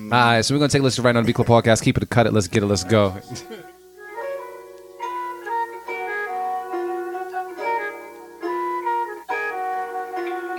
[0.01, 1.83] All right, so we're gonna take a listen right now on the B Club podcast.
[1.83, 2.33] Keep it a cut it.
[2.33, 2.67] Let's get it.
[2.67, 3.15] Let's go.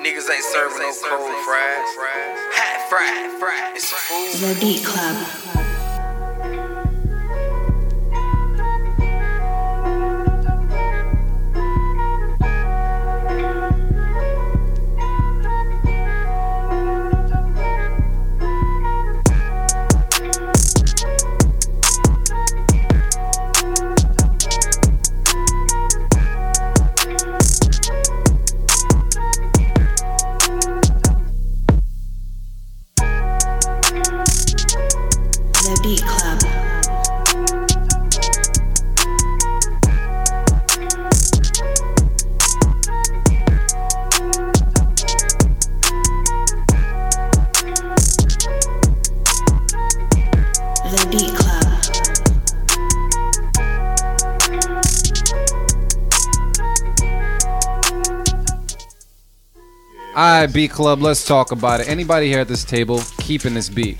[0.03, 1.90] Niggas ain't serving no cold fries.
[2.53, 3.76] Hot fried, fried.
[3.76, 4.56] It's food.
[4.56, 5.74] The Beat Club.
[60.26, 61.03] All right, B Club.
[61.03, 61.88] Let's talk about it.
[61.88, 63.99] Anybody here at this table keeping this beat?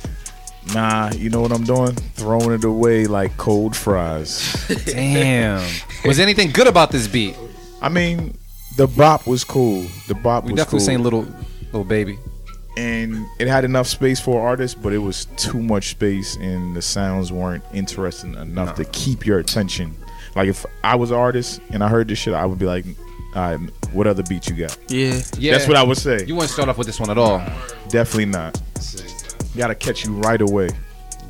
[0.74, 1.94] Nah, you know what I'm doing?
[2.16, 4.66] Throwing it away like cold fries.
[4.86, 5.64] Damn.
[6.04, 7.38] Was anything good about this beat?
[7.80, 8.36] I mean,
[8.76, 9.86] the bop was cool.
[10.08, 10.86] The bop We was definitely cool.
[10.88, 11.28] saying little
[11.66, 12.18] little baby.
[12.76, 16.82] and it had enough space for artists, but it was too much space, and the
[16.82, 19.96] sounds weren't interesting enough to keep your attention.
[20.36, 22.86] Like if I was an artist and I heard this shit, I would be like,
[23.36, 23.60] "All right,
[23.92, 25.20] what other beat you got?" Yeah.
[25.38, 25.54] Yeah.
[25.54, 26.24] That's what I would say.
[26.26, 27.40] You wouldn't start off with this one at all.
[27.90, 28.60] Definitely not.
[29.58, 30.70] Got to catch you right away.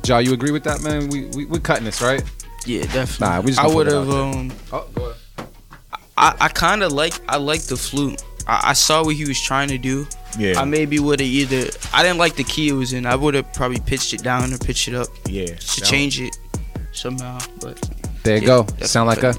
[0.02, 1.08] Jah, you agree with that, man?
[1.08, 2.22] We we we cutting this, right?
[2.64, 3.26] Yeah, definitely.
[3.26, 4.10] Nah, we just I would have.
[4.10, 5.16] Um, Oh, go ahead.
[6.18, 7.14] I, I kind of like.
[7.28, 8.22] I like the flute.
[8.48, 10.06] I, I saw what he was trying to do.
[10.38, 10.60] Yeah.
[10.60, 11.70] I maybe would have either.
[11.92, 13.06] I didn't like the key it was in.
[13.06, 15.08] I would have probably pitched it down or pitched it up.
[15.28, 15.46] Yeah.
[15.46, 16.36] To that change it
[16.92, 17.78] somehow, but
[18.24, 18.66] There you Yeah, go.
[18.86, 19.34] Sound like a.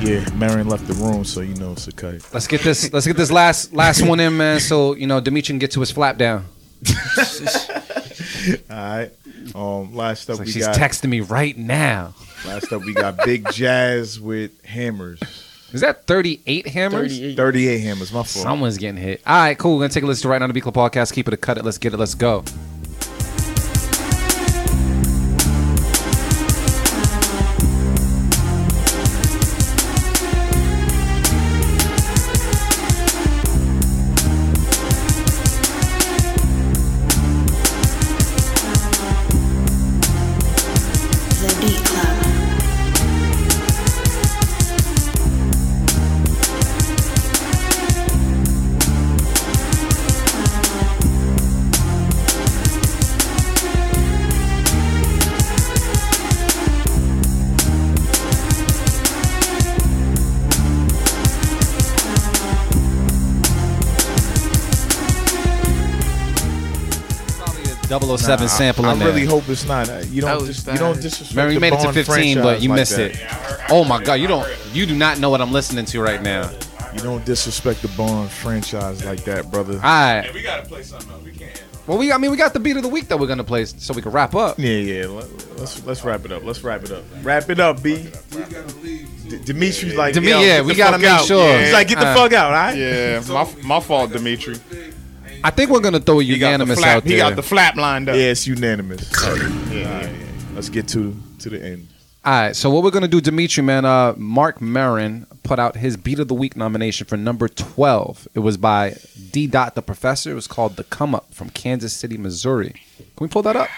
[0.00, 2.26] Yeah, Marion left the room, so you know it's a cut.
[2.32, 2.92] Let's get this.
[2.92, 4.60] Let's get this last last one in, man.
[4.60, 6.46] So you know Dimitri can get to his flap down.
[8.70, 9.10] All right.
[9.54, 10.76] Um, last up It's like we she's got.
[10.76, 12.14] texting me right now.
[12.46, 15.20] Last up we got Big Jazz with hammers.
[15.72, 17.12] Is that 38 hammers?
[17.12, 17.36] 38.
[17.36, 18.12] 38 hammers.
[18.12, 18.28] My fault.
[18.28, 19.22] Someone's getting hit.
[19.26, 19.76] All right, cool.
[19.76, 21.12] We're gonna take a listen to right now the B Club podcast.
[21.12, 21.64] Keep it a cut it.
[21.64, 21.96] Let's get it.
[21.98, 22.44] Let's go.
[68.18, 69.08] 007 sample I, in I there.
[69.14, 69.88] really hope it's not.
[70.08, 70.46] You don't.
[70.46, 71.30] was Dis- you don't disrespect.
[71.30, 73.12] Remember, you the made it to 15, but you like missed that.
[73.14, 73.70] it.
[73.70, 76.50] Oh my god, you don't you do not know what I'm listening to right now.
[76.94, 79.74] You don't disrespect the Bond franchise like that, brother.
[79.74, 80.30] All right.
[80.34, 81.22] we gotta play something else.
[81.24, 81.62] We can't.
[81.86, 83.64] Well, we I mean we got the beat of the week that we're gonna play
[83.64, 84.58] so we can wrap up.
[84.58, 85.06] Yeah, yeah.
[85.06, 86.44] Let, let's let's wrap it up.
[86.44, 87.02] Let's wrap it up.
[87.22, 88.08] Wrap it up, B.
[89.28, 91.24] D- Dimitri's like, Demi- yeah, we gotta fuck make out.
[91.24, 91.58] sure.
[91.58, 92.76] He's like, get the Uh, fuck out, all right?
[92.76, 94.56] Yeah, my my fault, Dimitri.
[95.44, 96.96] I think we're gonna throw a He got the unanimous flap.
[96.98, 98.16] out He got the flap lined up.
[98.16, 99.10] Yeah, it's unanimous.
[99.12, 99.34] yeah,
[99.72, 100.10] yeah, yeah.
[100.54, 101.88] Let's get to to the end.
[102.24, 105.96] All right, so what we're gonna do, Dimitri, man, uh, Mark Marin put out his
[105.96, 108.28] Beat of the Week nomination for number twelve.
[108.34, 108.94] It was by
[109.32, 109.48] D.
[109.48, 110.30] Dot the Professor.
[110.30, 112.74] It was called "The Come Up" from Kansas City, Missouri.
[112.96, 113.68] Can we pull that up?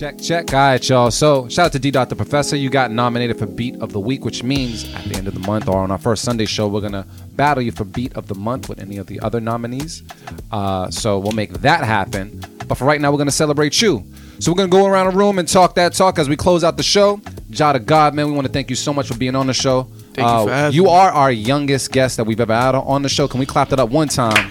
[0.00, 0.54] Check, check.
[0.54, 1.10] All right, y'all.
[1.10, 1.90] So, shout out to D.
[1.90, 2.56] Dot the Professor.
[2.56, 5.40] You got nominated for Beat of the Week, which means at the end of the
[5.40, 8.26] month or on our first Sunday show, we're going to battle you for Beat of
[8.26, 10.02] the Month with any of the other nominees.
[10.50, 12.42] Uh, so, we'll make that happen.
[12.66, 14.02] But for right now, we're going to celebrate you.
[14.38, 16.64] So, we're going to go around the room and talk that talk as we close
[16.64, 17.20] out the show.
[17.50, 19.52] Jah Da God, man, we want to thank you so much for being on the
[19.52, 19.82] show.
[20.14, 20.90] Thank you Uh, for having You me.
[20.92, 23.28] are our youngest guest that we've ever had on the show.
[23.28, 24.50] Can we clap that up one time?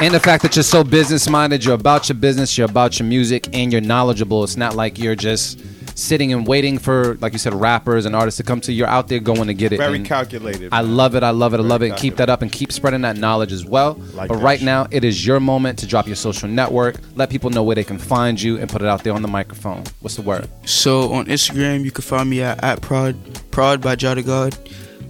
[0.00, 3.06] And the fact that you're so business minded, you're about your business, you're about your
[3.08, 4.42] music, and you're knowledgeable.
[4.42, 5.60] It's not like you're just
[5.96, 8.78] sitting and waiting for, like you said, rappers and artists to come to you.
[8.78, 9.78] You're out there going to get it.
[9.78, 10.70] Very And calculated.
[10.72, 11.22] I love it.
[11.22, 11.60] I love it.
[11.60, 11.96] I love it.
[11.96, 13.94] Keep that up and keep spreading that knowledge as well.
[14.14, 14.66] Like but right shit.
[14.66, 16.96] now, it is your moment to drop your social network.
[17.14, 19.28] Let people know where they can find you and put it out there on the
[19.28, 19.84] microphone.
[20.00, 20.48] What's the word?
[20.66, 23.16] So on Instagram, you can find me at, at prod
[23.52, 24.54] prod by Jah Da God.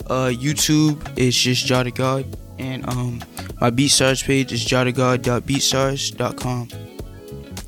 [0.06, 3.22] Uh, YouTube is just Jah Da God, and um,
[3.60, 6.68] my BeatStars page is jadagod.beatstars.com.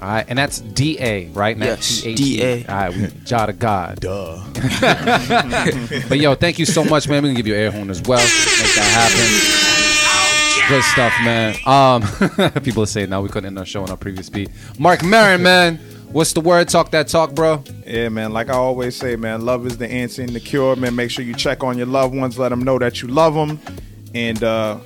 [0.03, 1.57] All right, and that's D A, right?
[1.57, 2.37] Not Yes, T-H-E.
[2.37, 2.67] D-A.
[2.67, 4.01] All right, we Jah Da God.
[4.01, 4.45] Duh.
[6.09, 7.23] but yo, thank you so much, man.
[7.23, 8.19] We're gonna give you an air horn as well.
[8.19, 9.27] Make that happen.
[10.69, 11.55] Good stuff, man.
[11.65, 12.03] Um,
[12.63, 14.51] people are saying now we couldn't end our show on our previous beat.
[14.79, 15.79] Mark Marin, man.
[16.13, 16.69] What's the word?
[16.69, 17.63] Talk that talk, bro.
[17.87, 18.33] Yeah, man.
[18.33, 20.77] Like I always say, man, love is the answer and the cure.
[20.77, 22.39] Man, make sure you check on your loved ones.
[22.39, 23.61] Let them know that you love them.
[24.17, 24.79] And uh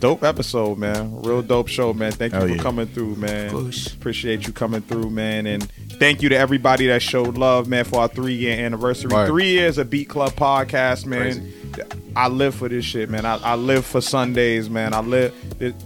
[0.00, 1.22] dope episode, man.
[1.22, 2.10] Real dope show, man.
[2.10, 2.62] Thank you Hell for yeah.
[2.62, 3.50] coming through, man.
[3.50, 3.94] course.
[3.94, 5.46] Appreciate you coming through, man.
[5.46, 9.12] And thank you to everybody that showed love, man, for our three year anniversary.
[9.12, 9.28] Word.
[9.28, 11.32] Three years of Beat Club podcast, man.
[11.32, 11.52] Crazy.
[12.14, 13.24] I live for this shit, man.
[13.24, 14.92] I, I live for Sundays, man.
[14.92, 15.34] I live.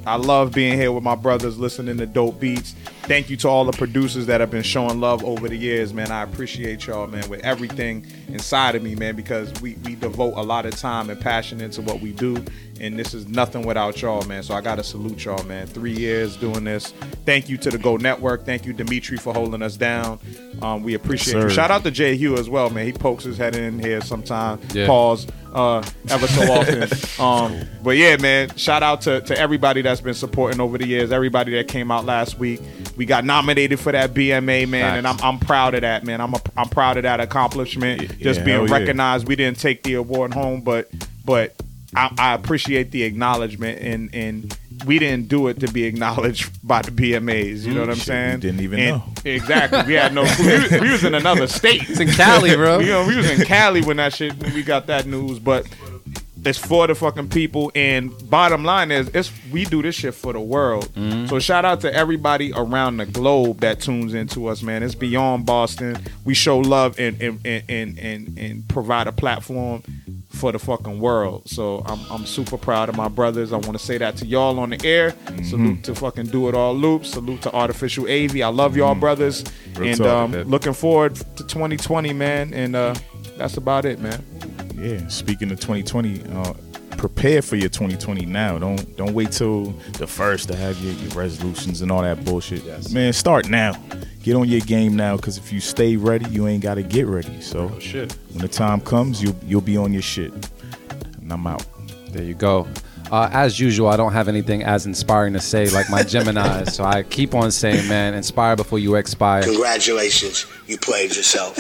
[0.07, 2.75] I love being here with my brothers, listening to dope beats.
[3.03, 6.11] Thank you to all the producers that have been showing love over the years, man.
[6.11, 10.43] I appreciate y'all, man, with everything inside of me, man, because we we devote a
[10.43, 12.43] lot of time and passion into what we do,
[12.81, 14.43] and this is nothing without y'all, man.
[14.43, 15.69] So I gotta salute y'all, man.
[15.69, 16.93] Three years doing this.
[17.25, 18.45] Thank you to the Go Network.
[18.45, 19.96] Thank you, Dimitri, for holding us down.
[20.63, 21.51] Um, we appreciate Yes, you.
[21.51, 22.87] Shout out to Jay Hugh as well, man.
[22.87, 24.87] He pokes his head in here sometimes, Yeah.
[24.87, 26.89] Pause uh, ever so often.
[27.25, 31.13] um, but yeah, man, shout out to, to everybody that's been supporting over the years,
[31.13, 32.61] everybody that came out last week.
[32.97, 36.21] We got nominated for that BMA, man, and I'm, I'm proud of that, man.
[36.21, 38.75] I'm a, I'm proud of that accomplishment, just yeah, being yeah.
[38.75, 39.29] recognized.
[39.29, 40.91] We didn't take the award home, but
[41.25, 41.55] but
[41.95, 46.81] I, I appreciate the acknowledgement, and and we didn't do it to be acknowledged by
[46.81, 47.65] the BMAs.
[47.65, 48.41] You know what I'm Shit, saying?
[48.41, 49.13] didn't even And- know.
[49.25, 49.83] Exactly.
[49.87, 50.23] We had no.
[50.39, 51.89] We, we was in another state.
[51.91, 52.79] It's in Cali, bro.
[52.81, 55.67] you know, we was in Cali when that shit when we got that news, but
[56.45, 57.73] it's for the fucking people.
[57.75, 60.87] And bottom line is, it's we do this shit for the world.
[60.95, 61.27] Mm-hmm.
[61.27, 64.85] So shout out to everybody around the globe that tunes into us, man.
[64.85, 65.97] It's beyond Boston.
[66.25, 69.83] We show love and and and and, and, and provide a platform
[70.37, 71.49] for the fucking world.
[71.49, 73.53] So I'm I'm super proud of my brothers.
[73.53, 75.15] I want to say that to y'all on the air.
[75.43, 77.11] Salute to fucking do it all loops.
[77.11, 78.37] Salute to artificial AV.
[78.41, 79.45] I love y'all brothers.
[79.77, 82.55] Real and um, looking forward to 2020, man.
[82.55, 82.95] And uh,
[83.37, 84.25] that's about it, man.
[84.77, 85.07] Yeah.
[85.09, 86.55] Speaking of 2020, uh,
[86.97, 88.59] prepare for your 2020 now.
[88.59, 92.65] Don't don't wait till the first to have your, your resolutions and all that bullshit.
[92.93, 93.73] Man, start now.
[94.23, 97.07] Get on your game now, because if you stay ready, you ain't got to get
[97.07, 97.41] ready.
[97.41, 98.17] So shit.
[98.31, 100.33] when the time comes, you'll you'll be on your shit.
[101.21, 101.65] And I'm out.
[102.11, 102.67] There you go.
[103.11, 106.65] Uh, as usual, I don't have anything as inspiring to say like my Gemini.
[106.65, 109.45] so I keep on saying, man, inspire before you expire.
[109.45, 111.57] Congratulations, you played yourself.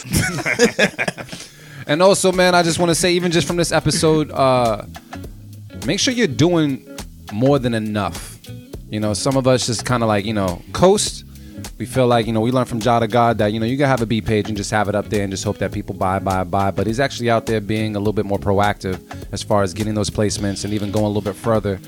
[1.87, 4.85] And also, man, I just want to say, even just from this episode, uh,
[5.87, 6.85] make sure you're doing
[7.33, 8.39] more than enough.
[8.91, 11.25] You know, some of us just kind of like, you know, coast.
[11.79, 13.77] We feel like, you know, we learned from Jah Da God that, you know, you
[13.77, 15.73] can have a B page and just have it up there and just hope that
[15.73, 16.71] people buy, buy, buy.
[16.71, 19.01] But he's actually out there being a little bit more proactive
[19.33, 21.79] as far as getting those placements and even going a little bit further.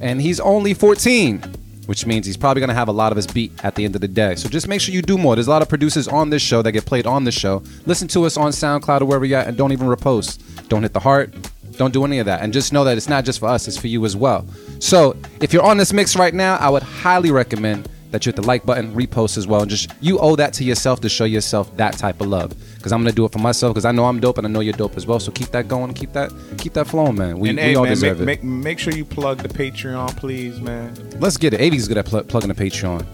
[0.00, 1.42] And he's only 14.
[1.86, 4.00] Which means he's probably gonna have a lot of his beat at the end of
[4.00, 4.34] the day.
[4.34, 5.34] So just make sure you do more.
[5.34, 7.62] There's a lot of producers on this show that get played on this show.
[7.86, 10.40] Listen to us on SoundCloud or wherever you're at, and don't even repost.
[10.68, 11.34] Don't hit the heart.
[11.76, 12.42] Don't do any of that.
[12.42, 14.46] And just know that it's not just for us, it's for you as well.
[14.78, 18.36] So if you're on this mix right now, I would highly recommend that you hit
[18.36, 21.24] the like button, repost as well, and just you owe that to yourself to show
[21.24, 22.52] yourself that type of love.
[22.82, 24.58] Because I'm gonna do it for myself, because I know I'm dope and I know
[24.58, 25.20] you're dope as well.
[25.20, 27.38] So keep that going, keep that, keep that flowing, man.
[27.38, 28.44] We, and we hey, all man, deserve make, it.
[28.44, 30.92] make make sure you plug the Patreon, please, man.
[31.20, 31.60] Let's get it.
[31.60, 33.06] Avy's good at pl- plugging the Patreon.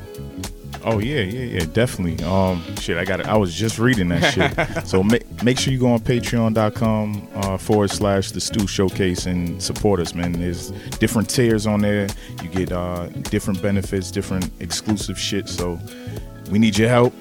[0.84, 2.24] Oh yeah, yeah, yeah, definitely.
[2.24, 3.26] Um, shit, I got it.
[3.26, 4.86] I was just reading that shit.
[4.86, 9.62] so make make sure you go on Patreon.com uh, forward slash the Stew Showcase and
[9.62, 10.32] support us, man.
[10.32, 12.08] There's different tiers on there.
[12.42, 15.48] You get uh, different benefits, different exclusive shit.
[15.48, 15.78] So
[16.50, 17.12] we need your help.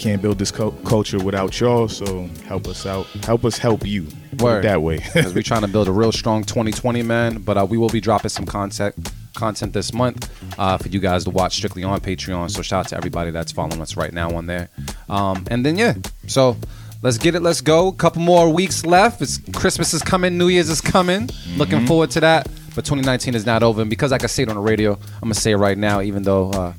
[0.00, 1.86] Can't build this cul- culture without y'all.
[1.86, 3.04] So help us out.
[3.24, 4.06] Help us help you.
[4.38, 4.64] Word.
[4.64, 5.04] that way.
[5.14, 7.42] We're trying to build a real strong 2020, man.
[7.42, 8.94] But uh, we will be dropping some content
[9.34, 10.28] content this month
[10.58, 12.50] uh, for you guys to watch strictly on Patreon.
[12.50, 14.70] So shout out to everybody that's following us right now on there.
[15.10, 15.94] Um, and then yeah,
[16.26, 16.56] so
[17.02, 17.40] let's get it.
[17.42, 17.92] Let's go.
[17.92, 19.20] Couple more weeks left.
[19.20, 20.38] It's Christmas is coming.
[20.38, 21.28] New Year's is coming.
[21.58, 21.86] Looking Mhm.
[21.88, 22.48] forward to that.
[22.74, 25.20] But 2019 is not over, and because I can say it on the radio, I'm
[25.22, 26.72] gonna say it right now, even though, uh,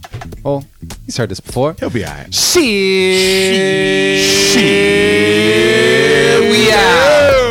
[0.43, 0.63] well,
[1.05, 1.76] he's heard this before.
[1.80, 2.34] He'll be alright.
[2.34, 2.61] Shit.
[6.51, 7.51] We out.